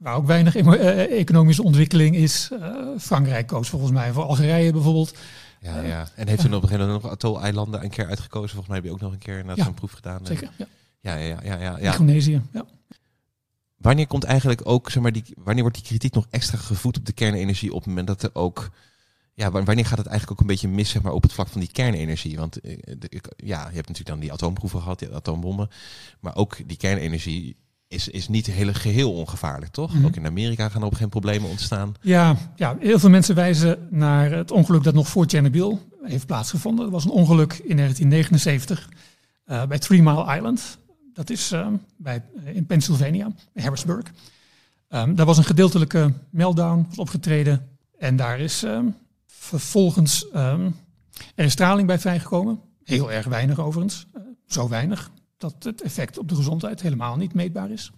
[0.00, 2.48] waar ook weinig emo- eh, economische ontwikkeling is.
[2.52, 5.14] Uh, Frankrijk koos volgens mij voor Algerije bijvoorbeeld.
[5.60, 6.08] Ja, ja.
[6.14, 8.48] En heeft u op een gegeven moment nog atol-eilanden een keer uitgekozen?
[8.48, 10.26] Volgens mij heb je ook nog een keer inderdaad Ja, zo'n proef gedaan.
[10.26, 10.66] Zeker, ja.
[11.00, 11.92] Ja, ja, ja, ja, ja.
[11.92, 12.64] Indonesië, ja.
[13.76, 17.06] Wanneer komt eigenlijk ook, zeg maar, die, wanneer wordt die kritiek nog extra gevoed op
[17.06, 18.70] de kernenergie op het moment dat er ook,
[19.34, 21.48] ja, wa- wanneer gaat het eigenlijk ook een beetje mis, zeg maar, op het vlak
[21.48, 22.36] van die kernenergie?
[22.36, 22.78] Want eh,
[23.36, 25.68] ja, je hebt natuurlijk dan die atoomproeven gehad, die atoombommen,
[26.20, 27.56] maar ook die kernenergie
[27.90, 29.94] is, is niet hele geheel ongevaarlijk, toch?
[29.94, 30.04] Mhm.
[30.04, 31.94] Ook in Amerika gaan er op geen problemen ontstaan.
[32.00, 36.84] Ja, ja, heel veel mensen wijzen naar het ongeluk dat nog voor Chernobyl heeft plaatsgevonden.
[36.84, 38.88] Er was een ongeluk in 1979
[39.44, 40.78] eh, bij Three Mile Island.
[41.12, 41.66] Dat is eh,
[41.96, 44.06] bij, in Pennsylvania, bij Harrisburg.
[44.88, 47.68] Um, daar was een gedeeltelijke meltdown was opgetreden.
[47.98, 48.94] En daar is um,
[49.26, 50.76] vervolgens um,
[51.34, 52.60] er is straling bij vrijgekomen.
[52.84, 54.06] Heel erg weinig overigens.
[54.16, 55.10] Uh, zo weinig
[55.40, 57.92] dat het effect op de gezondheid helemaal niet meetbaar is.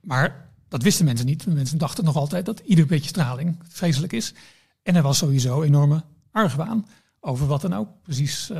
[0.00, 1.46] Maar dat wisten mensen niet.
[1.46, 4.34] Mensen dachten nog altijd dat ieder beetje straling vreselijk is.
[4.82, 6.86] En er was sowieso enorme argwaan
[7.20, 8.58] over wat er nou precies uh,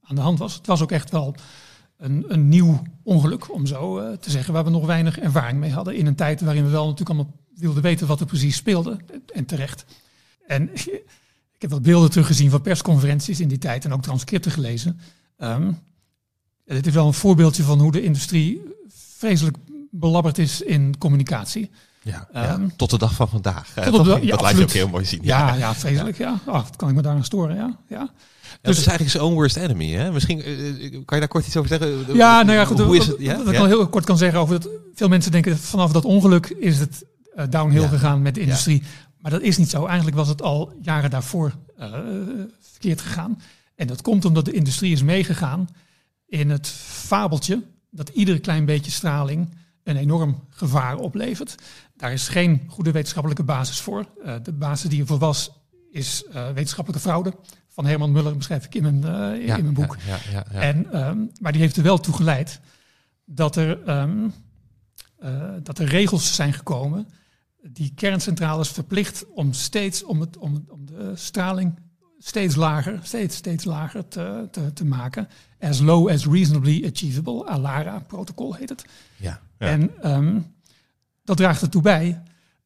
[0.00, 0.54] aan de hand was.
[0.54, 1.34] Het was ook echt wel
[1.96, 5.72] een, een nieuw ongeluk, om zo uh, te zeggen, waar we nog weinig ervaring mee
[5.72, 5.96] hadden.
[5.96, 8.98] In een tijd waarin we wel natuurlijk allemaal wilden weten wat er precies speelde.
[9.34, 9.84] En terecht.
[10.46, 10.74] En
[11.54, 15.00] ik heb wat beelden teruggezien van persconferenties in die tijd en ook transcripten gelezen.
[15.38, 15.78] Um,
[16.72, 18.62] ja, dit is wel een voorbeeldje van hoe de industrie
[19.16, 19.56] vreselijk
[19.90, 21.70] belabberd is in communicatie.
[22.02, 23.72] Ja, Ehm, tot de dag van vandaag.
[23.84, 25.20] tot op de- ja, dat laat je ook heel mooi zien.
[25.22, 26.18] Ja, ja, vreselijk.
[26.18, 26.38] Ja.
[26.46, 27.56] Oh, wat kan ik me daar aan storen?
[27.56, 28.10] Ja, ja.
[28.42, 29.90] Ja, het is eigenlijk zijn own worst enemy.
[29.92, 30.12] Hè?
[30.12, 32.14] Misschien eh, eh, kan je daar kort iets over zeggen?
[32.16, 32.78] Ja, nou ja, goed.
[32.80, 33.16] Hoe is het?
[33.18, 33.36] Ja?
[33.36, 33.58] Wat ik Ja?
[33.60, 34.68] al heel kort kan zeggen over dat.
[34.94, 37.04] Veel mensen denken vanaf dat ongeluk is het
[37.34, 38.82] eh, downhill gegaan met de industrie.
[39.18, 39.86] Maar dat is niet zo.
[39.86, 41.52] Eigenlijk was het al jaren daarvoor
[42.70, 43.40] verkeerd gegaan.
[43.76, 45.68] En dat komt omdat de industrie is meegegaan
[46.32, 51.54] in het fabeltje dat ieder klein beetje straling een enorm gevaar oplevert.
[51.96, 54.06] Daar is geen goede wetenschappelijke basis voor.
[54.24, 55.50] Eh, de basis die ervoor was,
[55.90, 57.34] is eh, wetenschappelijke fraude.
[57.68, 59.96] Van Herman Muller beschrijf ik in mijn, eh, in Ja, mijn boek.
[60.06, 60.44] Ja, ja.
[60.44, 62.60] En, ehm, maar die heeft er wel toe geleid
[63.24, 64.28] dat er, ehm,
[65.18, 67.08] eh, dat er regels zijn gekomen
[67.62, 71.78] die kerncentrales verplicht om steeds om, het, om, om de straling
[72.22, 75.28] steeds lager, steeds, steeds lager te, te, te maken.
[75.60, 77.44] As low as reasonably achievable.
[77.46, 78.84] ALARA-protocol heet het.
[79.16, 79.66] ja, ja.
[79.66, 80.40] En ehm,
[81.24, 82.22] dat draagt ertoe bij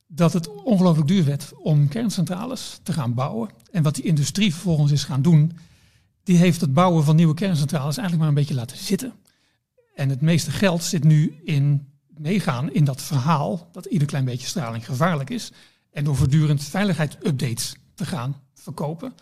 [0.07, 3.51] dat het ongelooflijk duur werd om kerncentrales te gaan bouwen.
[3.71, 5.59] En wat die industrie vervolgens is gaan doen,
[6.23, 9.13] die heeft het bouwen van nieuwe kerncentrales eigenlijk maar een beetje laten zitten.
[9.95, 14.47] En het meeste geld zit nu in meegaan in dat verhaal dat ieder klein beetje
[14.47, 15.53] straling gevaarlijk is.
[15.93, 19.13] En door voortdurend veiligheidsupdates te gaan verkopen.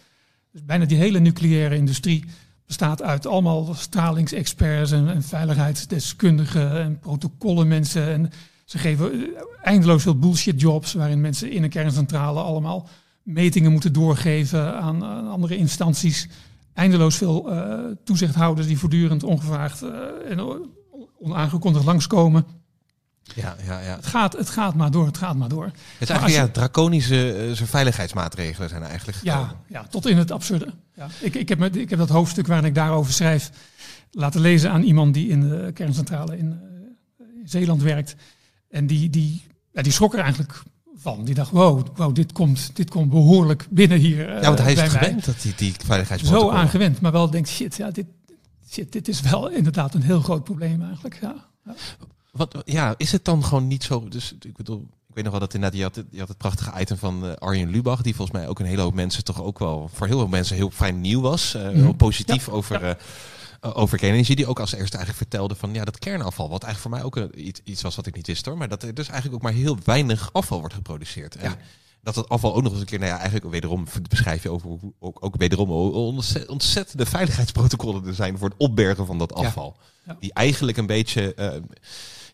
[0.55, 2.25] Dus bijna die hele nucleaire industrie
[2.67, 8.13] bestaat uit allemaal stralingsexperts en, en veiligheidsdeskundigen en protocollenmensen.
[8.13, 8.31] En
[8.65, 12.89] ze geven eh, eindeloos veel bullshit jobs waarin mensen in een kerncentrale allemaal
[13.23, 16.29] metingen moeten doorgeven aan, andere instanties.
[16.73, 19.91] Eindeloos veel eh, toezichthouders die voortdurend ongevraagd eh,
[20.29, 20.69] en
[21.19, 22.45] onaangekondigd langskomen.
[23.35, 23.97] Ja, ja, ja.
[23.97, 25.65] Het gaat, het gaat maar door, het gaat maar door.
[25.65, 29.41] Het is als eigenlijk je- ja, draconische eh, veiligheidsmaatregelen zijn er eigenlijk gekomen.
[29.69, 30.69] Ja, ja, tot in het absurde.
[30.97, 31.09] Ja.
[31.21, 33.51] Ik, ik, heb, me- ik heb dat hoofdstuk waarin ik daarover schrijf
[34.11, 36.51] laten lezen aan iemand die in de kerncentrale in,
[37.19, 38.15] eh, in Zeeland werkt.
[38.71, 40.63] En die, die, ja, die schrok er eigenlijk
[40.97, 41.25] van.
[41.25, 44.29] Die dacht, wow, wow dit, komt, dit komt behoorlijk binnen hier.
[44.29, 45.03] eh, Ja, want hij is bij het mij.
[45.05, 46.57] gewend dat die, die Zo veiligheidsprotocollen...
[46.59, 48.07] aangewend, maar wel denkt, shit, ja, dit,
[48.71, 51.19] shit, dit is wel inderdaad een heel groot probleem eigenlijk.
[51.23, 51.35] Ja.
[52.37, 54.09] Wat, ja, is het dan gewoon niet zo...
[54.09, 56.39] Dus ik bedoel, ik weet nog wel dat inderdaad, je had, het- je had het
[56.39, 59.43] prachtige item van eh, Arjen Lubach, die volgens mij ook een hele hoop mensen toch
[59.43, 61.55] ook wel, voor heel veel mensen heel fijn nieuw was.
[61.55, 62.97] eh, Heel positief over, ja.
[63.61, 66.97] eh, over kernenergie, die ook als eerste eigenlijk vertelde van ja, dat kernafval, wat eigenlijk
[67.05, 69.09] voor mij ook iets, iets was wat ik niet wist hoor, maar dat er dus
[69.09, 71.37] eigenlijk ook maar heel weinig afval wordt geproduceerd.
[71.37, 71.57] En Ja.
[72.03, 74.71] dat het afval ook nog eens een keer, nou ja, eigenlijk wederom beschrijf je over
[74.99, 75.71] ook, ook wederom
[76.47, 79.77] ontzettende veiligheidsprotocollen er zijn voor het opbergen van dat afval.
[80.21, 81.35] Die eigenlijk een beetje,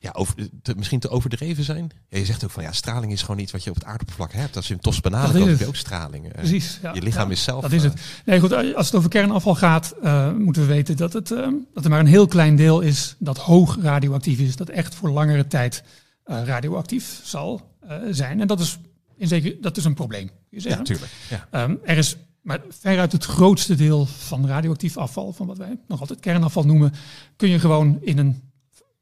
[0.03, 1.90] ja, over, te- misschien te overdreven zijn.
[2.09, 4.32] Ja, je zegt ook van ja, straling is gewoon iets wat je op het aardoppervlak
[4.32, 4.57] hebt.
[4.57, 6.24] Als je hem tos dan heb je ook straling.
[6.26, 6.78] Eh, Precies.
[6.82, 7.62] Ja, je lichaam ja, is zelf.
[7.62, 8.01] Dat is eh, het.
[8.24, 11.84] Nee, goed, als het over kernafval gaat, eh, moeten we weten dat, het, eh, dat
[11.84, 14.57] er maar een heel klein deel is dat hoog radioactief is.
[14.57, 15.82] Dat echt voor langere tijd
[16.24, 18.40] eh, radioactief zal eh, zijn.
[18.40, 18.78] En dat is,
[19.16, 20.30] in zeker, dat is een probleem.
[20.51, 21.12] Je ja, natuurlijk.
[21.30, 21.48] Ja.
[21.51, 26.01] Ehm, er is maar veruit het grootste deel van radioactief afval, van wat wij nog
[26.01, 26.92] altijd kernafval noemen,
[27.36, 28.42] kun je gewoon in een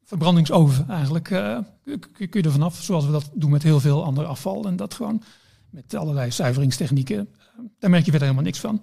[0.09, 2.83] verbrandingsoven eigenlijk, eh, kun je- er vanaf.
[2.83, 4.65] Zoals we dat doen met heel veel ander afval.
[4.65, 5.23] En dat gewoon
[5.71, 7.19] met allerlei zuiveringstechnieken.
[7.19, 8.83] Eh, Daar merk je verder helemaal niks van.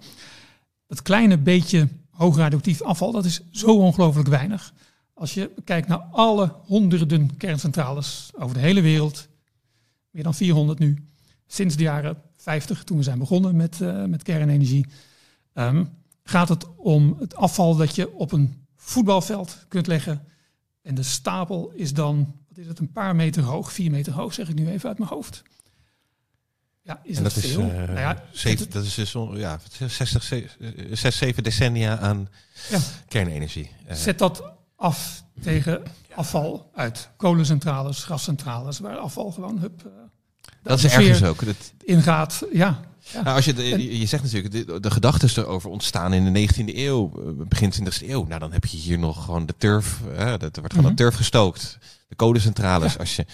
[0.86, 4.72] Dat kleine beetje hoog radioactief afval, dat is zo ongelooflijk weinig.
[5.14, 9.28] Als je kijkt naar alle honderden kerncentrales over de hele wereld,
[10.10, 11.04] meer dan 400 nu,
[11.46, 14.86] sinds de jaren 50, toen we zijn begonnen met, eh, met kernenergie,
[15.52, 15.84] ehm,
[16.24, 20.24] gaat het om het afval dat je op een voetbalveld kunt leggen.
[20.86, 24.34] En de stapel is dan, wat is het, een paar meter hoog, vier meter hoog,
[24.34, 25.42] zeg ik nu even uit mijn hoofd.
[26.82, 27.60] Ja, is en dat, dat is, veel?
[27.70, 31.98] eh, nou ja, zeven, het- dat is dus ja, 60, ze- eh, zes, zeven decennia
[31.98, 32.28] aan
[32.70, 32.78] Ja.
[33.08, 33.70] kernenergie.
[33.86, 34.42] Eh, Zet dat
[34.76, 35.82] af tegen
[36.14, 39.92] afval uit kolencentrales, gascentrales, waar afval gewoon hup, eh,
[40.62, 41.44] dat is ergens ook.
[41.44, 42.42] Dat, ingaat.
[42.52, 42.80] Ja,
[43.12, 43.22] ja.
[43.22, 46.74] Nou, als je, de, je zegt natuurlijk, de, de gedachten erover ontstaan in de 19e
[46.76, 48.24] eeuw, eh, begin 20e eeuw.
[48.26, 50.96] Nou, dan heb je hier nog gewoon de turf, hè, dat er wordt gewoon de
[50.96, 51.78] turf gestookt.
[52.08, 52.98] De kolencentrales.
[52.98, 53.26] Als je,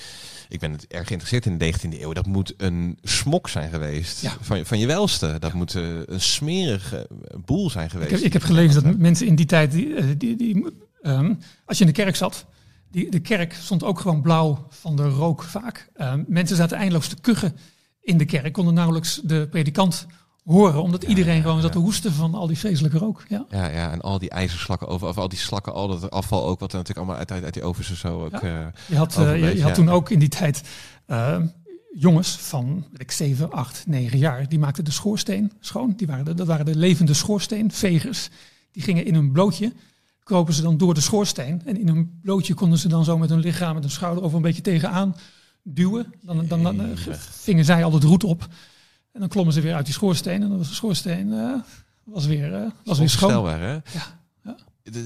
[0.49, 2.13] ik ben het erg geïnteresseerd in de 19e eeuw.
[2.13, 4.37] Dat moet een smok zijn geweest Ja.
[4.41, 5.37] van, je- van je welste.
[5.39, 7.09] Dat moet eh, een smerige
[7.45, 8.11] boel zijn Ik geweest.
[8.11, 10.67] heb, ik heb gelezen dat mensen in die tijd, die, eh, die, die,
[11.03, 11.35] ehm,
[11.65, 12.45] als je in de kerk zat,
[12.91, 15.89] die, de kerk stond ook gewoon blauw van de rook vaak.
[15.95, 17.57] Ehm, mensen zaten eindeloos te kuchen
[18.03, 20.07] in de kerk, konden nauwelijks de predikant
[20.45, 23.25] horen, omdat iedereen ja, gewoon zat te hoesten van al die vreselijke rook.
[23.29, 23.47] Ja.
[23.51, 26.61] Ja, ja, en al die ijzerslakken over, of al die slakken, al dat afval ook,
[26.61, 28.41] wat er natuurlijk allemaal uit, uit, uit die ovens en zo ook.
[28.41, 28.41] Ja.
[28.43, 30.63] eh, Je had, eh, je, je had toen ook in die tijd
[31.07, 31.47] ehm,
[31.95, 35.93] jongens van weet ik, 7, 8, 9 jaar, die maakten de schoorsteen schoon.
[35.97, 38.29] Die waren de, dat waren de levende schoorsteenvegers.
[38.73, 39.73] Die gingen in hun blootje,
[40.23, 41.63] kropen ze dan door de schoorsteen.
[41.65, 44.37] En in hun blootje konden ze dan zo met hun lichaam, met hun schouder over
[44.37, 45.17] een beetje tegenaan
[45.63, 46.15] duwen.
[46.21, 48.49] Dan, dan, dan, eh, vingen zij al het roet op.
[49.13, 50.43] En dan klommen ze weer uit die schoorsteen.
[50.43, 51.55] En dan was de schoorsteen uh,
[52.05, 53.49] was weer, uh, was weer schoon.
[53.49, 53.73] Hè?
[53.73, 53.83] Ja.
[54.43, 54.57] ja.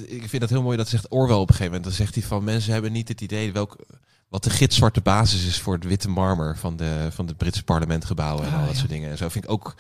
[0.07, 0.77] Ik vind dat heel mooi.
[0.77, 1.85] Dat zegt Orwell op een gegeven moment.
[1.85, 3.87] Dan zegt hij van mensen hebben niet het idee welk,
[4.29, 8.43] wat de gitzwarte basis is voor het witte marmer van de, van het Britse parlementgebouw
[8.43, 9.11] en ah, al dat soort dingen.
[9.11, 9.75] En zo vind ik ook.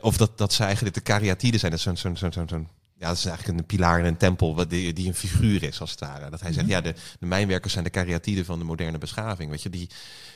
[0.00, 1.72] Of dat, dat ze eigenlijk de kariatiden zijn.
[1.72, 2.68] Dat zo'n zo'n zo'n zo'n
[3.02, 5.80] ja, dat is eigenlijk een pilaar in een tempel, wat die, die een figuur is
[5.80, 6.30] als het ware.
[6.30, 6.74] Dat hij zegt, mhm.
[6.74, 9.50] ja, de, de mijnwerkers zijn de kariatiden van de moderne beschaving.
[9.50, 9.88] Weet je, die,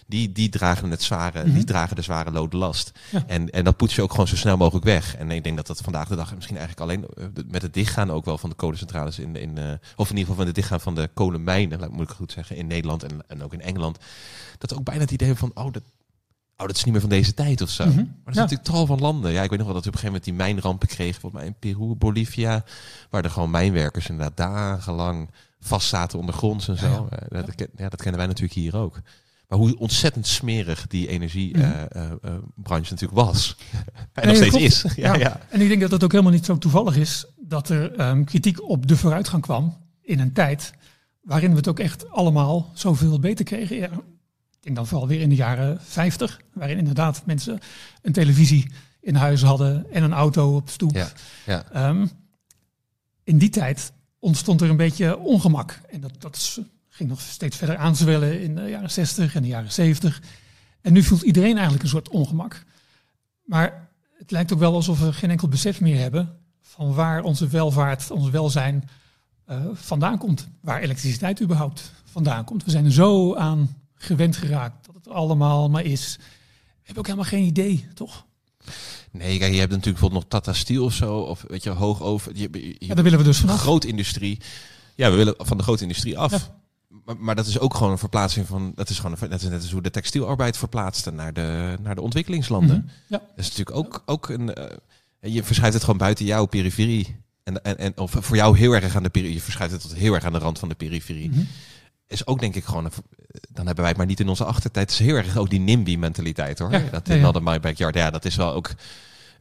[0.06, 1.64] die, die dragen het zware, die mhm.
[1.64, 2.92] dragen de zware lode last.
[3.26, 5.16] En, en dat poets je ook gewoon zo snel mogelijk weg.
[5.16, 8.10] En ik denk dat dat vandaag de dag misschien eigenlijk alleen eh, met het dichtgaan
[8.10, 10.80] ook wel van de kolencentrales in, in uh, of in ieder geval van het dichtgaan
[10.80, 13.98] van de kolenmijnen, moet ik goed zeggen, in Nederland en, en ook in Engeland.
[14.58, 15.82] Dat ook bijna het idee van, oh, dat,
[16.56, 17.86] oh, dat is niet meer van deze tijd of zo.
[17.86, 17.96] Mhm.
[17.96, 19.32] Maar er zijn natuurlijk tal van landen.
[19.32, 21.42] Ja, ik weet nog wel dat we op een gegeven moment die mijnrampen kregen, volgens
[21.42, 22.64] mij in Peru, Bolivia,
[23.10, 25.30] waar er gewoon mijnwerkers inderdaad dagenlang
[25.60, 27.08] vast zaten ondergronds en zo.
[27.10, 27.42] Ja, ja.
[27.42, 29.00] Dat, ja, dat kennen wij natuurlijk hier ook.
[29.48, 32.26] Maar hoe ontzettend smerig die energiebranche mhm.
[32.26, 32.32] uh,
[32.68, 33.56] uh, natuurlijk was.
[34.12, 34.84] en nog steeds is.
[34.96, 38.00] ja, ja, En ik denk dat het ook helemaal niet zo toevallig is dat er
[38.08, 40.72] um, kritiek op de vooruitgang kwam in een tijd
[41.20, 43.90] waarin we het ook echt allemaal zoveel beter kregen.
[44.66, 47.58] Denk dan vooral weer in de jaren 50, waarin inderdaad mensen
[48.02, 48.70] een televisie
[49.00, 50.94] in huis hadden en een auto op stoep.
[50.94, 51.08] Ja,
[51.46, 51.88] ja.
[51.88, 52.10] Um,
[53.24, 55.80] in die tijd ontstond er een beetje ongemak.
[55.90, 59.48] En dat, dat is ging nog steeds verder aanzwellen in de jaren 60 en de
[59.48, 60.22] jaren 70.
[60.80, 62.64] En nu voelt iedereen eigenlijk een soort ongemak.
[63.44, 63.88] Maar
[64.18, 68.10] het lijkt ook wel alsof we geen enkel besef meer hebben van waar onze welvaart,
[68.10, 68.88] ons welzijn
[69.48, 70.48] uh, vandaan komt.
[70.60, 72.64] Waar elektriciteit überhaupt vandaan komt.
[72.64, 76.18] We zijn zo aan gewend geraakt dat het allemaal maar is.
[76.82, 78.26] Hebben ook helemaal geen idee, toch?
[79.10, 82.02] Nee, kijk, je hebt natuurlijk bijvoorbeeld nog Tata Steel of zo, of weet je, hoog
[82.02, 82.36] over.
[82.36, 83.60] Je, je, ja, daar willen we dus vanaf.
[83.60, 84.40] Groot industrie.
[84.94, 86.50] Ja, we willen van de grote industrie af
[87.04, 88.72] maar, maar, dat is ook gewoon een verplaatsing van.
[88.74, 91.94] Dat is gewoon een, dat is net als hoe de textielarbeid verplaatste naar de, naar
[91.94, 92.76] de ontwikkelingslanden.
[92.76, 92.94] Mhm.
[93.06, 93.18] ja.
[93.18, 94.58] Dat is natuurlijk ook, ook een.
[94.58, 97.16] Uh, je verschuift het gewoon buiten jouw periferie.
[97.42, 99.38] En, en, en of voor jou heel erg aan de periferie.
[99.38, 101.30] Je verschuift het tot heel erg aan de rand van de periferie.
[101.30, 101.48] Mm
[102.08, 102.84] Is ook denk ik gewoon.
[102.84, 102.92] Een,
[103.48, 104.90] dan hebben wij het maar niet in onze achtertijd.
[104.90, 106.72] Het is heel erg ook die NIMBY-mentaliteit hoor.
[106.72, 107.40] Ja, dat in ja, ja.
[107.40, 107.94] my backyard.
[107.94, 108.70] Ja, dat is wel ook.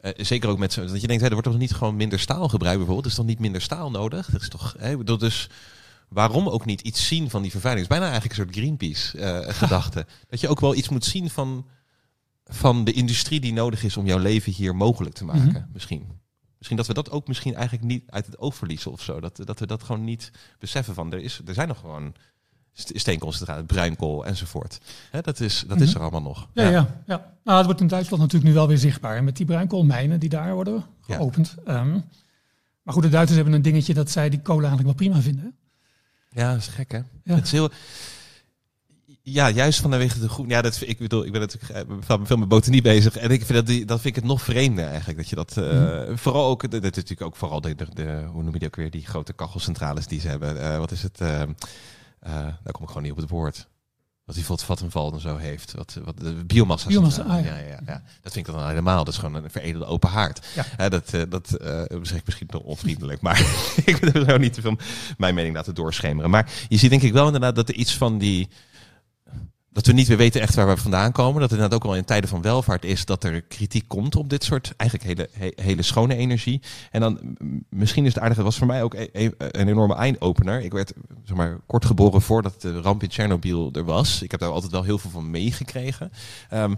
[0.02, 0.86] Uh, zeker ook met zo.
[0.86, 3.06] Dat je denkt, hè, er wordt toch niet gewoon minder staal gebruikt bijvoorbeeld?
[3.06, 4.30] Er is toch niet minder staal nodig?
[4.32, 4.76] Dat is toch.
[4.78, 5.50] Hè, dat dus
[6.10, 7.88] waarom ook niet iets zien van die vervuiling?
[7.88, 10.00] Het is bijna eigenlijk een soort Greenpeace-gedachte.
[10.00, 11.68] Eh, dat je ook wel iets moet zien van,
[12.46, 15.48] van de industrie die nodig is om jouw leven hier mogelijk te maken.
[15.48, 15.64] Mhm.
[15.74, 16.24] Misschien.
[16.58, 19.20] Misschien dat we dat ook misschien eigenlijk niet uit het oog verliezen of zo.
[19.20, 22.16] Dat, dat we dat gewoon niet beseffen van er, is, er zijn nog gewoon
[22.76, 24.80] steenconcentraten, bruinkool enzovoort.
[25.22, 25.97] Dat is, dat is mhm.
[25.97, 26.47] er allemaal nog.
[26.53, 26.88] Ja, ja.
[27.06, 29.23] ja, Nou, het wordt in Duitsland natuurlijk nu wel weer zichtbaar.
[29.23, 31.56] Met die bruinkoolmijnen die daar worden geopend.
[31.65, 31.91] Ehm,
[32.81, 35.56] maar goed, de Duitsers hebben een dingetje dat zij die kolen eigenlijk wel prima vinden.
[36.30, 36.99] Ja, dat is gek hè.
[37.23, 37.35] Ja.
[37.35, 37.69] Het is heel...
[39.22, 40.47] Ja, juist vanwege de groen.
[40.47, 43.18] Ja, dat, ik bedoel, ik ben natuurlijk uh, veel met botanie bezig.
[43.18, 45.18] En ik vind dat, die, dat vind ik het nog vreemder eigenlijk.
[45.18, 48.43] Dat je dat, uh, vooral ook, dat is natuurlijk ook vooral de, de, de, hoe
[48.43, 50.56] noem je die ook weer, die grote kachelcentrales die ze hebben.
[50.56, 51.19] Uh, wat is het?
[52.31, 53.68] Daar kom ik gewoon niet op het woord.
[54.26, 55.73] Wat die Vattenval en zo heeft.
[55.73, 56.88] Wat, wat de biomassa.
[56.88, 57.57] biomassa ah, ja.
[57.57, 59.03] Ja, ja, ja, Dat vind ik dan helemaal.
[59.03, 60.47] Dat is gewoon een veredelde open haard.
[60.77, 60.89] Ja.
[60.89, 63.22] dat uh, dat uh, zeg ik misschien nog onvriendelijk.
[63.22, 63.39] Maar
[63.85, 64.77] ik wil er niet te veel
[65.18, 66.30] mijn mening laten doorschemeren.
[66.30, 68.49] Maar je ziet denk ik wel inderdaad dat er iets van die
[69.76, 71.34] dat we niet weer weten echt waar we vandaan komen.
[71.34, 74.30] Dat het inderdaad ook al in tijden van welvaart is dat er kritiek komt op
[74.30, 76.61] dit soort eigenlijk hele, hele schone energie.
[76.91, 77.38] En dan
[77.69, 80.61] misschien is het aardige, was voor mij ook e-, e-, een enorme eindopener.
[80.61, 80.93] Ik werd
[81.23, 84.22] zeg maar, kort geboren voordat de ramp in Tsjernobyl er was.
[84.22, 86.11] Ik heb daar altijd wel heel veel van meegekregen.
[86.53, 86.77] Um,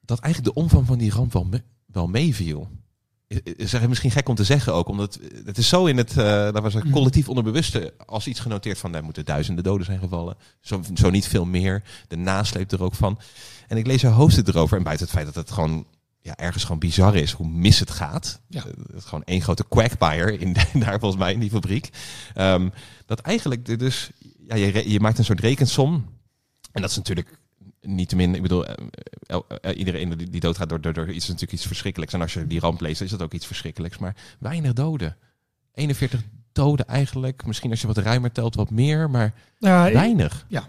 [0.00, 1.48] dat eigenlijk de omvang van die ramp wel,
[1.86, 2.68] wel meeviel
[3.42, 6.24] is het misschien gek om te zeggen ook, omdat het is zo in het, uh,
[6.24, 10.36] dat was een collectief onderbewuste, als iets genoteerd van, er moeten duizenden doden zijn gevallen,
[10.60, 13.18] zo, zo niet veel meer, de nasleep er ook van.
[13.68, 15.86] En ik lees haar hoofdstuk erover, en buiten het feit dat het gewoon
[16.20, 18.40] ja, ergens gewoon bizar is hoe mis het gaat.
[18.48, 18.64] Ja.
[18.66, 20.52] Uh, het is gewoon één grote quackpire in,
[20.84, 21.90] daar volgens mij in die fabriek.
[22.36, 22.72] Um,
[23.06, 24.10] dat eigenlijk dus,
[24.48, 25.92] ja, je, je maakt een soort rekensom.
[26.72, 27.38] En dat is natuurlijk
[27.86, 28.74] niet te min, ik bedoel, uh,
[29.30, 32.14] uh, iedereen die, die doodgaat door, door, door iets is natuurlijk iets verschrikkelijks.
[32.14, 33.98] En als je die ramp leest, is dat ook iets verschrikkelijks.
[33.98, 35.16] Maar weinig doden.
[35.74, 36.22] 41
[36.52, 37.46] doden eigenlijk.
[37.46, 40.46] Misschien als je wat ruimer telt, wat meer, maar ja, weinig.
[40.48, 40.66] ja,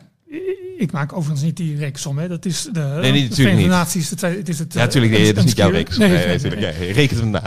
[0.77, 2.27] ik maak overigens niet die rekensom, hè.
[2.27, 4.09] Dat is de, nee, niet, de Verenigde Naties.
[4.09, 5.13] Het, het is het, ja, natuurlijk.
[5.13, 6.07] Nee, dat is niet jouw rekensom.
[6.07, 6.91] Nee, nee, nee, nee, nee.
[6.91, 7.41] Reken na.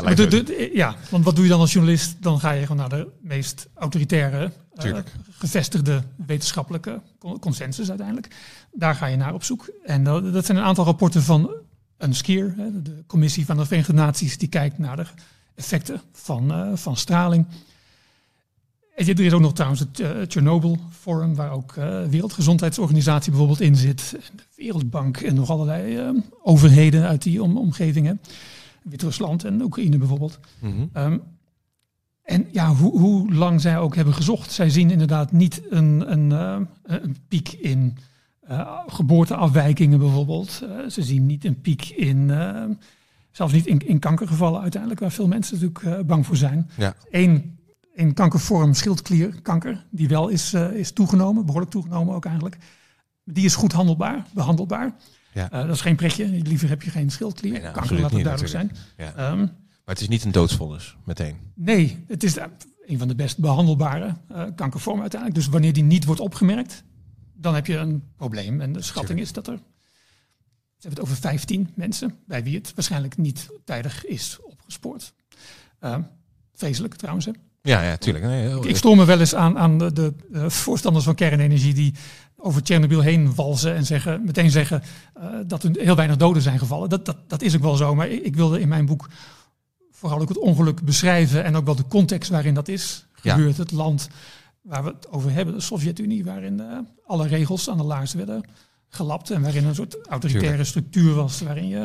[0.73, 2.17] ja, want wat doe je dan als journalist?
[2.23, 4.53] Dan ga je gewoon naar de meest autoritaire,
[5.31, 7.01] gevestigde wetenschappelijke
[7.41, 8.37] consensus uiteindelijk.
[8.73, 9.71] Daar ga je naar op zoek.
[9.85, 11.51] En dat, dat zijn een aantal rapporten van
[12.57, 15.07] hè, de Commissie van de Verenigde Naties, die kijkt naar de
[15.55, 17.47] effecten van, uh, van straling.
[18.97, 23.61] En er is ook nog trouwens het uh, Chernobyl Forum, waar ook uh, Wereldgezondheidsorganisatie bijvoorbeeld
[23.61, 24.11] in zit.
[24.11, 28.21] De Wereldbank en nog allerlei uh, overheden uit die om, omgevingen.
[28.83, 30.39] Wit-Rusland en Oekraïne bijvoorbeeld.
[30.95, 31.23] Um,
[32.31, 34.53] en ja, hoe, hoe, lang zij ook hebben gezocht.
[34.53, 36.31] Zij zien inderdaad niet een, een,
[36.83, 37.97] een piek in
[38.87, 40.51] geboorteafwijkingen bijvoorbeeld.
[40.89, 42.31] ze zien niet een piek in
[43.31, 46.71] zelfs niet in, in kankergevallen uiteindelijk, waar veel mensen natuurlijk bang voor zijn.
[46.77, 46.95] Ja.
[47.11, 47.59] Eén
[47.95, 52.57] een kankervorm schildklierkanker, die wel is, is toegenomen, behoorlijk toegenomen ook eigenlijk.
[53.25, 54.95] Die is goed handelbaar, behandelbaar.
[55.33, 55.49] Ja.
[55.49, 56.27] Dat is geen pretje.
[56.27, 58.71] Liever heb je geen schildklierkanker, nee, nou, laat het duidelijk zijn.
[58.97, 59.31] Ja.
[59.31, 59.51] Um,
[59.91, 61.37] maar het is niet een doodsvonnis meteen.
[61.55, 62.37] Nee, het is
[62.87, 65.41] een van de best behandelbare uh, kankervormen uiteindelijk.
[65.41, 66.83] Dus wanneer die niet wordt opgemerkt,
[67.35, 68.61] dan heb je een probleem.
[68.61, 69.61] En de schatting is dat er, ze
[70.89, 75.13] hebben het over 15 mensen, bij wie het waarschijnlijk niet tijdig is opgespoord.
[75.79, 76.03] Ehm,
[76.55, 77.27] vreselijk trouwens.
[77.27, 77.33] Hè?
[77.63, 78.25] Ja, ja, tuurlijk.
[78.25, 81.75] Nee, heel- Ik stoor me wel eens aan, aan de, de, eh, voorstanders van kernenergie
[81.75, 81.95] die
[82.37, 84.83] over Tsjernobyl heen walsen en zeggen, meteen zeggen
[85.15, 86.89] eh, dat er heel weinig doden zijn gevallen.
[86.89, 89.09] Dat, dat, dat is ook wel zo, maar ik, ik wilde in mijn boek
[90.01, 93.35] vooral ook het ongeluk beschrijven en ook wel de context waarin dat is Ja.
[93.35, 93.57] gebeurd.
[93.57, 94.09] Het land
[94.63, 98.43] waar we het over hebben, de Sovjet-Unie, waarin eh, alle regels aan de laars werden
[98.89, 100.69] gelapt en waarin een soort autoritaire Tuurlijk.
[100.69, 101.79] structuur was, waarin je...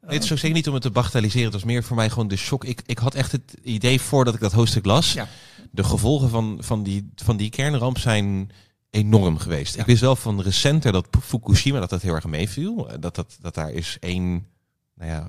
[0.00, 1.44] eh, het is ook zeker niet om het te bagatelliseren.
[1.44, 2.64] Het was meer voor mij gewoon de shock.
[2.64, 5.12] Ik, ik had echt het idee voordat ik dat hoofdstuk las.
[5.12, 5.28] Ja.
[5.70, 8.50] De gevolgen van, van, die, van die kernramp zijn
[8.90, 9.76] enorm geweest.
[9.76, 12.88] Ik wist wel van recenter dat Fukushima dat dat heel erg meeviel.
[13.00, 14.46] Dat, dat, dat daar is één
[14.94, 15.28] nou ja,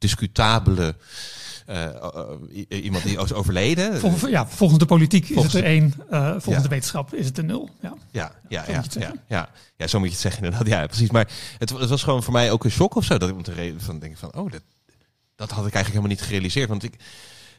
[0.00, 0.94] discutabele
[1.66, 3.98] eh, eh, iemand die is overleden.
[4.00, 6.60] Vol- ja, volgens de politiek Volgens is het er één, eh, volgens Ja.
[6.62, 7.70] de wetenschap is het een nul.
[7.80, 7.94] Ja.
[8.10, 9.20] Ja, ja, zo ja, moet je het ja, zeggen.
[9.28, 10.68] ja, ja, zo moet je het zeggen inderdaad.
[10.68, 11.10] Ja, precies.
[11.10, 11.28] Maar
[11.58, 13.18] het, het was gewoon voor mij ook een shock of zo.
[13.18, 14.62] Dat ik om te reden van denk van, oh, dat,
[15.36, 16.68] dat had ik eigenlijk helemaal niet gerealiseerd.
[16.68, 16.94] Want ik,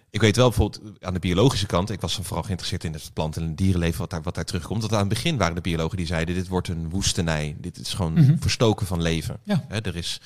[0.09, 3.43] ik weet wel bijvoorbeeld aan de biologische kant, ik was vooral geïnteresseerd in het planten-
[3.43, 4.81] en dierenleven, wat daar, wat daar terugkomt.
[4.81, 7.55] Dat aan het begin waren de biologen die zeiden, dit wordt een woestenij.
[7.59, 8.35] Dit is gewoon Mhm.
[8.39, 9.37] verstoken van leven.
[9.43, 9.63] Ja.
[9.69, 10.21] Er is,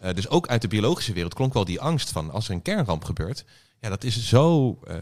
[0.00, 2.62] eh, dus ook uit de biologische wereld klonk wel die angst van, als er een
[2.62, 3.44] kernramp gebeurt,
[3.80, 4.96] ja, dat is zo eh,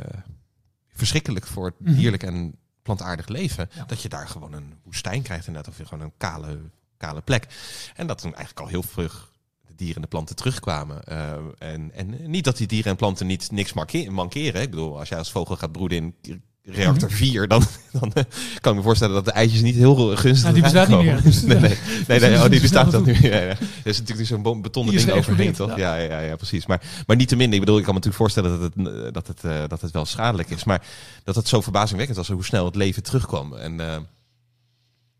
[0.88, 1.94] verschrikkelijk voor het Mhm.
[1.94, 3.84] dierlijk en plantaardig leven, Ja.
[3.84, 6.58] dat je daar gewoon een woestijn krijgt inderdaad, of je gewoon een kale,
[6.96, 7.46] kale plek.
[7.94, 9.32] En dat toen eigenlijk al heel vlug
[9.66, 11.04] de dieren en de planten terugkwamen.
[11.04, 13.72] Eh, en, en niet dat die dieren en planten niet niks
[14.08, 14.62] mankeren.
[14.62, 17.62] Ik bedoel, als jij als vogel gaat broeden in reactor 4, dan,
[18.00, 18.24] dan eh,
[18.60, 21.22] kan ik me voorstellen dat de eitjes niet heel gunstig Nou, die bestaat niet meer,
[21.22, 21.76] dus- nee, nee,
[22.06, 23.16] nee, nee, oh, die bestaat dan nu.
[23.20, 23.48] Ja, ja.
[23.48, 25.76] Er is natuurlijk zo'n betonnen ding overheen, toch?
[25.76, 25.94] Ja.
[25.96, 26.66] Ja, ja, precies.
[26.66, 27.52] Maar, maar niet te min.
[27.52, 29.90] Ik bedoel, ik kan me natuurlijk voorstellen dat het, eh, dat het, eh, dat het
[29.90, 30.64] wel schadelijk is.
[30.64, 30.82] Maar
[31.24, 33.54] dat het zo verbazingwekkend was hoe snel het leven terugkwam.
[33.54, 33.96] En eh,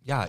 [0.03, 0.29] ja,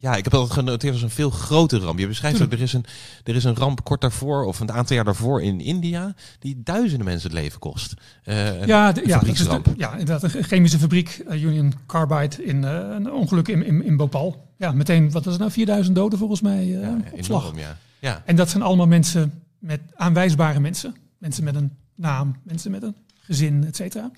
[0.00, 1.98] ja, ik heb dat genoteerd als een veel grotere ramp.
[1.98, 2.84] Je beschrijft ook, er is, een,
[3.24, 7.06] er is een ramp kort daarvoor, of een aantal jaar daarvoor in India, die duizenden
[7.06, 7.94] mensen het leven kost.
[8.22, 10.34] Eh, Ja, de, ja, is de- ja, inderdaad.
[10.34, 14.46] Een chemische fabriek, eh, Union Carbide, in eh, een ongeluk in, in, in Bhopal.
[14.56, 17.42] Ja, meteen, wat was het nou, 4000 doden volgens mij ja, op slag.
[17.42, 17.76] enorm, ja.
[17.98, 20.94] Ja, En dat zijn allemaal mensen met aanwijsbare mensen.
[21.18, 24.10] Mensen met een naam, mensen met een gezin, et cetera.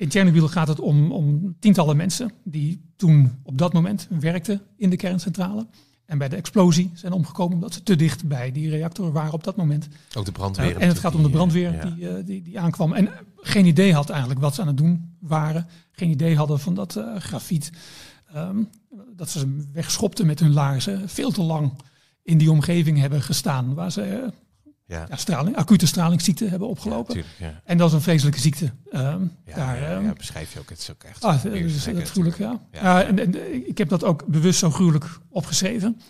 [0.00, 4.90] In Tsjernobyl gaat het om, om tientallen mensen die toen op dat moment werkten in
[4.90, 5.66] de kerncentrale.
[6.06, 9.44] En bij de explosie zijn omgekomen omdat ze te dicht bij die reactor waren op
[9.44, 9.88] dat moment.
[10.16, 10.76] ook de brandweer.
[10.76, 11.90] en het gaat om de brandweer eh, ja.
[11.90, 12.92] die, eh, die, die aankwam.
[12.92, 15.66] En geen idee had eigenlijk wat ze aan het doen waren.
[15.92, 17.72] Geen idee hadden van dat eh, grafiet.
[18.32, 18.62] Ehm,
[19.16, 21.08] dat ze ze wegschopten met hun laarzen.
[21.08, 21.72] Veel te lang
[22.22, 23.74] in die omgeving hebben gestaan.
[23.74, 24.28] Waar ze eh,
[24.90, 27.14] Ja, ja, straling, acute stralingsziekte hebben ja, opgelopen.
[27.14, 27.60] tuurlijk, ja.
[27.64, 28.72] en dat is een vreselijke ziekte.
[28.90, 30.68] Ehm, Ja, daar, ehm, ja, beschrijf je ook.
[30.68, 32.60] Het is ook echt Ah, zo dat is gruwelijk, ja.
[32.72, 33.02] Ja.
[33.02, 36.00] en, en ik heb dat ook bewust zo gruwelijk opgeschreven.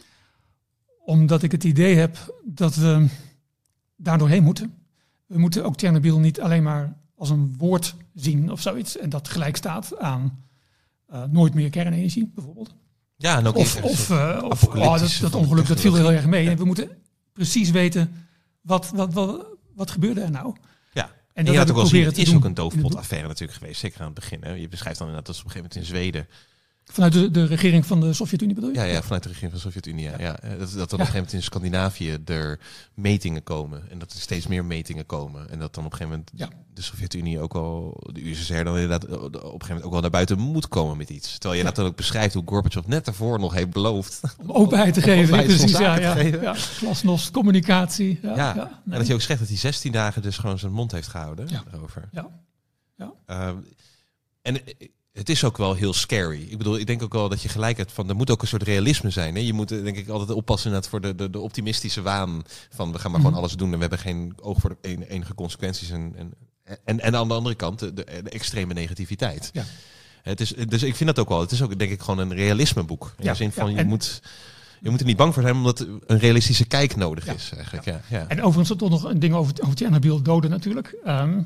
[1.04, 3.06] Omdat ik het idee heb dat we
[3.96, 4.74] daar doorheen moeten.
[5.26, 8.96] We moeten ook Tsjernobyl niet alleen maar als een woord zien of zoiets.
[8.98, 10.44] En dat gelijk staat aan
[11.06, 12.74] eh, nooit meer kernenergie bijvoorbeeld.
[13.16, 16.26] Ja, en ook Of, of, eh, of oh, dat, dat ongeluk, dat viel heel erg
[16.26, 16.50] mee.
[16.50, 16.90] En we moeten
[17.32, 18.28] precies weten
[18.60, 20.56] wat, wat, wat, wat gebeurde er nou.
[20.92, 21.04] Ja.
[21.04, 22.56] En En dat je had ook wel zien, het is doen ook een in het
[22.56, 23.00] doofpot boek.
[23.00, 23.80] affaire natuurlijk geweest.
[23.80, 24.42] Zeker aan het begin.
[24.42, 24.52] Hè.
[24.52, 26.28] Je beschrijft dan inderdaad dat ze op een gegeven moment in Zweden.
[26.92, 28.76] Vanuit de, de regering van de Sovjet-Unie bedoel je?
[28.76, 30.04] Ja, ja, vanuit de regering van de Sovjet-Unie.
[30.04, 30.38] Ja, ja.
[30.40, 32.58] Eh, Dat, dat er op een gegeven moment in Scandinavië er
[32.94, 33.90] metingen komen.
[33.90, 35.50] En dat er steeds meer metingen komen.
[35.50, 36.48] En dat dan op een gegeven moment Ja.
[36.74, 40.00] de Sovjet-Unie ook wel, de USSR dan inderdaad eh, op een gegeven moment ook wel
[40.00, 41.38] naar buiten moet komen met iets.
[41.38, 44.20] Terwijl je dat dan ook beschrijft hoe Gorbachev net daarvoor nog heeft beloofd.
[44.42, 45.78] Om openheid te geven, openheid precies.
[45.78, 46.54] Ja, ja, ja.
[46.54, 48.18] Glasnost, communicatie.
[48.22, 50.92] Ja, Ja, En dat je ook zegt dat hij 16 dagen dus gewoon zijn mond
[50.92, 51.62] heeft gehouden Ja.
[51.70, 52.08] daarover.
[52.12, 52.28] Ja.
[52.96, 53.12] Ja.
[53.26, 53.56] Ehm,
[54.42, 56.46] en eh, het is ook wel heel scary.
[56.48, 58.48] Ik bedoel, ik denk ook wel dat je gelijk hebt van, er moet ook een
[58.48, 59.34] soort realisme zijn.
[59.34, 59.40] Hè?
[59.40, 63.10] Je moet denk ik altijd oppassen voor de, de, de optimistische waan van we gaan
[63.10, 63.28] maar Mhm.
[63.28, 66.32] gewoon alles doen en we hebben geen oog voor de en- enige consequenties en, en,
[66.84, 69.50] En, en aan de andere kant de, de, de extreme negativiteit.
[69.52, 69.64] Ja.
[70.22, 71.40] Het is, dus ik vind dat ook wel.
[71.40, 73.12] Het is ook denk ik gewoon een realismeboek.
[73.18, 74.22] In Ja, de zin van ja, je, moet,
[74.80, 77.50] je moet er niet bang voor zijn omdat een realistische kijk nodig is.
[77.54, 77.84] Eigenlijk.
[77.84, 78.00] Ja.
[78.08, 80.96] Ja, En overigens toch nog een ding over, over Tsjernobyl doden natuurlijk.
[81.04, 81.42] Ehm,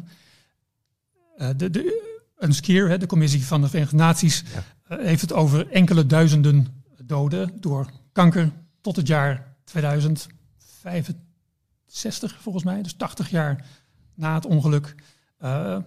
[1.37, 2.13] eh, de, de,
[2.45, 4.65] een skier, hè, de commissie van de Verenigde Naties, Ja.
[4.97, 6.67] eh, heeft het over enkele duizenden
[7.05, 8.51] doden door kanker
[8.81, 12.83] tot het jaar 2065 volgens mij.
[12.83, 13.67] Dus 80 jaar
[14.15, 14.95] na het ongeluk.
[15.39, 15.79] Eh,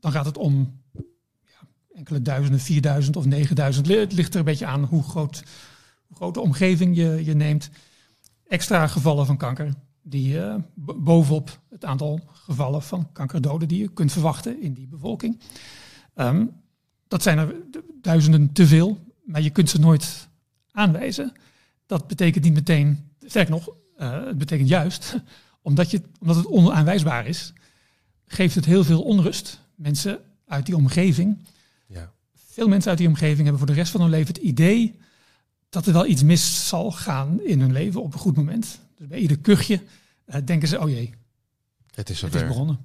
[0.00, 0.80] dan gaat het om
[1.44, 1.58] ja,
[1.94, 3.88] enkele duizenden, 4000 of 9000.
[3.88, 5.42] Het ligt er een beetje aan hoe groot,
[6.06, 7.70] hoe groot de omgeving je, je neemt.
[8.48, 10.38] Extra gevallen van kanker die
[10.84, 15.40] b- bovenop het aantal gevallen van kankerdoden die je kunt verwachten in die bevolking.
[16.14, 16.46] Ehm,
[17.08, 17.54] dat zijn er
[18.00, 20.28] duizenden te veel, maar je kunt ze nooit
[20.70, 21.32] aanwijzen.
[21.86, 25.16] Dat betekent niet meteen, sterk nog, eh, het betekent juist,
[25.62, 27.52] omdat, je, omdat het onaanwijsbaar is,
[28.26, 29.60] geeft het heel veel onrust.
[29.74, 31.38] Mensen uit die omgeving,
[31.86, 32.12] ja.
[32.34, 34.98] veel mensen uit die omgeving hebben voor de rest van hun leven het idee
[35.68, 38.78] dat er wel iets mis zal gaan in hun leven op een goed moment.
[38.96, 39.82] Dus bij ieder kuchje
[40.24, 41.14] eh, denken ze, oh jee,
[41.90, 42.78] Het is het is begonnen.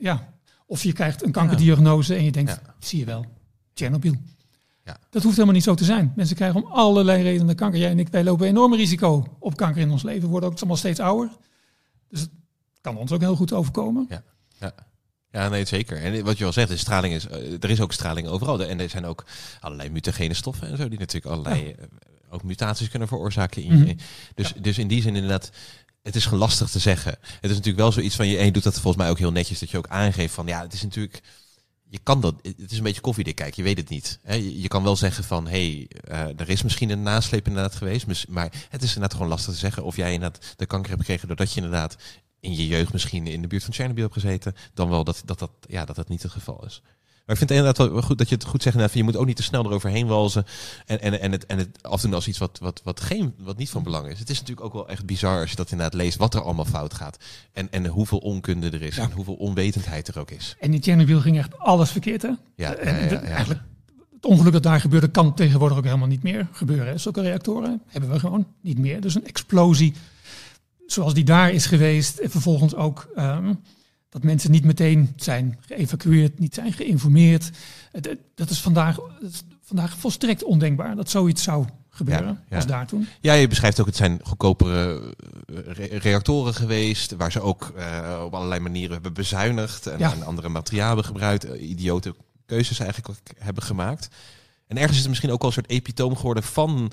[0.00, 0.34] Ja.
[0.66, 2.74] Of je krijgt een kankerdiagnose en je denkt, Ja.
[2.78, 3.24] zie je wel,
[3.74, 4.14] Tsjernobyl.
[4.84, 4.96] Ja.
[5.10, 6.12] Dat hoeft helemaal niet zo te zijn.
[6.16, 7.80] Mensen krijgen om allerlei redenen kanker.
[7.80, 10.22] Jij en ik, wij lopen enorm risico op kanker in ons leven.
[10.22, 11.30] We worden ook allemaal steeds ouder.
[12.08, 12.30] Dus het
[12.80, 14.08] kan ons ook heel goed overkomen.
[15.30, 16.02] Ja, nee, zeker.
[16.02, 18.64] En wat je wel zegt, de straling is, eh, er is ook straling overal.
[18.64, 19.24] En er zijn ook
[19.60, 21.84] allerlei mutagene stoffen en zo, die natuurlijk allerlei eh,
[22.30, 23.62] ook mutaties kunnen veroorzaken.
[23.62, 23.84] In je.
[23.84, 23.96] Mhm.
[24.34, 25.50] Dus, dus in die zin inderdaad,
[26.06, 27.12] het is lastig te zeggen.
[27.20, 29.58] Het is natuurlijk wel zoiets van je, en doet dat volgens mij ook heel netjes,
[29.58, 31.22] dat je ook aangeeft van, ja, het is natuurlijk,
[31.88, 34.18] je kan dat, het is een beetje koffiedik, kijk, je weet het niet.
[34.56, 38.28] Je, kan wel zeggen van, hé, hey, eh, er is misschien een nasleep inderdaad geweest,
[38.28, 41.28] maar het is inderdaad gewoon lastig te zeggen of jij inderdaad de kanker hebt gekregen
[41.28, 41.96] doordat je inderdaad
[42.40, 45.38] in je jeugd misschien in de buurt van Chernobyl hebt gezeten, dan wel dat dat,
[45.38, 46.82] dat, ja, dat, dat niet het geval is.
[47.26, 48.76] Maar ik vind het inderdaad wel goed dat je het goed zegt.
[48.76, 50.44] van Je moet ook niet te snel eroverheen walzen.
[50.86, 53.70] En, en, en, het, en het afdoen als iets wat, wat, wat, geen, wat niet
[53.70, 54.18] van belang is.
[54.18, 56.18] Het is natuurlijk ook wel echt bizar als je dat inderdaad leest.
[56.18, 57.18] Wat er allemaal fout gaat.
[57.52, 58.96] En, en hoeveel onkunde er is.
[58.96, 59.02] Ja.
[59.02, 60.56] En hoeveel onwetendheid er ook is.
[60.60, 62.30] En in Tsjernobyl ging echt alles verkeerd, hè?
[62.56, 63.20] Ja, En ja, ja.
[63.20, 63.60] Eigenlijk,
[64.14, 66.86] het ongeluk dat daar gebeurde kan tegenwoordig ook helemaal niet meer gebeuren.
[66.86, 66.98] hè.
[66.98, 69.00] Zulke reactoren hebben we gewoon niet meer.
[69.00, 69.94] Dus een explosie
[70.86, 72.18] zoals die daar is geweest.
[72.18, 73.54] En vervolgens ook ehm,
[74.16, 77.50] dat mensen niet meteen zijn geëvacueerd, niet zijn geïnformeerd.
[78.34, 82.56] Dat is vandaag, dat is vandaag volstrekt ondenkbaar dat zoiets zou gebeuren Ja, ja.
[82.56, 83.06] als daar toen.
[83.20, 85.14] Ja, je beschrijft ook, het zijn goedkopere
[85.46, 90.12] eh, re- reactoren geweest, waar ze ook eh, op allerlei manieren hebben bezuinigd en, Ja.
[90.12, 92.14] en andere materialen gebruikt, eh, idiote
[92.46, 94.08] keuzes eigenlijk hebben gemaakt.
[94.66, 96.92] En ergens is het misschien ook wel een soort epitoom geworden van,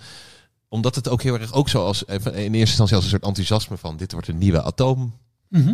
[0.69, 3.77] omdat het ook heel erg ook zoals eh, in eerste instantie als een soort enthousiasme
[3.77, 4.61] van dit wordt een nieuwe
[5.61, 5.73] Mhm.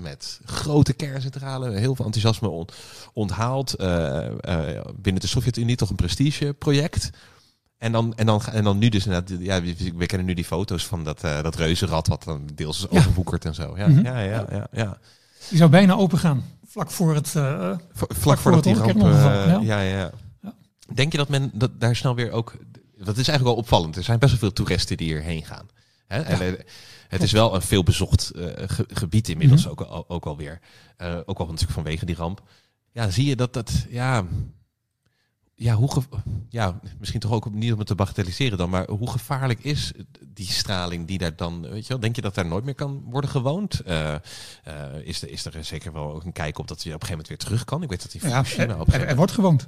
[0.00, 2.68] met grote kerncentrale, heel veel enthousiasme on-
[3.12, 3.74] onthaald.
[3.74, 4.26] eh,
[4.76, 7.10] eh, binnen de Sovjet-Unie toch een prestigeproject.
[7.78, 9.62] En dan, en, dan, en dan nu dus inderdaad, ja,
[9.96, 12.98] we, kennen nu die foto's van dat, eh dat reuzenrad wat dan deels is Ja.
[12.98, 13.76] overwoekerd en zo.
[13.76, 14.04] Ja, Mhm.
[14.04, 14.98] ja, ja, ja, ja.
[15.48, 17.36] Die zou bijna open gaan, vlak voor het...
[17.36, 19.00] eh, V- Vlak, voor voordat die ramp...
[19.00, 19.44] ja.
[19.44, 19.60] ja.
[19.60, 20.10] Ja, ja.
[20.42, 20.54] Ja.
[20.94, 22.52] Denk je dat men dat daar snel weer ook...
[22.96, 23.96] Dat is eigenlijk wel opvallend.
[23.96, 25.66] Er zijn best wel veel toeristen die hierheen gaan.
[26.06, 26.20] Hè?
[26.20, 26.56] En,
[27.12, 29.70] het is wel een veelbezocht ge- gebied inmiddels Mhm.
[29.70, 30.60] ook, al, ook alweer.
[30.96, 32.42] Eh ook al natuurlijk vanwege die ramp.
[32.92, 33.86] Ja, zie je dat dat...
[33.88, 34.24] Ja,
[35.54, 36.02] ja, hoe
[36.48, 39.92] ja, misschien toch ook niet om het te bagatelliseren dan, maar hoe gevaarlijk is
[40.28, 43.02] die straling die daar dan, weet je wel, denk je dat daar nooit meer kan
[43.06, 43.80] worden gewoond?
[43.80, 44.20] Eh, eh,
[45.02, 47.10] is, er, is er zeker wel ook een kijk op dat je op een gegeven
[47.10, 47.82] moment weer terug kan?
[47.82, 49.66] Ik weet dat die ja, Fukushima er, op er, er wordt gewoond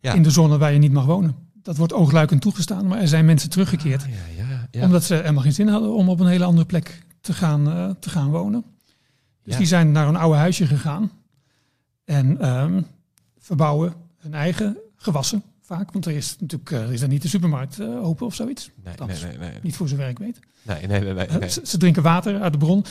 [0.00, 0.12] Ja.
[0.12, 1.36] in de zone waar je niet mag wonen.
[1.64, 4.02] Dat wordt oogluikend toegestaan, maar er zijn mensen teruggekeerd.
[4.02, 4.84] Ah, ja, ja, ja.
[4.84, 7.90] Omdat ze helemaal geen zin hadden om op een hele andere plek te gaan, eh,
[8.00, 8.64] te gaan wonen.
[9.42, 11.10] Dus die zijn naar een oude huisje gegaan.
[12.04, 12.82] En ehm,
[13.38, 15.92] verbouwen hun eigen gewassen vaak.
[15.92, 18.70] Want er is natuurlijk eh, er is er niet de supermarkt eh, open of zoiets.
[18.84, 20.40] nee, dat nee, nee, nee, Niet voor zover ik weet.
[20.62, 21.50] nee, nee, nee, nee.
[21.50, 22.84] Ze, ze drinken water uit de bron.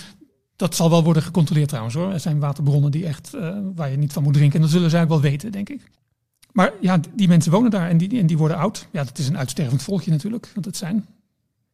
[0.55, 2.13] Dat zal wel worden gecontroleerd trouwens hoor.
[2.13, 3.29] Er zijn waterbronnen die echt,
[3.75, 4.55] waar je niet van moet drinken.
[4.55, 5.81] En dat zullen zij ook wel weten, denk ik.
[6.53, 8.87] Maar ja, die mensen wonen daar en die, en die worden oud.
[8.91, 10.51] Ja, dat is een uitstervend volkje natuurlijk.
[10.53, 11.05] Want het zijn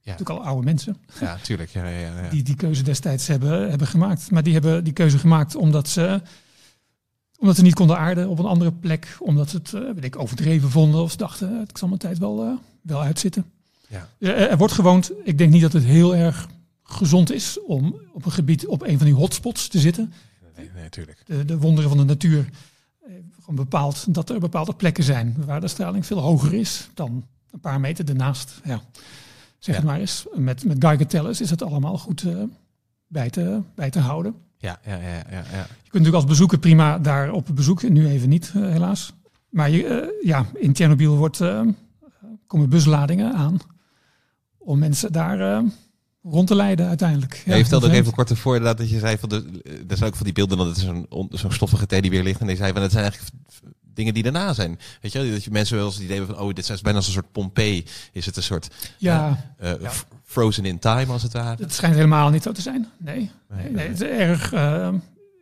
[0.03, 1.69] natuurlijk al oude mensen Ja, tuurlijk.
[1.69, 2.29] Ja, ja, ja.
[2.29, 4.31] die die keuze destijds hebben, hebben gemaakt.
[4.31, 6.21] Maar die hebben die keuze gemaakt omdat ze,
[7.37, 9.17] omdat ze niet konden aarden op een andere plek.
[9.19, 11.99] Omdat ze het eh, weet ik, overdreven vonden of ze dachten, eh, ik zal mijn
[11.99, 12.51] tijd wel, eh,
[12.81, 13.45] wel uitzitten.
[13.87, 14.07] Ja.
[14.17, 15.11] Dus er, er wordt gewoond.
[15.23, 16.47] Ik denk niet dat het heel erg
[16.83, 20.13] gezond is om op een gebied op een van die hotspots te zitten.
[20.55, 21.21] Nee, nee, tuurlijk.
[21.25, 22.45] De, de wonderen van de natuur eh,
[23.49, 27.59] gewoon bepaalt dat er bepaalde plekken zijn waar de straling veel hoger is dan een
[27.59, 28.61] paar meter ernaast.
[28.63, 28.81] Ja.
[29.57, 30.25] Zeg het maar eens.
[30.35, 32.43] Met, met Geiger tellers is het allemaal goed eh,
[33.07, 34.35] bij, te, bij te houden.
[34.57, 35.41] Ja, ja, ja, ja, ja.
[35.41, 39.13] Je kunt natuurlijk als bezoeker prima daar op bezoek, nu even niet eh, helaas.
[39.49, 41.43] Maar je, eh, ja, in Tsjernobyl wordt,
[42.47, 43.59] komen busladingen aan
[44.57, 45.63] om mensen daar
[46.23, 47.43] rond te leiden uiteindelijk.
[47.45, 50.09] Ja, je vertelde ook even kort ervoor inderdaad dat je zei van de, er zijn
[50.09, 52.73] ook van die beelden dat het zo'n on- zo'n stoffige teddybeer ligt en je zei
[52.73, 53.33] van het zijn eigenlijk
[53.93, 54.79] dingen die daarna zijn.
[55.01, 56.97] Weet je, dat je mensen wel eens het idee hebben van oh dit is bijna
[56.97, 58.67] als een soort Pompeii, is het een soort
[58.97, 59.89] Ja, eh, Ja.
[59.89, 61.61] f- frozen in time als het ware.
[61.63, 62.87] het schijnt helemaal niet zo te zijn.
[62.97, 63.31] Nee,
[63.71, 64.89] Nee, het is erg eh,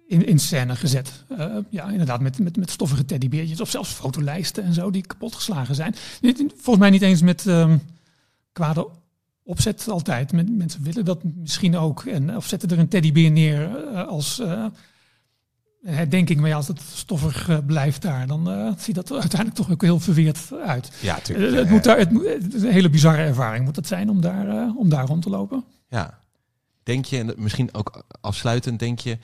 [0.07, 1.11] in, in scène gezet.
[1.37, 5.75] Eh, ja, inderdaad, met, met, met stoffige teddybeertjes of zelfs fotolijsten en zo die kapotgeslagen
[5.75, 5.95] zijn.
[6.21, 7.77] Niet- Volgens mij niet eens met ehm
[8.51, 8.87] kwade
[9.47, 10.31] opzet altijd.
[10.31, 12.05] Men- Mensen willen dat misschien ook.
[12.05, 14.65] En, of zetten er een teddybeer neer eh, als eh,
[15.83, 16.39] herdenking.
[16.39, 19.81] Maar ja, als het stoffig eh, blijft daar, dan eh, ziet dat uiteindelijk toch ook
[19.81, 20.91] heel verweerd uit.
[21.01, 24.21] Ja, Eh, het, moet daar, het, is een hele bizarre ervaring moet het zijn om
[24.21, 25.63] daar, eh, om daar rond te lopen.
[25.89, 26.19] Ja.
[26.83, 29.17] Denk je, en misschien ook afsluitend, denk je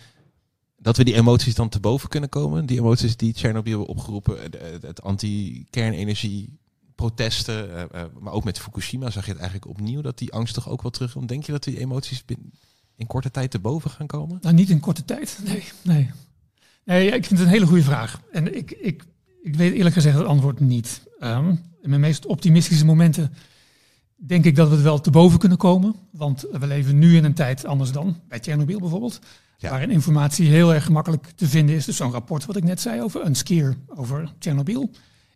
[0.77, 2.65] dat we die emoties dan te boven kunnen komen?
[2.65, 6.59] Die emoties die Tsjernobyl hebben opgeroepen, het- het anti-kernenergie
[6.95, 10.53] protesten, eh, eh, maar ook met Fukushima zag je het eigenlijk opnieuw dat die angst
[10.53, 11.27] toch ook wel terugkomt.
[11.27, 12.23] Denk je dat die emoties
[12.95, 14.37] in korte tijd te boven gaan komen?
[14.41, 15.39] Nou, niet in korte tijd.
[15.43, 16.11] Nee, nee.
[16.85, 18.21] Nee, ik vind het een hele goede vraag.
[18.31, 19.03] En ik, ik,
[19.43, 21.03] ik weet eerlijk gezegd het antwoord niet.
[21.19, 21.49] Ehm,
[21.81, 23.33] in mijn meest optimistische momenten
[24.15, 25.95] denk ik dat we het wel te boven kunnen komen.
[26.11, 29.19] Want we leven nu in een tijd anders dan bij Tsjernobyl bijvoorbeeld.
[29.57, 29.69] Ja.
[29.69, 31.85] Waarin informatie heel erg gemakkelijk te vinden is.
[31.85, 34.89] Dus zo'n rapport wat ik net zei over een skier over Tsjernobyl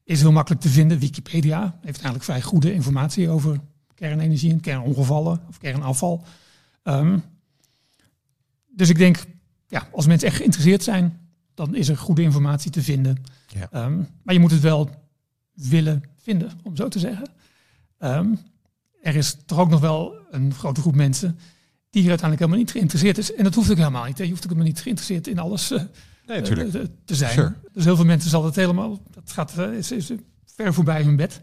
[0.07, 0.99] is heel makkelijk te vinden.
[0.99, 3.59] Wikipedia heeft eigenlijk vrij goede informatie over
[3.93, 6.23] kernenergie en kernongevallen of kernafval.
[6.83, 7.19] Ehm,
[8.67, 9.23] dus ik denk,
[9.67, 11.19] ja, als mensen echt geïnteresseerd zijn,
[11.53, 13.23] dan is er goede informatie te vinden.
[13.47, 13.67] Ja.
[13.71, 14.89] Ehm, maar je moet het wel
[15.53, 17.29] willen vinden, om zo te zeggen.
[17.97, 18.35] Ehm,
[19.01, 21.39] er is toch ook nog wel een grote groep mensen
[21.89, 23.33] die hier uiteindelijk helemaal niet geïnteresseerd is.
[23.33, 24.17] En dat hoeft ook helemaal niet.
[24.17, 24.23] hè.
[24.23, 25.83] Je hoeft ook helemaal niet geïnteresseerd in alles eh,
[26.27, 27.31] Nee, eh, te zijn.
[27.31, 27.53] Sure.
[27.73, 30.11] Dus heel veel mensen zal het helemaal, dat gaat, eh, is, is
[30.55, 31.41] ver voorbij hun bed.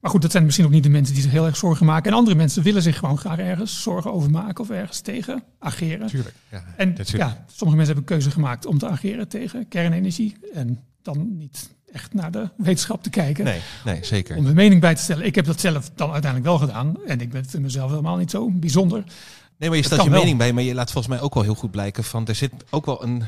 [0.00, 2.10] Maar goed, dat zijn misschien ook niet de mensen die zich heel erg zorgen maken.
[2.10, 6.06] En andere mensen willen zich gewoon graag ergens zorgen over maken of ergens tegen ageren.
[6.06, 6.34] Tuurlijk.
[6.50, 7.30] Ja, En natuurlijk.
[7.30, 10.36] ja, sommige mensen hebben keuze gemaakt om te ageren tegen kernenergie.
[10.54, 13.44] En dan niet echt naar de wetenschap te kijken.
[13.44, 14.36] Nee, nee, zeker.
[14.36, 15.26] Om hun mening bij te stellen.
[15.26, 16.96] Ik heb dat zelf dan uiteindelijk wel gedaan.
[17.06, 19.04] En ik ben- vind mezelf helemaal niet zo bijzonder.
[19.58, 20.18] Nee, maar je Dat stelt je wel.
[20.20, 22.52] mening bij, maar je laat volgens mij ook wel heel goed blijken van er zit
[22.70, 23.22] ook wel een,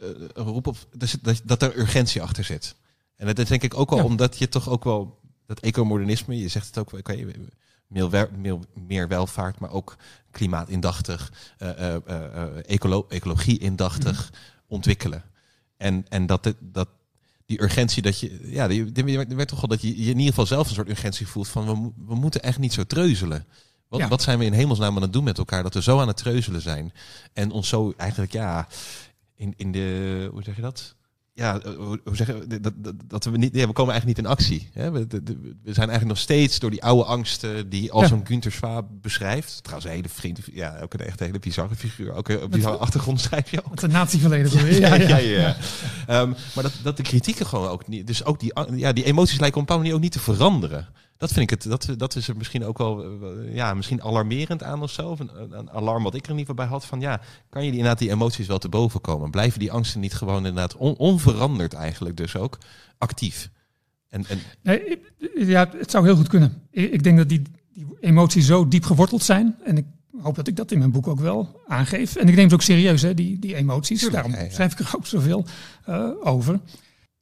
[0.00, 0.76] een roep op
[1.22, 2.74] dat, dat er urgentie achter zit.
[3.16, 4.04] En dat is denk ik ook wel Ja.
[4.04, 7.00] omdat je toch ook wel dat ecomodernisme, je zegt het ook, wel,
[7.86, 9.96] meer, wel- meer, welvaart, maar ook
[10.30, 14.32] klimaatindachtig, eh, eh, eh, eh, ecolo- ecologie-indachtig
[14.66, 15.22] ontwikkelen.
[15.76, 16.88] En, en dat, dat
[17.46, 18.84] die urgentie dat je, ja, die
[19.28, 21.66] werd toch wel dat je, je in ieder geval zelf een soort urgentie voelt van
[21.66, 23.44] we, mo- we moeten echt niet zo treuzelen.
[23.88, 24.08] Wat, Ja.
[24.08, 26.16] wat zijn we in hemelsnaam aan het doen met elkaar dat we zo aan het
[26.16, 26.92] treuzelen zijn
[27.32, 28.68] en ons zo eigenlijk ja
[29.40, 30.94] in, in de hoe zeg je dat?
[31.32, 34.06] Ja, eh, hoe, hoe zeggen we dat, dat, dat we niet, ja, we komen eigenlijk
[34.18, 34.68] niet in actie.
[34.72, 34.90] Hè?
[34.90, 38.14] We, de- de- we zijn eigenlijk nog steeds door die oude angsten die als Ja.
[38.14, 39.58] een Günther Swaap beschrijft.
[39.62, 42.12] Trouwens, een hele vriend, ja, ook een echt hele bizarre figuur.
[42.12, 43.70] Ook een bizarre achtergrond schrijf je ook.
[43.70, 44.50] Met een natieverleden.
[44.50, 44.80] bedoel je?
[44.80, 45.56] Ja, ja, ja.
[46.06, 48.06] Ehm, maar dat, dat de kritieken gewoon ook niet.
[48.06, 50.88] Dus ook die, ja, die emoties lijken op een bepaalde manier ook niet te veranderen.
[51.20, 51.70] Dat vind ik het.
[51.70, 53.04] Dat, dat is er misschien ook wel.
[53.04, 55.08] eh, Ja, misschien alarmerend aan of zo.
[55.08, 56.86] Of Een, een alarm wat ik er in ieder geval bij had.
[56.86, 59.30] Van ja, kan je die, inderdaad die emoties wel te boven komen?
[59.30, 62.58] Blijven die angsten niet gewoon inderdaad on- onveranderd eigenlijk dus ook
[62.98, 63.50] actief?
[64.08, 64.98] En, en Nee,
[65.34, 66.62] ja, het zou heel goed kunnen.
[66.70, 67.42] Ik, denk dat die,
[67.72, 69.56] die emoties zo diep geworteld zijn.
[69.64, 69.84] En ik
[70.20, 72.16] hoop dat ik dat in mijn boek ook wel aangeef.
[72.16, 74.00] En ik neem het ook serieus, hè, die, die emoties.
[74.00, 75.46] Tuurlijk, Daarom schrijf ik er ook zoveel
[75.84, 76.60] eh, over.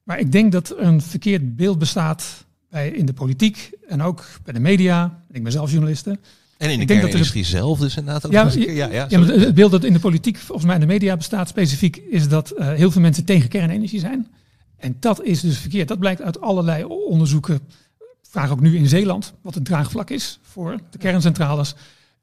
[0.03, 4.25] Maar ik denk dat er een verkeerd beeld bestaat bij, in de politiek en ook
[4.43, 5.23] bij de media.
[5.31, 6.09] Ik ben zelf journaliste.
[6.09, 8.71] En in de Ik denk dat er- kernindustrie zelf dus inderdaad ook Ja, eens ja,
[8.71, 9.43] ja, Ja, maar sorry.
[9.45, 12.51] het beeld dat in de politiek, volgens mij in de media bestaat specifiek, is dat
[12.51, 14.27] eh, heel veel mensen tegen kernenergie zijn.
[14.77, 15.87] En dat is dus verkeerd.
[15.87, 17.59] Dat blijkt uit allerlei onderzoeken.
[18.29, 21.75] Vraag ook nu in Zeeland, wat het draagvlak is voor de kerncentrales.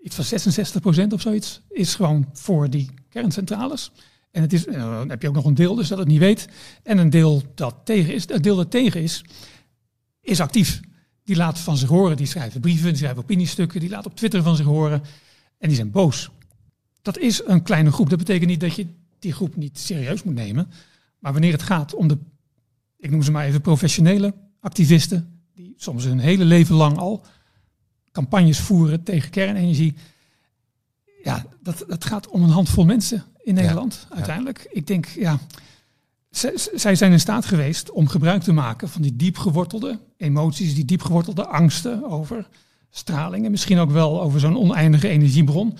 [0.02, 3.90] Iets van 66% of zoiets is gewoon voor die kerncentrales.
[4.30, 6.48] En het is, dan heb je ook nog een deel dus dat het niet weet.
[6.82, 8.28] En een deel dat tegen is.
[8.28, 9.24] Het deel dat tegen is,
[10.26, 10.80] is actief.
[11.24, 14.42] Die laat van zich horen, die schrijven brieven, die schrijven opiniestukken, die laat op Twitter
[14.42, 15.02] van zich horen.
[15.58, 16.30] En die zijn boos.
[17.02, 18.08] Dat is een kleine groep.
[18.10, 18.86] Dat betekent niet dat je
[19.18, 20.70] die groep niet serieus moet nemen.
[21.18, 22.18] Maar wanneer het gaat om de,
[22.98, 27.24] ik noem ze maar even professionele activisten, die soms hun hele leven lang al
[28.12, 29.94] campagnes voeren tegen kernenergie.
[31.22, 34.68] Ja, dat, dat gaat om een handvol mensen in Nederland uiteindelijk.
[34.70, 35.38] Ik denk, ja,
[36.74, 40.84] zij zijn in staat geweest om gebruik te maken van die diep gewortelde emoties, die
[40.84, 42.48] diep gewortelde angsten over
[42.90, 45.76] straling en misschien ook wel over zo'n oneindige energiebron.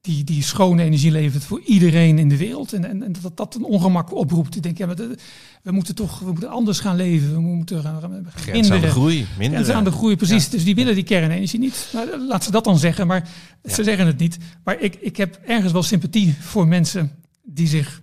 [0.00, 2.72] die, die schone energie levert voor iedereen in de wereld.
[2.72, 4.56] En, en, en dat dat een ongemak oproept.
[4.56, 5.16] Ik denk, ja, de,
[5.62, 7.32] we moeten toch we moeten anders gaan leven.
[7.32, 9.72] We moeten gaan, gaan Grens aan de groei, minder.
[9.72, 10.48] Aan de groei, precies.
[10.48, 11.88] Dus die willen die kernenergie niet.
[11.92, 13.28] Nou, laat ze dat dan zeggen, maar
[13.64, 14.38] ze zeggen het niet.
[14.64, 17.10] Maar ik, ik heb ergens wel sympathie voor mensen
[17.42, 18.02] die zich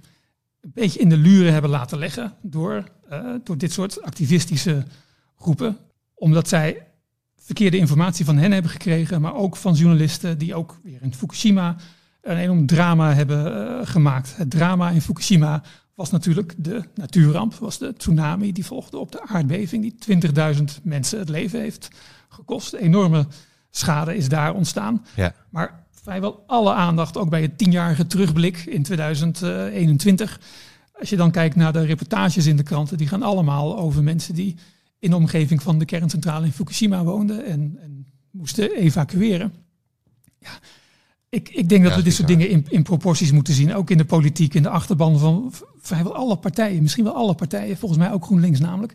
[0.61, 4.85] een beetje in de luren hebben laten leggen door, uh, door dit soort activistische
[5.35, 5.77] groepen.
[6.13, 6.88] Omdat zij
[7.35, 11.75] verkeerde informatie van hen hebben gekregen, maar ook van journalisten die ook weer in Fukushima
[12.21, 14.38] een enorm drama hebben uh, gemaakt.
[14.38, 15.63] Het drama in Fukushima
[15.95, 20.21] was natuurlijk de natuurramp, was de tsunami die volgde op de aardbeving, die
[20.57, 21.89] 20.000 mensen het leven heeft
[22.29, 22.73] gekost.
[22.73, 23.27] Enorme
[23.69, 25.05] schade is daar ontstaan.
[25.15, 25.34] Ja.
[25.49, 30.39] Maar vrijwel alle aandacht, ook bij het tienjarige terugblik in 2021.
[30.99, 34.35] Als je dan kijkt naar de reportages in de kranten, die gaan allemaal over mensen
[34.35, 34.55] die
[34.99, 39.53] in de omgeving van de kerncentrale in Fukushima woonden en, en moesten evacueren.
[40.39, 40.59] Ja,
[41.29, 43.75] ik, ik denk dat we dit soort dingen in, in proporties moeten zien.
[43.75, 46.81] Ook in de politiek, in de achterban van vrijwel alle partijen.
[46.81, 48.93] Misschien wel alle partijen, volgens mij ook GroenLinks namelijk.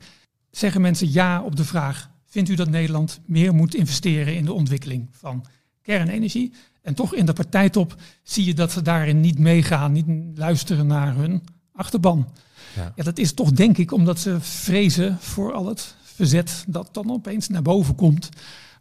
[0.51, 4.53] Zeggen mensen ja op de vraag: vindt u dat Nederland meer moet investeren in de
[4.53, 5.45] ontwikkeling van
[5.83, 6.53] kernenergie?
[6.83, 11.15] En toch in de partijtop zie je dat ze daarin niet meegaan, niet luisteren naar
[11.15, 11.43] hun
[11.73, 12.29] achterban.
[12.77, 12.93] Ja.
[12.97, 13.05] ja.
[13.05, 17.49] dat is toch denk ik omdat ze vrezen voor al het verzet dat dan opeens
[17.49, 18.29] naar boven komt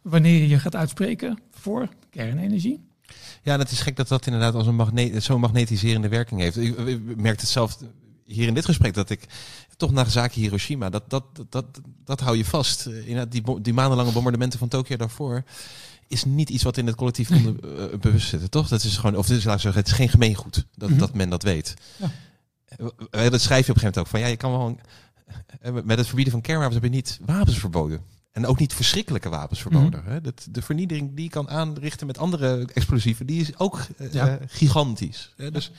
[0.01, 2.79] wanneer je gaat uitspreken voor kernenergie.
[3.43, 6.57] Ja, dat is gek dat dat inderdaad als een magneet, zo'n magnetiserende werking heeft.
[6.57, 7.77] Ik, merk het zelf
[8.25, 9.27] hier in dit gesprek dat ik
[9.77, 11.65] toch naar zaken Hiroshima, dat, dat, dat,
[12.05, 12.85] dat, hou je vast.
[12.85, 15.43] In die, die maandenlange bombardementen van Tokio daarvoor
[16.11, 18.67] is niet iets wat in het collectief onder, uh, bewust zit, toch?
[18.67, 21.13] Dat is gewoon, of dus, laat ik zeggen, het is geen gemeengoed dat, mm dat
[21.13, 21.73] men dat weet.
[21.97, 23.29] Ja.
[23.29, 24.79] Dat schrijf je op een gegeven moment ook van, ja, je kan wel
[25.83, 28.01] met het verbieden van kernwapens heb je niet wapens verboden.
[28.31, 30.03] En ook niet verschrikkelijke wapens verboden.
[30.07, 33.79] Mm de, de vernietiging die je kan aanrichten met andere explosieven, die is ook
[34.13, 35.33] uh, gigantisch.
[35.35, 35.51] Hè?
[35.51, 35.71] Dus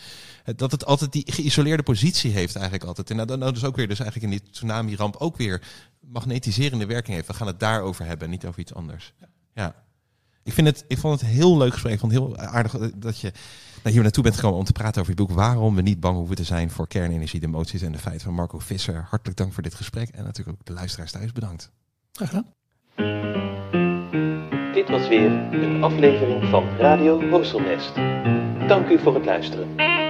[0.56, 3.10] dat het altijd die geïsoleerde positie heeft eigenlijk altijd.
[3.10, 5.62] En dan nou, dus ook weer, dus eigenlijk in die tsunami-ramp ook weer
[6.00, 7.26] magnetiserende werking heeft.
[7.26, 9.12] We gaan het daarover hebben, niet over iets anders.
[9.20, 9.28] Ja.
[9.54, 9.81] ja.
[10.44, 11.92] Ik, vind het, ik vond het heel leuk gesprek.
[11.92, 13.32] Ik vond het heel aardig dat je
[13.82, 15.30] nou, hier naartoe bent gekomen om te praten over je boek.
[15.30, 18.34] Waarom we niet bang hoeven te zijn voor kernenergie, de emoties en de feiten van
[18.34, 19.06] Marco Visser.
[19.08, 20.08] Hartelijk dank voor dit gesprek.
[20.08, 21.70] En natuurlijk ook de luisteraars thuis bedankt.
[22.12, 22.46] Graag gedaan.
[24.72, 27.94] Dit was weer een aflevering van Radio Horselnest.
[28.68, 30.01] Dank u voor het luisteren.